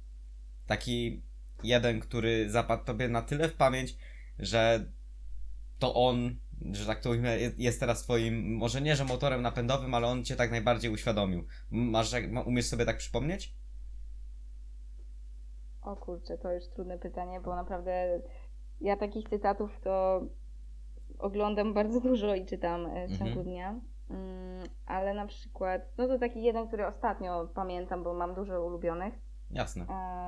Taki 0.66 1.22
jeden, 1.62 2.00
który 2.00 2.50
zapadł 2.50 2.84
tobie 2.84 3.08
na 3.08 3.22
tyle 3.22 3.48
w 3.48 3.54
pamięć, 3.54 3.96
że 4.38 4.92
to 5.78 5.94
on, 5.94 6.36
że 6.72 6.86
tak 6.86 7.00
to 7.00 7.10
ujmę, 7.10 7.38
je- 7.38 7.52
jest 7.58 7.80
teraz 7.80 8.02
twoim, 8.02 8.54
może 8.56 8.80
nie, 8.80 8.96
że 8.96 9.04
motorem 9.04 9.42
napędowym, 9.42 9.94
ale 9.94 10.06
on 10.06 10.24
cię 10.24 10.36
tak 10.36 10.50
najbardziej 10.50 10.90
uświadomił. 10.90 11.44
Masz, 11.70 12.12
umiesz 12.46 12.66
sobie 12.66 12.84
tak 12.86 12.96
przypomnieć? 12.96 13.54
O 15.82 15.96
kurczę, 15.96 16.38
to 16.38 16.52
już 16.52 16.64
trudne 16.66 16.98
pytanie, 16.98 17.40
bo 17.40 17.56
naprawdę 17.56 18.20
ja 18.80 18.96
takich 18.96 19.28
cytatów 19.28 19.80
to 19.80 20.20
oglądam 21.18 21.74
bardzo 21.74 22.00
dużo 22.00 22.34
i 22.34 22.46
czytam 22.46 22.86
e, 22.86 23.06
w 23.08 23.10
ciągu 23.10 23.24
Mhm. 23.38 23.44
dnia. 23.46 23.80
Mm, 24.10 24.68
ale 24.86 25.14
na 25.14 25.26
przykład, 25.26 25.82
no 25.98 26.08
to 26.08 26.18
taki 26.18 26.42
jeden, 26.42 26.66
który 26.68 26.86
ostatnio 26.86 27.48
pamiętam, 27.54 28.02
bo 28.04 28.14
mam 28.14 28.34
dużo 28.34 28.64
ulubionych. 28.66 29.14
Jasne. 29.50 29.86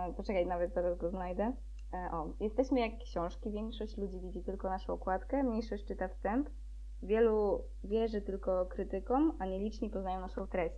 E, 0.09 0.13
poczekaj, 0.17 0.47
nawet 0.47 0.75
zaraz 0.75 0.99
go 0.99 1.11
znajdę. 1.11 1.53
E, 1.95 2.11
o, 2.13 2.29
jesteśmy 2.41 2.81
jak 2.81 2.99
książki, 2.99 3.51
większość 3.51 3.97
ludzi 3.97 4.21
widzi 4.21 4.43
tylko 4.43 4.69
naszą 4.69 4.93
okładkę, 4.93 5.43
mniejszość 5.43 5.85
czyta 5.85 6.09
wstęp. 6.09 6.51
Wielu 7.03 7.65
wierzy 7.85 8.23
tylko 8.23 8.67
krytykom, 8.67 9.33
a 9.39 9.47
nieliczni 9.47 9.91
poznają 9.91 10.21
naszą 10.21 10.47
treść. 10.47 10.77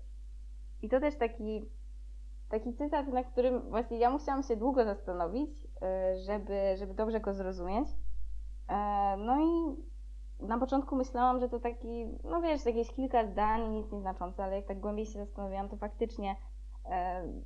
I 0.82 0.88
to 0.88 1.00
też 1.00 1.16
taki, 1.16 1.70
taki 2.48 2.74
cytat, 2.74 3.08
na 3.08 3.24
którym 3.24 3.60
właśnie 3.70 3.98
ja 3.98 4.10
musiałam 4.10 4.42
się 4.42 4.56
długo 4.56 4.84
zastanowić, 4.84 5.50
e, 5.82 6.16
żeby, 6.16 6.76
żeby 6.78 6.94
dobrze 6.94 7.20
go 7.20 7.34
zrozumieć. 7.34 7.88
E, 8.68 9.16
no 9.16 9.40
i 9.40 9.76
na 10.46 10.58
początku 10.58 10.96
myślałam, 10.96 11.40
że 11.40 11.48
to 11.48 11.60
taki, 11.60 12.06
no 12.24 12.40
wiesz, 12.40 12.66
jakieś 12.66 12.92
kilka 12.92 13.26
zdań, 13.26 13.68
nic 13.68 13.92
nieznaczące, 13.92 14.44
ale 14.44 14.56
jak 14.56 14.66
tak 14.66 14.80
głębiej 14.80 15.06
się 15.06 15.18
zastanawiałam, 15.18 15.68
to 15.68 15.76
faktycznie 15.76 16.36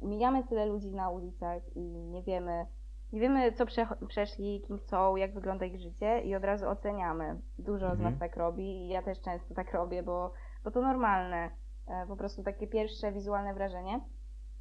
mijamy 0.02 0.44
tyle 0.44 0.66
ludzi 0.66 0.94
na 0.94 1.10
ulicach 1.10 1.76
i 1.76 1.80
nie 1.80 2.22
wiemy, 2.22 2.66
nie 3.12 3.20
wiemy 3.20 3.52
co 3.52 3.66
prze- 3.66 4.06
przeszli, 4.08 4.60
kim 4.66 4.78
są, 4.78 5.16
jak 5.16 5.34
wygląda 5.34 5.64
ich 5.66 5.80
życie 5.80 6.20
i 6.20 6.34
od 6.34 6.44
razu 6.44 6.68
oceniamy. 6.68 7.40
Dużo 7.58 7.88
z 7.88 7.92
Mhm. 7.92 8.10
nas 8.10 8.20
tak 8.20 8.36
robi 8.36 8.62
i 8.64 8.88
ja 8.88 9.02
też 9.02 9.20
często 9.20 9.54
tak 9.54 9.72
robię, 9.74 10.02
bo, 10.02 10.32
bo 10.64 10.70
to 10.70 10.80
normalne. 10.80 11.50
E, 11.88 12.06
po 12.06 12.16
prostu 12.16 12.42
takie 12.42 12.66
pierwsze 12.66 13.12
wizualne 13.12 13.54
wrażenie. 13.54 14.00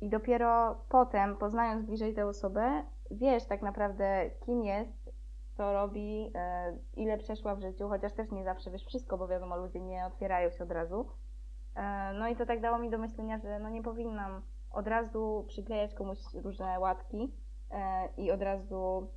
I 0.02 0.10
dopiero 0.10 0.76
potem, 0.90 1.38
poznając 1.38 1.86
bliżej 1.86 2.14
tę 2.14 2.26
osobę, 2.26 2.84
wiesz 3.12 3.46
tak 3.46 3.62
naprawdę, 3.62 4.30
kim 4.46 4.64
jest, 4.64 5.10
co 5.58 5.74
robi, 5.74 6.32
e, 6.36 6.78
ile 6.96 7.18
przeszła 7.18 7.56
w 7.56 7.62
życiu, 7.62 7.90
chociaż 7.90 8.14
też 8.14 8.32
nie 8.32 8.44
zawsze 8.44 8.72
wiesz 8.72 8.86
wszystko, 8.86 9.18
bo 9.18 9.28
wiadomo, 9.28 9.58
ludzie 9.58 9.82
nie 9.82 10.06
otwierają 10.06 10.50
się 10.50 10.64
od 10.64 10.72
razu. 10.72 11.10
E, 11.76 12.14
No 12.14 12.28
i 12.28 12.36
to 12.36 12.46
tak 12.46 12.62
dało 12.62 12.78
mi 12.80 12.90
do 12.90 12.98
myślenia, 12.98 13.38
że 13.38 13.60
no 13.60 13.70
nie 13.70 13.84
powinnam 13.84 14.42
od 14.72 14.88
razu 14.88 15.46
przyklejać 15.48 15.94
komuś 15.94 16.18
różne 16.44 16.80
łatki 16.80 17.34
i 18.18 18.32
od 18.32 18.42
razu 18.42 19.10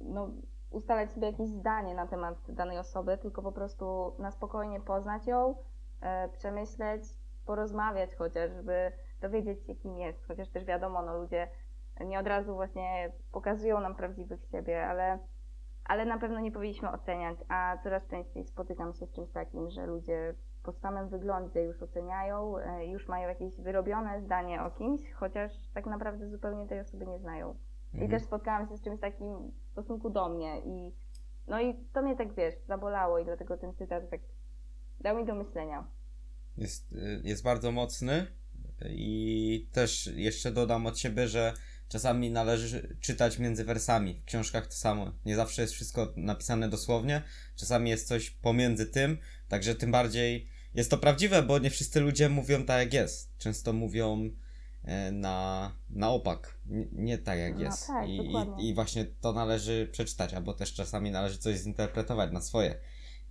no, 0.00 0.28
ustalać 0.70 1.12
sobie 1.12 1.26
jakieś 1.26 1.48
zdanie 1.48 1.94
na 1.94 2.06
temat 2.06 2.38
danej 2.48 2.78
osoby, 2.78 3.18
tylko 3.18 3.42
po 3.42 3.52
prostu 3.52 4.14
na 4.18 4.30
spokojnie 4.30 4.80
poznać 4.80 5.26
ją, 5.26 5.54
e, 6.00 6.28
przemyśleć, 6.28 7.02
porozmawiać 7.46 8.14
chociaż, 8.14 8.50
żeby 8.50 8.92
dowiedzieć 9.20 9.66
się, 9.66 9.74
kim 9.74 9.98
jest. 9.98 10.26
Chociaż 10.26 10.48
też 10.48 10.64
wiadomo, 10.64 11.02
no 11.02 11.18
ludzie 11.18 11.48
nie 12.00 12.20
od 12.20 12.26
razu 12.26 12.54
właśnie 12.54 13.12
pokazują 13.32 13.80
nam 13.80 13.94
prawdziwych 13.94 14.44
siebie, 14.44 14.86
ale, 14.86 15.18
ale 15.84 16.04
na 16.04 16.18
pewno 16.18 16.40
nie 16.40 16.52
powinniśmy 16.52 16.90
oceniać, 16.90 17.38
a 17.48 17.78
coraz 17.82 18.06
częściej 18.06 18.44
spotykam 18.44 18.94
się 18.94 19.06
z 19.06 19.12
czymś 19.12 19.30
takim, 19.30 19.70
że 19.70 19.86
ludzie 19.86 20.34
po 20.64 20.72
samym 20.72 21.08
wyglądzie 21.08 21.60
już 21.62 21.82
oceniają, 21.82 22.58
e, 22.58 22.86
już 22.86 23.08
mają 23.08 23.28
jakieś 23.28 23.56
wyrobione 23.56 24.22
zdanie 24.22 24.62
o 24.62 24.70
kimś, 24.70 25.00
chociaż 25.12 25.52
tak 25.74 25.86
naprawdę 25.86 26.30
zupełnie 26.30 26.66
tej 26.68 26.80
osoby 26.80 27.06
nie 27.06 27.18
znają. 27.18 27.56
I 27.92 27.96
Mhm. 27.96 28.10
też 28.10 28.22
spotkałam 28.22 28.68
się 28.68 28.76
z 28.76 28.82
czymś 28.82 29.00
takim 29.00 29.52
w 29.68 29.70
stosunku 29.72 30.10
do 30.10 30.28
mnie 30.28 30.60
i 30.60 30.92
no 31.46 31.60
i 31.60 31.74
to 31.92 32.02
mnie 32.02 32.16
tak, 32.16 32.34
wiesz, 32.34 32.54
zabolało 32.68 33.18
i 33.18 33.24
dlatego 33.24 33.56
ten 33.56 33.74
cytat 33.74 34.10
tak 34.10 34.20
dał 35.00 35.16
mi 35.16 35.26
do 35.26 35.34
myślenia. 35.34 35.86
Jest, 36.56 36.92
y, 36.92 37.20
jest 37.24 37.42
bardzo 37.42 37.72
mocny. 37.72 38.26
I 38.90 39.68
też 39.72 40.06
jeszcze 40.06 40.50
dodam 40.52 40.86
od 40.86 40.98
siebie, 40.98 41.28
że 41.28 41.52
czasami 41.88 42.30
należy 42.30 42.96
czytać 43.00 43.38
między 43.38 43.64
wersami. 43.64 44.20
W 44.22 44.24
książkach 44.24 44.66
to 44.66 44.72
samo. 44.72 45.12
Nie 45.24 45.36
zawsze 45.36 45.62
jest 45.62 45.74
wszystko 45.74 46.12
napisane 46.16 46.68
dosłownie, 46.68 47.22
czasami 47.56 47.90
jest 47.90 48.08
coś 48.08 48.30
pomiędzy 48.30 48.86
tym, 48.86 49.18
także 49.48 49.74
tym 49.74 49.92
bardziej 49.92 50.48
jest 50.74 50.90
to 50.90 50.98
prawdziwe, 50.98 51.42
bo 51.42 51.58
nie 51.58 51.70
wszyscy 51.70 52.00
ludzie 52.00 52.28
mówią 52.28 52.64
tak 52.64 52.78
jak 52.78 52.92
jest. 52.94 53.38
Często 53.38 53.72
mówią 53.72 54.30
e, 54.84 55.12
na, 55.12 55.70
na 55.90 56.10
opak, 56.10 56.58
nie, 56.66 56.86
nie 56.92 57.18
tak 57.18 57.38
jak 57.38 57.54
No 57.54 57.60
jest. 57.62 57.86
tak, 57.86 58.08
I, 58.08 58.16
i, 58.58 58.68
I 58.68 58.74
właśnie 58.74 59.04
to 59.04 59.32
należy 59.32 59.88
przeczytać, 59.92 60.34
albo 60.34 60.54
też 60.54 60.74
czasami 60.74 61.10
należy 61.10 61.38
coś 61.38 61.56
zinterpretować 61.56 62.32
na 62.32 62.40
swoje. 62.40 62.74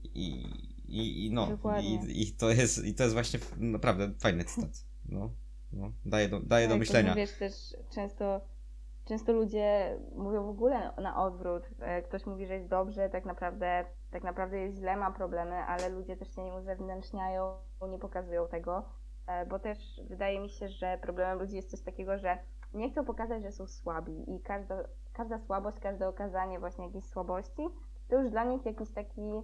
I, 0.03 0.43
i, 0.87 1.25
i 1.25 1.31
no, 1.31 1.57
i, 1.81 2.21
i, 2.21 2.31
to 2.31 2.49
jest, 2.49 2.85
i 2.85 2.93
to 2.93 3.03
jest 3.03 3.13
właśnie 3.13 3.39
naprawdę 3.57 4.11
fajny 4.19 4.43
cytat. 4.45 4.85
No, 5.05 5.33
no, 5.73 5.91
daje 6.05 6.29
do, 6.29 6.39
daje 6.39 6.67
do 6.67 6.73
Tak, 6.73 6.79
myślenia. 6.79 7.15
Wiesz, 7.15 7.31
też 7.39 7.53
często, 7.95 8.41
często 9.05 9.33
ludzie 9.33 9.97
mówią 10.15 10.43
w 10.45 10.49
ogóle 10.49 10.91
na 11.01 11.23
odwrót. 11.23 11.63
E, 11.79 12.01
Ktoś 12.01 12.25
mówi, 12.25 12.45
że 12.47 12.53
jest 12.53 12.67
dobrze, 12.69 13.09
tak 13.09 13.25
naprawdę, 13.25 13.85
tak 14.14 14.24
naprawdę 14.24 14.57
jest 14.57 14.78
źle, 14.78 14.97
ma 14.97 15.11
problemy, 15.11 15.55
ale 15.55 15.89
ludzie 15.89 16.18
też 16.18 16.36
się 16.36 16.43
nie 16.43 16.53
uzewnętrzniają, 16.53 17.55
nie 17.89 17.99
pokazują 17.99 18.47
tego, 18.47 18.84
E, 19.28 19.45
bo 19.45 19.59
też 19.59 20.01
wydaje 20.09 20.39
mi 20.39 20.49
się, 20.49 20.70
że 20.70 20.97
problemem 21.01 21.39
ludzi 21.39 21.55
jest 21.55 21.72
coś 21.72 21.82
takiego, 21.82 22.18
że 22.18 22.38
nie 22.74 22.89
chcą 22.89 23.05
pokazać, 23.05 23.43
że 23.43 23.51
są 23.51 23.68
słabi 23.68 24.36
i 24.36 24.41
każda, 24.41 24.84
każda 25.14 25.39
słabość, 25.39 25.80
każde 25.80 26.07
okazanie 26.07 26.59
właśnie 26.59 26.86
jakiejś 26.86 27.05
słabości, 27.05 27.68
to 28.09 28.16
już 28.16 28.32
dla 28.32 28.43
nich 28.43 28.66
jakiś 28.66 28.91
taki, 28.91 29.41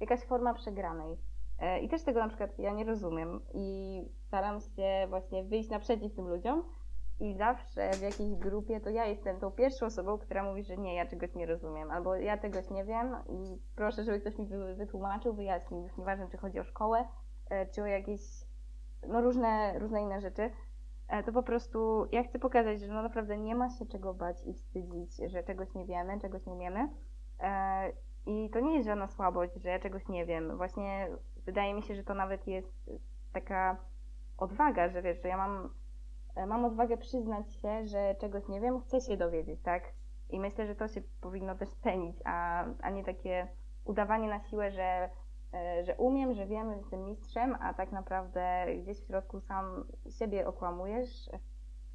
jakaś 0.00 0.24
forma 0.24 0.54
przegranej. 0.54 1.16
E, 1.58 1.80
I 1.80 1.88
też 1.88 2.02
tego 2.02 2.20
na 2.20 2.28
przykład 2.28 2.58
ja 2.58 2.72
nie 2.72 2.84
rozumiem 2.84 3.40
i 3.54 4.08
staram 4.26 4.60
się 4.60 5.06
właśnie 5.08 5.44
wyjść 5.44 5.70
naprzeciw 5.70 6.14
tym 6.14 6.28
ludziom 6.28 6.64
i 7.20 7.34
zawsze 7.34 7.90
w 7.90 8.00
jakiejś 8.02 8.34
grupie 8.34 8.80
to 8.80 8.90
ja 8.90 9.04
jestem 9.06 9.40
tą 9.40 9.50
pierwszą 9.50 9.86
osobą, 9.86 10.18
która 10.18 10.42
mówi, 10.42 10.64
że 10.64 10.76
nie, 10.76 10.94
ja 10.94 11.06
czegoś 11.06 11.34
nie 11.34 11.46
rozumiem, 11.46 11.90
albo 11.90 12.14
ja 12.14 12.38
czegoś 12.38 12.70
nie 12.70 12.84
wiem 12.84 13.16
i 13.28 13.58
proszę, 13.76 14.04
żeby 14.04 14.20
ktoś 14.20 14.38
mi 14.38 14.46
wy- 14.46 14.74
wytłumaczył, 14.74 15.34
wyjaśnił, 15.34 15.82
już 15.82 15.96
nieważne 15.96 16.28
czy 16.28 16.36
chodzi 16.38 16.60
o 16.60 16.64
szkołę, 16.64 17.08
e, 17.50 17.66
czy 17.66 17.82
o 17.82 17.86
jakieś 17.86 18.20
no 19.08 19.20
różne, 19.20 19.78
różne 19.78 20.02
inne 20.02 20.20
rzeczy, 20.20 20.50
e, 21.08 21.22
to 21.22 21.32
po 21.32 21.42
prostu 21.42 22.08
ja 22.12 22.22
chcę 22.22 22.38
pokazać, 22.38 22.80
że 22.80 22.88
no 22.92 23.02
naprawdę 23.02 23.38
nie 23.38 23.54
ma 23.54 23.70
się 23.70 23.86
czego 23.86 24.14
bać 24.14 24.36
i 24.46 24.54
wstydzić, 24.54 25.16
że 25.30 25.42
czegoś 25.42 25.74
nie 25.74 25.84
wiemy, 25.86 26.20
czegoś 26.20 26.46
nie 26.46 26.52
umiemy. 26.52 26.88
E, 27.40 27.92
I 28.26 28.50
to 28.50 28.60
nie 28.60 28.74
jest 28.74 28.86
żadna 28.88 29.08
słabość, 29.08 29.54
że 29.54 29.68
ja 29.68 29.78
czegoś 29.78 30.08
nie 30.08 30.26
wiem. 30.26 30.56
Właśnie 30.56 31.08
wydaje 31.46 31.74
mi 31.74 31.82
się, 31.82 31.94
że 31.94 32.04
to 32.04 32.14
nawet 32.14 32.46
jest 32.46 32.90
taka 33.32 33.76
odwaga, 34.38 34.88
że 34.88 35.02
wiesz, 35.02 35.22
że 35.22 35.28
ja 35.28 35.36
mam, 35.36 35.74
mam 36.36 36.64
odwagę 36.64 36.96
przyznać 36.96 37.54
się, 37.54 37.86
że 37.86 38.14
czegoś 38.20 38.48
nie 38.48 38.60
wiem, 38.60 38.80
chcę 38.80 39.00
się 39.00 39.16
dowiedzieć, 39.16 39.60
tak? 39.62 39.82
I 40.30 40.40
myślę, 40.40 40.66
że 40.66 40.74
to 40.74 40.88
się 40.88 41.02
powinno 41.20 41.54
też 41.54 41.68
cenić, 41.68 42.16
a, 42.24 42.64
a 42.80 42.90
nie 42.90 43.04
takie 43.04 43.48
udawanie 43.84 44.28
na 44.28 44.40
siłę, 44.48 44.72
że, 44.72 45.08
e, 45.54 45.84
że 45.84 45.96
umiem, 45.96 46.34
że 46.34 46.46
wiem, 46.46 46.70
że 46.70 46.76
jestem 46.76 47.04
mistrzem, 47.04 47.56
a 47.60 47.74
tak 47.74 47.92
naprawdę 47.92 48.66
gdzieś 48.82 48.98
w 49.00 49.06
środku 49.06 49.40
sam 49.40 49.84
siebie 50.18 50.46
okłamujesz. 50.46 51.30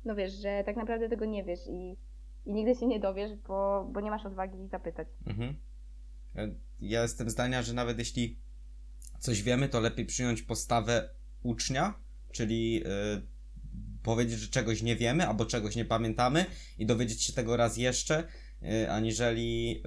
No 0.06 0.16
wiesz, 0.16 0.34
że 0.34 0.64
tak 0.66 0.76
naprawdę 0.76 1.10
tego 1.10 1.26
nie 1.26 1.44
wiesz 1.44 1.68
i, 1.68 1.98
i 2.46 2.54
nigdy 2.54 2.76
się 2.76 2.88
nie 2.88 3.00
dowiesz, 3.00 3.36
bo, 3.36 3.88
bo 3.92 4.02
nie 4.02 4.12
masz 4.12 4.26
odwagi 4.26 4.68
zapytać. 4.68 5.08
Mhm. 5.28 5.56
E, 6.36 6.48
Ja 6.80 7.02
jestem 7.02 7.30
zdania, 7.30 7.62
że 7.62 7.74
nawet 7.74 8.00
jeśli 8.00 8.40
coś 9.20 9.44
wiemy, 9.44 9.70
to 9.70 9.80
lepiej 9.80 10.06
przyjąć 10.06 10.42
postawę 10.42 11.10
ucznia, 11.44 11.94
czyli 12.32 12.84
y, 12.86 13.39
powiedzieć, 14.04 14.40
że 14.40 14.48
czegoś 14.48 14.82
nie 14.82 14.96
wiemy 14.96 15.28
albo 15.28 15.46
czegoś 15.46 15.76
nie 15.76 15.86
pamiętamy 15.86 16.46
i 16.78 16.86
dowiedzieć 16.86 17.24
się 17.24 17.34
tego 17.34 17.58
raz 17.58 17.78
jeszcze, 17.78 18.24
y, 18.64 18.92
aniżeli 18.92 19.84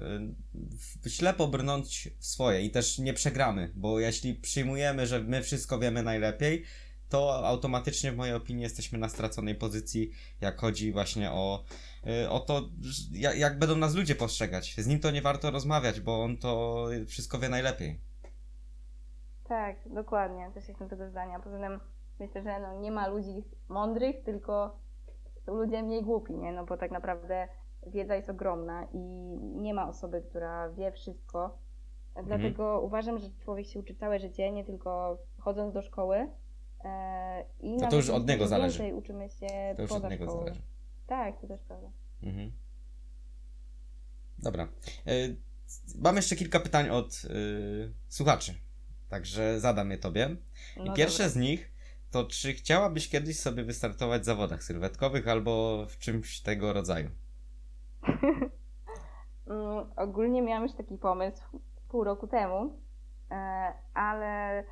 y, 1.05 1.09
ślepo 1.09 1.47
brnąć 1.47 2.09
w 2.19 2.25
swoje 2.25 2.61
i 2.61 2.71
też 2.71 2.99
nie 2.99 3.13
przegramy, 3.13 3.71
bo 3.75 3.99
jeśli 3.99 4.33
przyjmujemy, 4.33 5.07
że 5.07 5.19
my 5.19 5.43
wszystko 5.43 5.79
wiemy 5.79 6.03
najlepiej, 6.03 6.63
to 7.09 7.47
automatycznie 7.47 8.11
w 8.11 8.15
mojej 8.15 8.35
opinii 8.35 8.63
jesteśmy 8.63 8.99
na 8.99 9.09
straconej 9.09 9.55
pozycji, 9.55 10.11
jak 10.41 10.59
chodzi 10.59 10.91
właśnie 10.91 11.31
o, 11.31 11.63
y, 12.23 12.29
o 12.29 12.39
to, 12.39 12.69
jak 13.35 13.59
będą 13.59 13.75
nas 13.75 13.95
ludzie 13.95 14.15
postrzegać. 14.15 14.75
Z 14.77 14.87
nim 14.87 14.99
to 14.99 15.11
nie 15.11 15.21
warto 15.21 15.51
rozmawiać, 15.51 15.99
bo 15.99 16.23
on 16.23 16.37
to 16.37 16.85
wszystko 17.07 17.39
wie 17.39 17.49
najlepiej. 17.49 17.99
Tak, 19.43 19.75
dokładnie, 19.85 20.51
też 20.53 20.67
jestem 20.67 20.89
tego 20.89 21.09
zdania. 21.09 21.39
Poza 21.39 21.59
tym 21.59 21.79
myślę, 22.19 22.43
że 22.43 22.59
no, 22.59 22.79
nie 22.79 22.91
ma 22.91 23.07
ludzi 23.07 23.43
mądrych, 23.69 24.23
tylko 24.23 24.79
są 25.45 25.55
ludzie 25.55 25.83
mniej 25.83 26.03
głupi, 26.03 26.37
nie? 26.37 26.51
No 26.51 26.65
bo 26.65 26.77
tak 26.77 26.91
naprawdę 26.91 27.47
wiedza 27.87 28.15
jest 28.15 28.29
ogromna 28.29 28.87
i 28.93 28.97
nie 29.41 29.73
ma 29.73 29.89
osoby, 29.89 30.21
która 30.29 30.69
wie 30.69 30.91
wszystko. 30.91 31.57
Dlatego 32.25 32.81
uważam, 32.81 33.19
że 33.19 33.27
człowiek 33.39 33.67
się 33.67 33.79
uczy 33.79 33.95
całe 33.95 34.19
życie, 34.19 34.51
nie 34.51 34.65
tylko 34.65 35.17
chodząc 35.39 35.73
do 35.73 35.81
szkoły. 35.81 36.27
E, 36.83 37.45
i 37.59 37.75
To 37.75 37.81
nawet 37.81 37.93
już 37.93 38.09
od 38.09 38.27
niego 38.27 38.47
zależy. 38.47 38.79
Więcej 38.79 38.93
uczymy 38.99 39.29
się 39.29 39.47
To 39.75 39.81
już 39.81 39.91
poza 39.91 40.07
od 40.07 40.11
niego 40.11 40.25
szkołą. 40.25 40.39
zależy. 40.43 40.61
Tak, 41.07 41.41
to 41.41 41.47
też 41.47 41.61
prawda. 41.61 41.87
Mhm. 42.23 42.51
Dobra. 44.39 44.67
Y, 45.07 45.35
Mam 45.95 46.15
jeszcze 46.15 46.35
kilka 46.35 46.59
pytań 46.59 46.89
od 46.89 47.21
y, 47.25 47.93
słuchaczy, 48.07 48.53
także 49.09 49.59
zadam 49.59 49.91
je 49.91 49.97
tobie. 49.97 50.35
I 50.77 50.83
No 50.83 50.93
pierwsze 50.93 51.17
dobra. 51.23 51.29
z 51.29 51.35
nich 51.35 51.72
to, 52.13 52.23
czy 52.23 52.53
chciałabyś 52.53 53.09
kiedyś 53.09 53.39
sobie 53.39 53.63
wystartować 53.63 54.21
w 54.21 54.25
zawodach 54.25 54.63
sylwetkowych 54.63 55.27
albo 55.27 55.85
w 55.85 55.97
czymś 55.97 56.41
tego 56.41 56.73
rodzaju? 56.73 57.09
Mm, 59.47 59.85
Ogólnie 59.95 60.41
miałam 60.41 60.63
już 60.63 60.73
taki 60.73 60.97
pomysł 60.97 61.61
pół 61.89 62.03
roku 62.03 62.27
temu, 62.27 62.73
e, 63.31 63.73
ale 63.93 64.63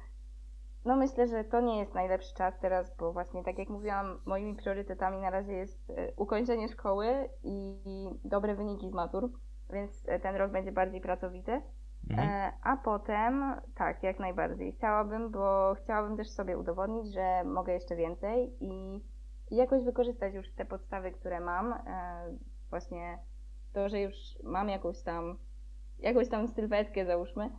no 0.85 0.95
myślę, 0.95 1.27
że 1.27 1.43
to 1.43 1.61
nie 1.61 1.79
jest 1.79 1.93
najlepszy 1.93 2.35
czas 2.35 2.59
teraz, 2.59 2.97
bo 2.97 3.13
właśnie 3.13 3.43
tak 3.43 3.57
jak 3.57 3.69
mówiłam, 3.69 4.21
moimi 4.25 4.55
priorytetami 4.55 5.17
na 5.17 5.29
razie 5.29 5.53
jest 5.53 5.89
e, 5.89 6.11
ukończenie 6.15 6.69
szkoły 6.69 7.29
i 7.43 7.75
dobre 8.25 8.55
wyniki 8.55 8.89
z 8.89 8.93
matur, 8.93 9.31
więc 9.73 10.03
e, 10.07 10.19
ten 10.19 10.35
rok 10.35 10.51
będzie 10.51 10.71
bardziej 10.71 11.01
pracowity. 11.01 11.61
Mhm. 12.09 12.29
E, 12.29 12.51
A 12.63 12.77
potem, 12.77 13.43
tak, 13.75 14.03
jak 14.03 14.19
najbardziej. 14.19 14.73
Chciałabym, 14.73 15.31
bo 15.31 15.75
chciałabym 15.83 16.17
też 16.17 16.29
sobie 16.29 16.57
udowodnić, 16.57 17.13
że 17.13 17.43
mogę 17.43 17.73
jeszcze 17.73 17.95
więcej 17.95 18.53
i, 18.59 19.01
jakoś 19.51 19.83
wykorzystać 19.83 20.33
już 20.33 20.51
te 20.51 20.65
podstawy, 20.65 21.11
które 21.11 21.39
mam. 21.39 21.73
E, 21.73 22.37
Właśnie 22.69 23.17
to, 23.73 23.89
że 23.89 23.99
już 24.01 24.15
mam 24.43 24.69
jakąś 24.69 25.01
tam, 25.01 25.37
jakąś 25.99 26.29
tam 26.29 26.47
sylwetkę, 26.47 27.05
załóżmy. 27.05 27.49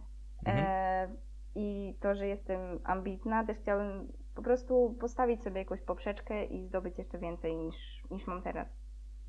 Mhm. 0.47 0.65
E, 0.67 1.17
I 1.55 1.97
to, 2.01 2.15
że 2.15 2.27
jestem 2.27 2.61
ambitna, 2.85 3.47
też 3.47 3.59
chciałabym 3.59 4.13
po 4.35 4.43
prostu 4.43 4.97
postawić 5.01 5.43
sobie 5.43 5.59
jakąś 5.59 5.81
poprzeczkę 5.81 6.45
i 6.45 6.67
zdobyć 6.67 6.99
jeszcze 6.99 7.19
więcej 7.19 7.57
niż, 7.57 7.77
niż 8.11 8.27
mam 8.27 8.43
teraz. 8.43 8.69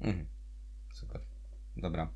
Mhm. 0.01 0.25
Super. 0.93 1.21
Dobra. 1.77 2.07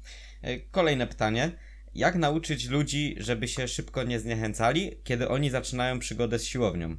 Kolejne 0.71 1.07
pytanie. 1.07 1.51
Jak 1.95 2.15
nauczyć 2.15 2.69
ludzi, 2.69 3.15
żeby 3.19 3.47
się 3.47 3.67
szybko 3.67 4.03
nie 4.03 4.19
zniechęcali, 4.19 4.91
kiedy 5.03 5.29
oni 5.29 5.49
zaczynają 5.49 5.99
przygodę 5.99 6.39
z 6.39 6.43
siłownią? 6.43 6.95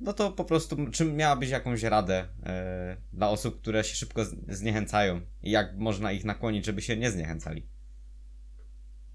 No 0.00 0.12
to 0.12 0.30
po 0.30 0.44
prostu, 0.44 0.76
czy 0.92 1.04
miałabyś 1.04 1.50
jakąś 1.50 1.82
radę 1.82 2.28
e, 2.46 2.96
dla 3.12 3.28
osób, 3.28 3.60
które 3.60 3.84
się 3.84 3.94
szybko 3.94 4.24
zniechęcają? 4.48 5.20
I 5.42 5.50
jak 5.50 5.76
można 5.76 6.12
ich 6.12 6.24
nakłonić, 6.24 6.66
żeby 6.66 6.82
się 6.82 6.96
nie 6.96 7.10
zniechęcali? 7.10 7.68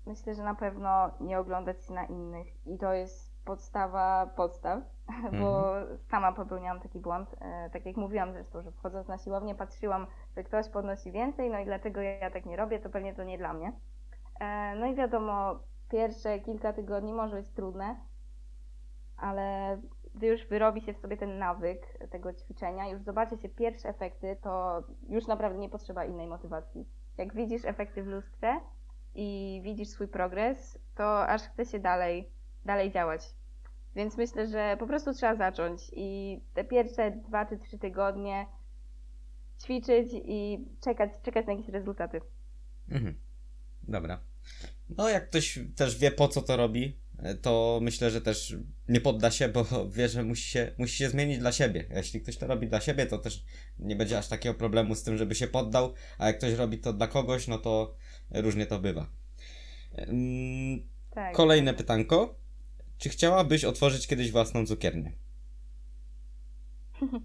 Myślę, 0.06 0.36
że 0.36 0.44
na 0.44 0.56
pewno 0.56 1.12
nie 1.22 1.40
oglądać 1.40 1.86
się 1.86 1.94
na 1.94 2.06
innych 2.06 2.48
i 2.66 2.78
to 2.78 2.94
jest 2.94 3.36
podstawa 3.46 4.34
podstaw, 4.36 4.84
bo 5.42 5.74
sama 6.10 6.32
popełniałam 6.32 6.82
taki 6.82 7.00
błąd. 7.00 7.30
E, 7.42 7.70
tak 7.70 7.86
jak 7.86 7.98
mówiłam 7.98 8.34
zresztą, 8.34 8.62
że 8.62 8.72
wchodząc 8.72 9.08
na 9.08 9.18
siłownię 9.18 9.56
patrzyłam, 9.56 10.08
że 10.36 10.44
ktoś 10.44 10.70
podnosi 10.70 11.12
więcej, 11.12 11.50
no 11.50 11.60
i 11.60 11.66
dlaczego 11.66 12.02
ja 12.02 12.32
tak 12.32 12.46
nie 12.46 12.58
robię, 12.58 12.80
to 12.80 12.90
pewnie 12.90 13.14
to 13.14 13.24
nie 13.24 13.38
dla 13.38 13.54
mnie. 13.54 13.72
E, 14.40 14.76
no 14.76 14.86
i 14.86 14.96
wiadomo, 14.96 15.60
pierwsze 15.92 16.40
kilka 16.40 16.74
tygodni 16.74 17.14
może 17.14 17.36
być 17.36 17.50
trudne, 17.50 17.96
ale 19.18 19.78
gdy 20.16 20.28
już 20.28 20.48
wyrobi 20.48 20.82
się 20.82 20.94
w 20.94 20.98
sobie 20.98 21.18
ten 21.18 21.38
nawyk 21.38 21.98
tego 22.10 22.34
ćwiczenia, 22.34 22.88
już 22.88 23.02
zobaczy 23.02 23.38
się 23.38 23.50
pierwsze 23.50 23.90
efekty, 23.90 24.38
to 24.42 24.84
już 25.10 25.28
naprawdę 25.28 25.60
nie 25.60 25.70
potrzeba 25.70 26.06
innej 26.06 26.28
motywacji. 26.28 26.86
Jak 27.18 27.34
widzisz 27.34 27.66
efekty 27.66 28.04
w 28.04 28.08
lustrze, 28.08 28.60
i 29.16 29.62
widzisz 29.64 29.88
swój 29.88 30.08
progres, 30.08 30.80
to 30.96 31.28
aż 31.28 31.42
chce 31.42 31.66
się 31.66 31.80
dalej, 31.80 32.30
dalej 32.66 32.92
działać. 32.92 33.22
Więc 33.96 34.18
myślę, 34.18 34.48
że 34.48 34.78
po 34.80 34.88
prostu 34.88 35.14
trzeba 35.14 35.36
zacząć 35.36 35.92
i 35.94 36.40
te 36.54 36.64
pierwsze 36.64 37.12
dwa 37.12 37.46
czy 37.46 37.58
trzy 37.58 37.80
tygodnie 37.80 38.46
ćwiczyć 39.64 40.08
i 40.14 40.68
czekać, 40.82 41.12
czekać 41.22 41.46
na 41.46 41.54
jakieś 41.54 41.70
rezultaty. 41.70 42.22
Mhm. 42.92 43.16
Dobra. 43.88 44.20
No 44.90 45.10
jak 45.10 45.30
ktoś 45.30 45.60
też 45.76 45.98
wie 45.98 46.12
po 46.12 46.28
co 46.28 46.42
to 46.42 46.58
robi, 46.58 47.00
e, 47.20 47.36
to 47.36 47.80
myślę, 47.82 48.12
że 48.12 48.22
też 48.22 48.56
nie 48.90 49.02
podda 49.02 49.32
się, 49.32 49.50
bo 49.50 49.66
wie, 49.96 50.10
że 50.10 50.24
musi 50.24 50.50
się, 50.50 50.72
musi 50.78 50.98
się 50.98 51.10
zmienić 51.10 51.38
dla 51.38 51.52
siebie. 51.52 51.86
Jeśli 51.96 52.22
ktoś 52.22 52.38
to 52.38 52.48
robi 52.48 52.68
dla 52.68 52.82
siebie, 52.82 53.06
to 53.06 53.18
też 53.18 53.46
nie 53.80 53.96
będzie 53.96 54.18
aż 54.18 54.28
takiego 54.28 54.56
problemu 54.56 54.96
z 54.96 55.04
tym, 55.04 55.18
żeby 55.18 55.36
się 55.36 55.48
poddał, 55.48 55.94
a 56.18 56.28
jak 56.28 56.38
ktoś 56.38 56.54
robi 56.54 56.78
to 56.78 56.94
dla 56.94 57.08
kogoś, 57.08 57.48
no 57.48 57.58
to 57.58 57.96
różnie 58.32 58.66
to 58.66 58.80
bywa. 58.80 59.08
Tak. 61.12 61.36
Kolejne 61.36 61.74
pytanko. 61.74 62.36
Czy 62.98 63.10
chciałabyś 63.10 63.66
otworzyć 63.66 64.08
kiedyś 64.08 64.32
własną 64.32 64.66
cukiernię? 64.66 65.12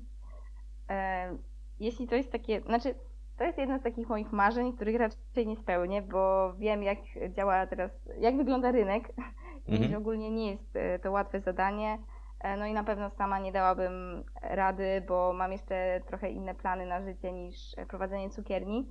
E, 0.90 1.38
jeśli 1.80 2.08
to 2.08 2.14
jest 2.14 2.32
takie, 2.32 2.60
znaczy 2.60 2.94
to 3.40 3.44
jest 3.44 3.58
jedno 3.58 3.78
z 3.78 3.82
takich 3.82 4.08
moich 4.08 4.32
marzeń, 4.32 4.72
których 4.72 4.96
raczej 4.96 5.46
nie 5.46 5.56
spełnię, 5.56 6.02
bo 6.02 6.52
wiem 6.58 6.82
jak 6.82 6.98
działa 7.30 7.66
teraz, 7.66 7.90
jak 8.18 8.36
wygląda 8.36 8.70
rynek 8.72 9.08
i 9.66 9.72
Mhm. 9.72 9.90
że 9.90 9.98
ogólnie 9.98 10.30
nie 10.30 10.50
jest 10.50 10.76
e, 10.76 10.98
to 10.98 11.10
łatwe 11.10 11.40
zadanie. 11.40 11.98
E, 12.40 12.56
No 12.56 12.66
i 12.66 12.72
na 12.72 12.84
pewno 12.84 13.10
sama 13.10 13.38
nie 13.38 13.52
dałabym 13.52 14.24
rady, 14.42 15.02
bo 15.08 15.32
mam 15.32 15.52
jeszcze 15.52 16.00
trochę 16.06 16.30
inne 16.30 16.54
plany 16.54 16.86
na 16.86 17.00
życie 17.00 17.32
niż 17.32 17.78
e, 17.78 17.86
prowadzenie 17.86 18.30
cukierni. 18.30 18.88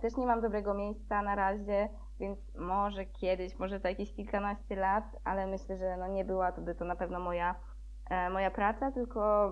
Też 0.00 0.16
nie 0.16 0.26
mam 0.26 0.40
dobrego 0.40 0.74
miejsca 0.74 1.22
na 1.22 1.34
razie, 1.34 1.88
więc 2.20 2.38
może 2.54 3.06
kiedyś, 3.06 3.58
może 3.58 3.78
za 3.78 3.88
jakieś 3.88 4.14
kilkanaście 4.14 4.76
lat, 4.76 5.04
ale 5.24 5.46
myślę, 5.46 5.76
że 5.76 5.96
no 5.96 6.08
nie 6.08 6.24
była 6.24 6.52
to 6.52 6.60
by 6.60 6.74
to 6.74 6.84
na 6.84 6.96
pewno 6.96 7.20
moja, 7.20 7.54
moja 8.30 8.50
praca, 8.50 8.92
tylko 8.92 9.50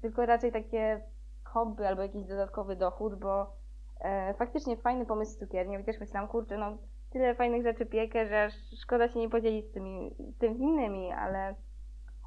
tylko 0.00 0.26
raczej 0.26 0.52
takie 0.52 1.00
hobby 1.48 1.86
albo 1.86 2.02
jakiś 2.02 2.24
dodatkowy 2.24 2.76
dochód, 2.76 3.14
bo 3.14 3.52
e, 4.00 4.34
faktycznie 4.34 4.76
fajny 4.76 5.06
pomysł 5.06 5.32
z 5.32 5.38
cukiernią 5.38 5.82
myślałam, 6.00 6.28
kurczę, 6.28 6.58
no 6.58 6.78
tyle 7.10 7.34
fajnych 7.34 7.62
rzeczy 7.62 7.86
piekę, 7.86 8.28
że 8.28 8.48
szkoda 8.82 9.08
się 9.08 9.18
nie 9.18 9.30
podzielić 9.30 9.66
z 9.66 9.72
tymi, 9.72 10.14
tym 10.38 10.58
innymi, 10.58 11.12
ale, 11.12 11.54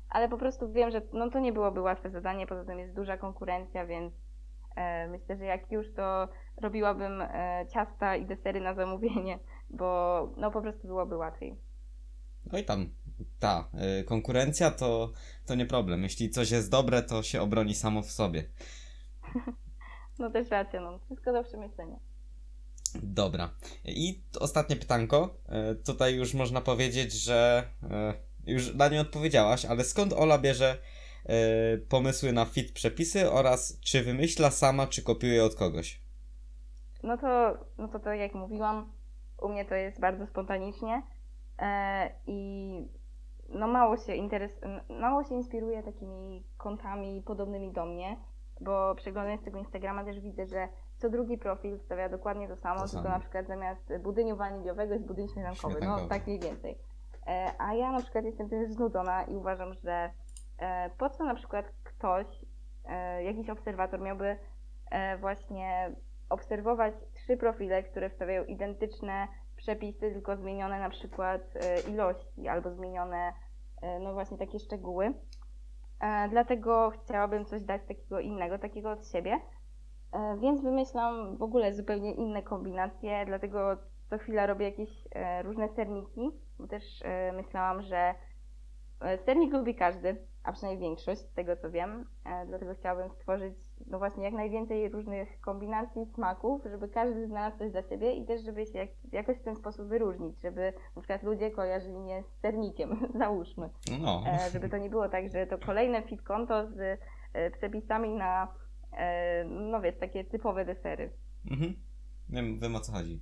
ale 0.09 0.29
po 0.29 0.37
prostu 0.37 0.71
wiem, 0.71 0.91
że 0.91 1.01
no 1.13 1.29
to 1.29 1.39
nie 1.39 1.53
byłoby 1.53 1.81
łatwe 1.81 2.09
zadanie, 2.09 2.47
poza 2.47 2.65
tym 2.65 2.79
jest 2.79 2.95
duża 2.95 3.17
konkurencja, 3.17 3.85
więc 3.85 4.13
e, 4.75 5.07
myślę, 5.07 5.37
że 5.37 5.45
jak 5.45 5.71
już 5.71 5.93
to 5.93 6.27
robiłabym 6.61 7.21
e, 7.21 7.65
ciasta 7.73 8.15
i 8.15 8.25
desery 8.25 8.61
na 8.61 8.73
zamówienie, 8.73 9.39
bo 9.69 10.27
no 10.37 10.51
po 10.51 10.61
prostu 10.61 10.87
byłoby 10.87 11.17
łatwiej. 11.17 11.57
No 12.51 12.59
i 12.59 12.63
tam, 12.63 12.89
ta, 13.39 13.69
y, 13.99 14.03
konkurencja 14.03 14.71
to, 14.71 15.11
to 15.45 15.55
nie 15.55 15.65
problem. 15.65 16.03
Jeśli 16.03 16.29
coś 16.29 16.51
jest 16.51 16.71
dobre, 16.71 17.03
to 17.03 17.23
się 17.23 17.41
obroni 17.41 17.75
samo 17.75 18.01
w 18.01 18.11
sobie. 18.11 18.43
No 20.19 20.31
też 20.31 20.49
racja, 20.49 20.81
no 20.81 20.99
wszystko 20.99 21.33
do 21.33 21.43
przemyślenia. 21.43 21.99
Dobra. 23.03 23.49
I 23.85 24.23
ostatnie 24.39 24.75
pytanko. 24.75 25.29
E, 25.49 25.75
Tutaj 25.75 26.15
już 26.15 26.33
można 26.33 26.61
powiedzieć, 26.61 27.13
że 27.13 27.63
e, 27.91 28.13
już 28.47 28.75
na 28.75 28.87
nie 28.87 29.01
odpowiedziałaś, 29.01 29.65
ale 29.65 29.83
skąd 29.83 30.13
Ola 30.13 30.37
bierze 30.37 30.77
e, 31.25 31.77
pomysły 31.77 32.33
na 32.33 32.45
fit 32.45 32.71
przepisy 32.71 33.31
oraz 33.31 33.79
czy 33.79 34.03
wymyśla 34.03 34.51
sama, 34.51 34.87
czy 34.87 35.03
kopiuje 35.03 35.43
od 35.43 35.55
kogoś? 35.55 36.01
No 37.03 37.17
to, 37.17 37.57
no 37.77 37.87
to 37.87 37.99
tak 37.99 38.19
jak 38.19 38.33
mówiłam, 38.33 38.91
u 39.41 39.49
mnie 39.49 39.65
to 39.65 39.75
jest 39.75 39.99
bardzo 39.99 40.27
spontanicznie 40.27 41.01
i 42.27 42.71
no 43.49 43.67
mało 43.67 43.97
się 43.97 44.15
interes, 44.15 44.51
mało 44.89 45.23
się 45.23 45.35
inspiruję 45.35 45.83
takimi 45.83 46.43
kontami 46.57 47.21
podobnymi 47.21 47.73
do 47.73 47.85
mnie, 47.85 48.17
bo 48.61 48.95
przeglądając 48.95 49.43
tego 49.43 49.59
Instagrama 49.59 50.03
też 50.03 50.19
widzę, 50.19 50.45
że 50.45 50.67
co 50.97 51.09
drugi 51.09 51.37
profil 51.37 51.79
wstawia 51.79 52.09
dokładnie 52.09 52.47
to 52.47 52.55
samo, 52.55 52.75
To 52.79 52.87
tylko 52.87 53.03
samo. 53.03 53.09
na 53.15 53.19
przykład 53.19 53.47
zamiast 53.47 53.97
budyniu 53.97 54.35
waniliowego 54.35 54.93
jest 54.93 55.05
budyń 55.05 55.27
śmietankowy, 55.27 55.73
Śmietankowy. 55.73 56.01
no 56.03 56.09
tak 56.09 56.27
mniej 56.27 56.39
więcej. 56.39 56.77
E, 57.27 57.51
a 57.59 57.73
ja 57.73 57.91
na 57.91 57.99
przykład 58.01 58.25
jestem 58.25 58.49
tym 58.49 58.73
znudzona 58.73 59.23
i 59.23 59.35
uważam, 59.35 59.73
że 59.73 60.11
e, 60.59 60.89
po 60.97 61.09
co 61.09 61.23
na 61.23 61.35
przykład 61.35 61.65
ktoś, 61.83 62.27
e, 62.85 63.23
jakiś 63.23 63.49
obserwator 63.49 63.99
miałby 63.99 64.37
właśnie 65.19 65.95
obserwować 66.29 66.93
trzy 67.13 67.37
profile, 67.37 67.83
które 67.83 68.09
wstawiają 68.09 68.43
identyczne 68.43 69.27
przepisy, 69.55 69.99
tylko 69.99 70.35
zmienione 70.37 70.79
na 70.79 70.89
przykład 70.89 71.41
ilości 71.89 72.47
albo 72.47 72.71
zmienione, 72.71 73.33
no 74.01 74.13
właśnie 74.13 74.37
takie 74.37 74.59
szczegóły. 74.59 75.13
E, 76.01 76.29
Dlatego 76.29 76.89
chciałabym 76.89 77.45
coś 77.45 77.63
dać 77.63 77.81
takiego 77.87 78.19
innego, 78.19 78.59
takiego 78.59 78.91
od 78.91 79.07
siebie. 79.07 79.39
E, 80.13 80.37
Więc 80.41 80.61
wymyślam 80.61 81.37
w 81.37 81.41
ogóle 81.41 81.73
zupełnie 81.73 82.13
inne 82.13 82.43
kombinacje, 82.43 83.25
dlatego 83.25 83.77
co 84.09 84.17
chwila 84.17 84.45
robię 84.45 84.65
jakieś 84.65 85.07
e, 85.11 85.43
różne 85.43 85.69
serniki, 85.69 86.31
bo 86.59 86.67
też 86.67 86.83
myślałam, 87.33 87.81
że 87.81 88.15
sernik 89.25 89.53
lubi 89.53 89.75
każdy, 89.75 90.27
a 90.43 90.51
przynajmniej 90.51 90.89
większość 90.89 91.21
z 91.21 91.33
tego 91.33 91.55
co 91.55 91.71
wiem. 91.71 92.05
Dlatego 92.47 92.75
chciałabym 92.75 93.09
stworzyć 93.11 93.55
no 93.87 93.99
właśnie 93.99 94.23
jak 94.23 94.33
najwięcej 94.33 94.89
różnych 94.89 95.39
kombinacji 95.41 96.05
smaków, 96.05 96.61
żeby 96.65 96.89
każdy 96.89 97.27
znalazł 97.27 97.57
coś 97.57 97.71
dla 97.71 97.83
siebie 97.83 98.13
i 98.13 98.25
też 98.25 98.43
żeby 98.43 98.65
się 98.65 98.77
jak, 98.77 98.89
jakoś 99.11 99.37
w 99.37 99.43
ten 99.43 99.55
sposób 99.55 99.87
wyróżnić, 99.87 100.41
żeby 100.41 100.73
na 100.95 101.01
przykład 101.01 101.23
ludzie 101.23 101.51
kojarzyli 101.51 101.99
mnie 101.99 102.23
z 102.23 102.41
sernikiem, 102.41 103.07
załóżmy. 103.19 103.69
No, 104.01 104.23
E, 104.27 104.49
żeby 104.51 104.69
to 104.69 104.77
nie 104.77 104.89
było 104.89 105.09
tak, 105.09 105.31
że 105.31 105.47
to 105.47 105.57
kolejne 105.57 106.03
fit 106.03 106.21
konto 106.21 106.67
z 106.67 106.99
e, 107.33 107.51
przepisami 107.51 108.09
na, 108.09 108.47
e, 108.91 109.45
no 109.45 109.81
wiesz, 109.81 109.95
takie 109.99 110.23
typowe 110.23 110.65
desery. 110.65 111.11
mhm. 111.51 111.75
wiem, 112.29 112.59
wiem 112.59 112.75
o 112.75 112.79
co 112.79 112.91
chodzi. 112.91 113.21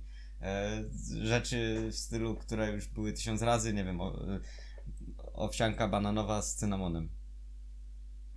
Rzeczy 1.22 1.88
w 1.90 1.94
stylu, 1.94 2.36
które 2.36 2.72
już 2.72 2.88
były 2.88 3.12
tysiąc 3.12 3.42
razy, 3.42 3.74
nie 3.74 3.84
wiem, 3.84 4.00
o, 4.00 4.12
owsianka 5.34 5.88
bananowa 5.88 6.42
z 6.42 6.54
cynamonem. 6.54 7.08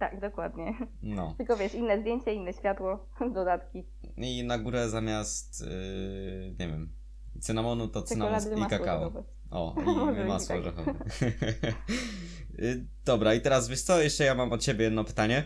Tak, 0.09 0.19
dokładnie. 0.19 0.73
No. 1.01 1.33
Tylko 1.37 1.57
wiesz, 1.57 1.73
inne 1.73 2.01
zdjęcie, 2.01 2.33
inne 2.33 2.53
światło, 2.53 3.09
dodatki. 3.35 3.83
I 4.17 4.43
na 4.43 4.57
górę 4.57 4.89
zamiast, 4.89 5.61
yy, 5.61 6.55
nie 6.59 6.67
wiem, 6.67 6.93
cynamonu 7.41 7.87
to 7.87 8.01
cynamon 8.01 8.39
i 8.57 8.69
kakao. 8.69 8.97
orzechowe. 9.01 9.23
O, 9.51 9.75
i 10.25 10.27
masło 10.27 10.47
tak. 10.55 10.59
orzechowe. 10.59 10.93
Y, 12.59 12.85
Dobra, 13.05 13.33
i 13.33 13.41
teraz 13.41 13.67
wiesz 13.69 13.81
co, 13.81 14.01
jeszcze 14.01 14.23
ja 14.23 14.35
mam 14.35 14.51
od 14.53 14.61
ciebie 14.61 14.83
jedno 14.85 15.03
pytanie. 15.03 15.43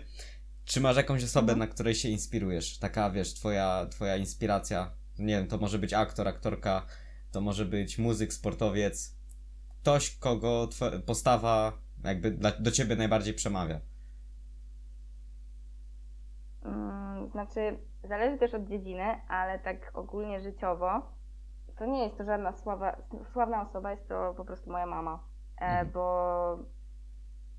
Czy 0.66 0.82
masz 0.82 0.98
jakąś 0.98 1.24
osobę, 1.24 1.54
Mhm. 1.54 1.60
na 1.60 1.68
której 1.68 1.96
się 1.96 2.10
inspirujesz? 2.10 2.78
Taka, 2.80 3.10
wiesz, 3.10 3.34
twoja, 3.34 3.88
twoja 3.92 4.18
inspiracja. 4.18 4.92
Nie 5.20 5.36
wiem, 5.38 5.48
to 5.48 5.58
może 5.58 5.80
być 5.80 5.94
aktor, 5.94 6.28
aktorka, 6.28 6.86
to 7.32 7.42
może 7.42 7.66
być 7.66 7.98
muzyk, 7.98 8.34
sportowiec. 8.34 9.16
Ktoś, 9.82 10.16
kogo 10.18 10.70
postawa 11.06 11.82
jakby 12.04 12.38
do 12.60 12.72
ciebie 12.72 12.96
najbardziej 12.96 13.34
przemawia. 13.34 13.82
Mm, 16.68 17.30
Znaczy, 17.30 17.78
zależy 18.04 18.38
też 18.38 18.54
od 18.54 18.64
dziedziny, 18.66 19.04
ale 19.28 19.60
tak 19.60 19.92
ogólnie 19.94 20.40
życiowo, 20.40 20.90
to 21.78 21.86
nie 21.86 22.04
jest 22.04 22.18
to 22.18 22.24
żadna 22.24 22.52
sława, 22.54 22.98
sławna 23.34 23.62
osoba, 23.62 23.92
jest 23.92 24.08
to 24.10 24.34
po 24.38 24.46
prostu 24.46 24.72
moja 24.72 24.86
mama. 24.86 25.20
E, 25.62 25.66
Mhm. 25.66 25.92
bo, 25.92 26.58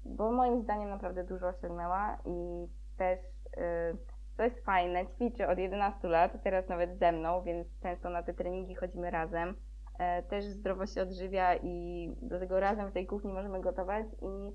bo 0.05 0.33
moim 0.33 0.63
zdaniem 0.63 0.89
naprawdę 0.89 1.25
dużo 1.25 1.49
osiągnęła 1.49 2.19
i 2.25 2.67
też 2.97 3.19
y, 3.21 3.97
to 4.37 4.43
jest 4.43 4.65
fajne, 4.65 5.07
ćwiczy 5.07 5.49
od 5.49 5.59
11 5.59 6.09
lat, 6.09 6.43
teraz 6.45 6.69
nawet 6.69 6.99
ze 6.99 7.13
mną, 7.13 7.43
więc 7.43 7.69
często 7.83 8.11
na 8.11 8.23
te 8.23 8.35
treningi 8.35 8.75
chodzimy 8.75 9.11
razem. 9.11 9.55
E, 9.99 10.23
też 10.23 10.45
zdrowo 10.45 10.87
się 10.87 11.03
odżywia 11.03 11.57
i 11.57 12.09
do 12.23 12.39
tego 12.39 12.61
razem 12.61 12.91
w 12.91 12.93
tej 12.93 13.07
kuchni 13.07 13.33
możemy 13.33 13.61
gotować 13.61 14.07
i 14.23 14.53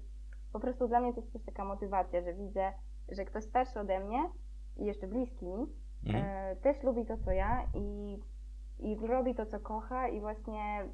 po 0.54 0.60
prostu 0.60 0.88
dla 0.88 1.00
mnie 1.00 1.14
to 1.14 1.20
jest 1.22 1.34
też 1.34 1.44
taka 1.46 1.66
motywacja, 1.66 2.22
że 2.22 2.34
widzę, 2.34 2.74
że 3.12 3.26
ktoś 3.26 3.44
starszy 3.44 3.80
ode 3.80 4.00
mnie 4.00 4.30
i 4.78 4.86
jeszcze 4.86 5.08
bliski 5.08 5.46
mi 5.46 5.68
Mhm. 6.06 6.26
e, 6.26 6.56
też 6.56 6.84
lubi 6.84 7.06
to, 7.06 7.18
co 7.18 7.32
ja 7.32 7.68
i, 7.74 8.20
i 8.80 9.08
robi 9.08 9.36
to, 9.36 9.46
co 9.46 9.60
kocha 9.60 10.08
i 10.08 10.22
właśnie 10.22 10.88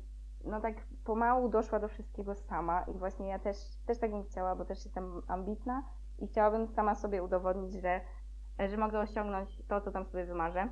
no 0.46 0.62
tak 0.62 0.76
pomału 1.04 1.50
doszła 1.50 1.80
do 1.80 1.88
wszystkiego 1.88 2.36
sama 2.36 2.84
i 2.84 2.98
właśnie 2.98 3.28
ja 3.28 3.40
też, 3.40 3.58
też 3.86 4.00
tak 4.00 4.12
bym 4.12 4.24
chciała, 4.24 4.56
bo 4.56 4.66
też 4.66 4.86
jestem 4.86 5.22
ambitna 5.28 5.84
i 6.20 6.28
chciałabym 6.28 6.68
sama 6.68 6.96
sobie 6.96 7.24
udowodnić, 7.24 7.74
że, 7.74 8.02
że 8.70 8.78
mogę 8.78 9.00
osiągnąć 9.00 9.62
to, 9.68 9.82
co 9.82 9.92
tam 9.92 10.06
sobie 10.06 10.26
wymarzę. 10.26 10.70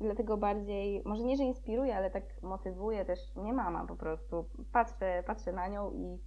Dlatego 0.00 0.36
bardziej, 0.36 1.02
może 1.04 1.24
nie, 1.24 1.36
że 1.36 1.42
inspiruje, 1.42 1.96
ale 1.96 2.10
tak 2.10 2.42
motywuje 2.42 3.04
też 3.04 3.36
mnie 3.36 3.52
mama 3.52 3.86
po 3.86 3.96
prostu. 3.96 4.44
Patrzę, 4.72 5.22
patrzę 5.26 5.52
na 5.52 5.68
nią 5.68 5.90
i 5.90 6.18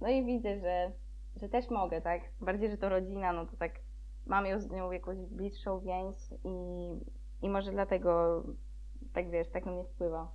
no 0.00 0.08
i 0.08 0.24
widzę, 0.24 0.58
że, 0.58 0.92
że 1.40 1.48
też 1.48 1.70
mogę, 1.70 2.00
tak? 2.00 2.20
Bardziej, 2.40 2.70
że 2.70 2.76
to 2.76 2.88
rodzina, 2.88 3.32
no 3.32 3.46
to 3.46 3.56
tak 3.56 3.72
mam 4.26 4.46
ją 4.46 4.60
z 4.60 4.70
nią 4.70 4.92
jakąś 4.92 5.18
bliższą 5.18 5.80
więź 5.80 6.16
i, 6.44 7.46
i 7.46 7.48
może 7.48 7.72
dlatego 7.72 8.42
tak 9.12 9.30
wiesz, 9.30 9.48
tak 9.52 9.66
na 9.66 9.72
mnie 9.72 9.84
wpływa. 9.84 10.32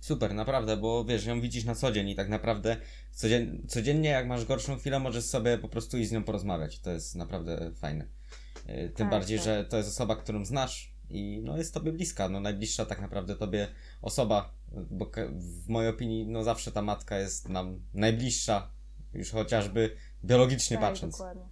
Super, 0.00 0.34
naprawdę, 0.34 0.76
bo 0.76 1.04
wiesz, 1.04 1.26
ją 1.26 1.40
widzisz 1.40 1.64
na 1.64 1.74
co 1.74 1.92
dzień 1.92 2.08
i 2.08 2.14
tak 2.14 2.28
naprawdę 2.28 2.76
codzien, 3.12 3.62
codziennie 3.68 4.08
jak 4.08 4.26
masz 4.26 4.44
gorszą 4.44 4.76
chwilę, 4.76 5.00
możesz 5.00 5.24
sobie 5.24 5.58
po 5.58 5.68
prostu 5.68 5.98
i 5.98 6.04
z 6.04 6.12
nią 6.12 6.24
porozmawiać. 6.24 6.80
To 6.80 6.90
jest 6.90 7.16
naprawdę 7.16 7.70
fajne. 7.74 8.06
Yy, 8.66 8.74
Tym 8.74 8.94
Tak, 8.94 9.10
bardziej, 9.10 9.38
tak. 9.38 9.44
że 9.44 9.64
to 9.64 9.76
jest 9.76 9.88
osoba, 9.88 10.16
którą 10.16 10.44
znasz 10.44 10.94
i 11.10 11.40
no 11.44 11.56
jest 11.56 11.74
tobie 11.74 11.92
bliska, 11.92 12.28
no 12.28 12.40
najbliższa 12.40 12.86
tak 12.86 13.00
naprawdę 13.00 13.36
tobie 13.36 13.68
osoba 14.02 14.60
bo 14.72 15.10
w 15.32 15.68
mojej 15.68 15.90
opinii 15.90 16.26
no 16.26 16.44
zawsze 16.44 16.72
ta 16.72 16.82
matka 16.82 17.18
jest 17.18 17.48
nam 17.48 17.80
najbliższa, 17.94 18.70
już 19.14 19.30
chociażby 19.30 19.96
biologicznie 20.24 20.78
tak, 20.78 20.86
patrząc. 20.88 21.18
dokładnie. 21.18 21.48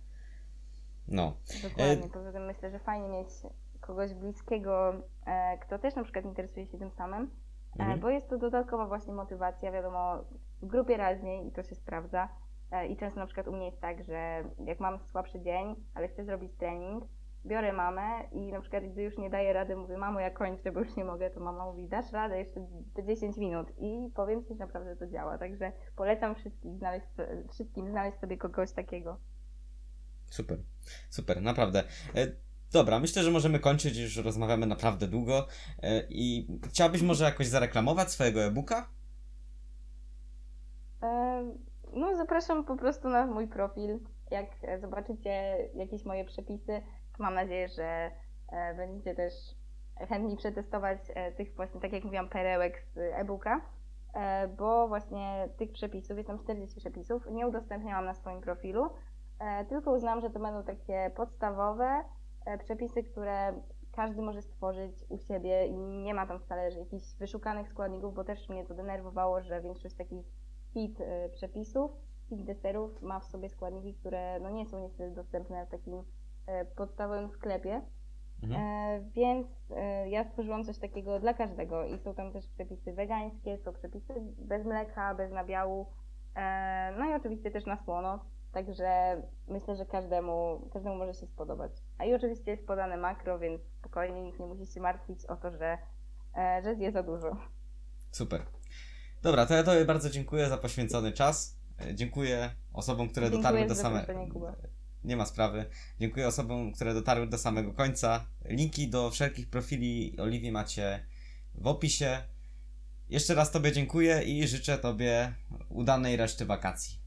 No. 1.09 1.37
Dokładnie. 1.63 2.09
Poza 2.13 2.33
tym 2.33 2.45
myślę, 2.47 2.71
że 2.71 2.79
fajnie 2.79 3.09
mieć 3.09 3.29
kogoś 3.81 4.15
bliskiego, 4.15 4.93
e, 5.27 5.59
kto 5.59 5.79
też 5.79 5.95
na 5.95 6.05
przykład 6.05 6.25
interesuje 6.25 6.67
się 6.67 6.79
tym 6.79 6.91
samym, 6.91 7.23
e, 7.23 7.81
Mhm. 7.81 8.01
bo 8.01 8.11
jest 8.11 8.29
to 8.31 8.39
dodatkowa 8.39 8.87
właśnie 8.87 9.13
motywacja, 9.13 9.73
wiadomo, 9.73 10.25
w 10.63 10.67
grupie 10.67 10.97
raźniej 10.97 11.47
i 11.47 11.53
to 11.53 11.63
się 11.63 11.75
sprawdza. 11.75 12.29
E, 12.71 12.87
I 12.87 12.97
często 12.97 13.21
na 13.21 13.27
przykład 13.27 13.49
u 13.49 13.53
mnie 13.53 13.67
jest 13.67 13.81
tak, 13.81 14.05
że 14.05 14.45
jak 14.65 14.81
mam 14.81 14.99
słabszy 14.99 15.41
dzień, 15.41 15.77
ale 15.95 16.09
chcę 16.09 16.25
zrobić 16.25 16.53
trening, 16.57 17.05
biorę 17.47 17.73
mamę 17.73 18.25
i 18.33 18.53
na 18.53 18.61
przykład 18.61 18.85
gdy 18.85 19.03
już 19.03 19.19
nie 19.19 19.31
daję 19.31 19.53
rady, 19.53 19.77
mówię, 19.77 19.99
mamo, 19.99 20.21
ja 20.21 20.31
kończę, 20.31 20.73
bo 20.73 20.81
już 20.81 20.97
nie 20.97 21.05
mogę, 21.05 21.31
to 21.31 21.41
mama 21.41 21.65
mówi, 21.65 21.89
dasz 21.89 22.13
radę 22.13 22.39
jeszcze 22.39 22.67
te 22.95 23.05
10 23.05 23.37
minut 23.37 23.69
i 23.79 24.11
powiem 24.15 24.45
Ci, 24.45 24.49
że 24.49 24.55
naprawdę 24.55 24.97
to 24.97 25.07
działa. 25.07 25.39
Także 25.39 25.73
polecam 25.97 26.35
wszystkich 26.35 26.79
znaleźć, 26.79 27.07
wszystkim 27.53 27.91
znaleźć 27.91 28.19
sobie 28.19 28.37
kogoś 28.39 28.73
takiego. 28.73 29.17
Super, 30.31 30.59
super, 31.11 31.43
naprawdę. 31.43 31.85
E, 32.15 32.27
dobra, 32.73 32.99
myślę, 33.01 33.23
że 33.23 33.31
możemy 33.31 33.59
kończyć, 33.59 33.97
już 33.97 34.17
rozmawiamy 34.17 34.67
naprawdę 34.67 35.07
długo. 35.07 35.47
E, 35.83 36.03
I 36.09 36.49
chciałabyś 36.69 37.03
może 37.03 37.25
jakoś 37.25 37.47
zareklamować 37.47 38.11
swojego 38.11 38.45
e-booka? 38.45 38.89
E, 41.03 41.29
No, 41.93 42.17
zapraszam 42.17 42.65
po 42.65 42.77
prostu 42.77 43.09
na 43.09 43.27
mój 43.27 43.49
profil. 43.49 43.99
Jak 44.31 44.81
zobaczycie 44.81 45.31
jakieś 45.75 46.05
moje 46.05 46.25
przepisy, 46.25 46.83
mam 47.19 47.35
nadzieję, 47.35 47.69
że 47.69 48.11
e, 48.53 48.75
będziecie 48.75 49.15
też 49.15 49.33
chętni 49.97 50.37
przetestować 50.37 50.99
e, 51.15 51.33
tych 51.33 51.55
właśnie, 51.55 51.81
tak 51.81 51.93
jak 51.93 52.05
mówiłam, 52.05 52.29
perełek 52.29 52.83
z 52.95 52.99
e-booka, 52.99 53.61
e, 54.15 54.49
bo 54.49 54.89
właśnie 54.89 55.49
tych 55.57 55.73
przepisów, 55.73 56.17
jest 56.17 56.27
tam 56.27 56.39
40 56.39 56.81
przepisów, 56.81 57.27
nie 57.31 57.47
udostępniałam 57.47 58.05
na 58.05 58.15
swoim 58.15 58.41
profilu, 58.41 58.91
tylko 59.69 59.93
uznałam, 59.93 60.21
że 60.21 60.31
to 60.31 60.41
będą 60.41 60.63
takie 60.63 61.11
podstawowe 61.17 62.05
przepisy, 62.59 63.03
które 63.03 63.53
każdy 63.93 64.23
może 64.23 64.43
stworzyć 64.43 65.05
u 65.09 65.19
siebie 65.19 65.67
i 65.67 65.77
nie 65.79 66.15
ma 66.15 66.27
tam 66.27 66.41
wcale 66.41 66.71
jakichś 66.71 67.15
wyszukanych 67.15 67.69
składników, 67.69 68.15
bo 68.15 68.25
też 68.25 68.49
mnie 68.49 68.67
to 68.67 68.75
denerwowało, 68.75 69.43
że 69.43 69.61
większość 69.61 69.95
takich 69.95 70.27
fit 70.73 71.01
y, 71.01 71.31
przepisów, 71.35 71.91
fit 72.29 72.45
deserów 72.45 73.03
ma 73.03 73.21
w 73.21 73.25
sobie 73.25 73.49
składniki, 73.49 73.95
które 73.95 74.41
no 74.41 74.51
nie 74.51 74.67
są 74.67 74.79
niestety 74.79 75.15
dostępne 75.15 75.67
w 75.67 75.71
takim 75.71 76.05
podstawowym 76.77 77.31
sklepie. 77.31 77.83
Mhm. 78.43 78.63
E, 78.63 79.01
więc 79.15 79.47
e, 79.71 80.09
ja 80.09 80.25
stworzyłam 80.25 80.65
coś 80.65 80.79
takiego 80.79 81.21
dla 81.21 81.35
każdego 81.35 81.85
i 81.85 81.99
są 81.99 82.15
tam 82.15 82.33
też 82.33 82.49
przepisy 82.49 82.93
wegańskie, 82.93 83.59
są 83.59 83.73
przepisy 83.73 84.15
bez 84.39 84.65
mleka, 84.67 85.15
bez 85.15 85.33
nabiału, 85.33 85.87
e, 86.35 86.95
no 86.99 87.11
i 87.11 87.15
oczywiście 87.15 87.51
też 87.51 87.67
na 87.67 87.85
słono, 87.85 88.25
także 88.53 89.23
myślę, 89.49 89.77
że 89.77 89.87
każdemu, 89.87 90.69
każdemu 90.73 90.97
może 90.97 91.15
się 91.15 91.27
spodobać. 91.27 91.73
A 91.99 92.05
i 92.05 92.15
oczywiście 92.15 92.51
jest 92.51 92.67
podane 92.67 92.97
makro, 92.97 93.39
więc 93.39 93.61
spokojnie 93.81 94.23
nikt 94.23 94.41
nie 94.41 94.47
musi 94.47 94.67
się 94.67 94.81
martwić 94.81 95.27
o 95.27 95.37
to, 95.37 95.51
że, 95.51 95.79
e, 96.37 96.63
że 96.65 96.75
zje 96.75 96.93
za 96.93 97.03
dużo. 97.03 97.37
Super. 98.11 98.41
Dobra, 99.23 99.47
to 99.47 99.55
ja 99.55 99.63
Tobie 99.63 99.85
bardzo 99.85 100.11
dziękuję 100.11 100.49
za 100.49 100.59
poświęcony 100.59 101.13
czas. 101.13 101.59
E, 101.81 101.95
Dziękuję 101.95 102.51
osobom, 102.73 103.09
które 103.09 103.31
Dziękuję 103.31 103.43
dotarły 103.43 103.67
do 103.69 103.75
samego. 103.75 104.29
Nie 105.09 105.17
ma 105.17 105.27
sprawy. 105.27 105.65
Dziękuję 106.01 106.29
osobom, 106.29 106.73
które 106.73 106.95
dotarły 106.95 107.27
do 107.27 107.39
samego 107.39 107.73
końca. 107.73 108.27
Linki 108.45 108.89
do 108.89 109.11
wszelkich 109.11 109.51
profili 109.51 110.17
Oliwii 110.21 110.53
macie 110.53 111.07
w 111.55 111.67
opisie. 111.67 112.23
Jeszcze 113.09 113.35
raz 113.35 113.51
Tobie 113.51 113.73
dziękuję 113.73 114.23
i 114.23 114.49
życzę 114.49 114.79
Tobie 114.79 115.33
udanej 115.69 116.17
reszty 116.17 116.47
wakacji. 116.47 116.99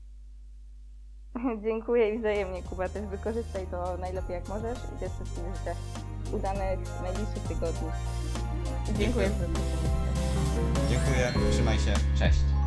Dziękuję 1.65 2.15
i 2.15 2.19
wzajemnie, 2.19 2.63
Kuba. 2.63 2.89
Też 2.89 3.05
wykorzystaj 3.05 3.67
to 3.71 3.97
najlepiej 3.97 4.33
jak 4.33 4.47
możesz 4.47 4.79
i 4.95 4.99
też 4.99 5.11
wszystkim 5.11 5.43
życzę 5.55 5.75
udanych 6.33 6.79
najbliższych 7.01 7.43
tygodni. 7.47 7.89
Dziękuję 8.85 9.29
Dziękuję. 9.29 9.29
Dziękuję, 10.89 11.51
trzymaj 11.51 11.79
się, 11.79 11.93
cześć. 12.19 12.60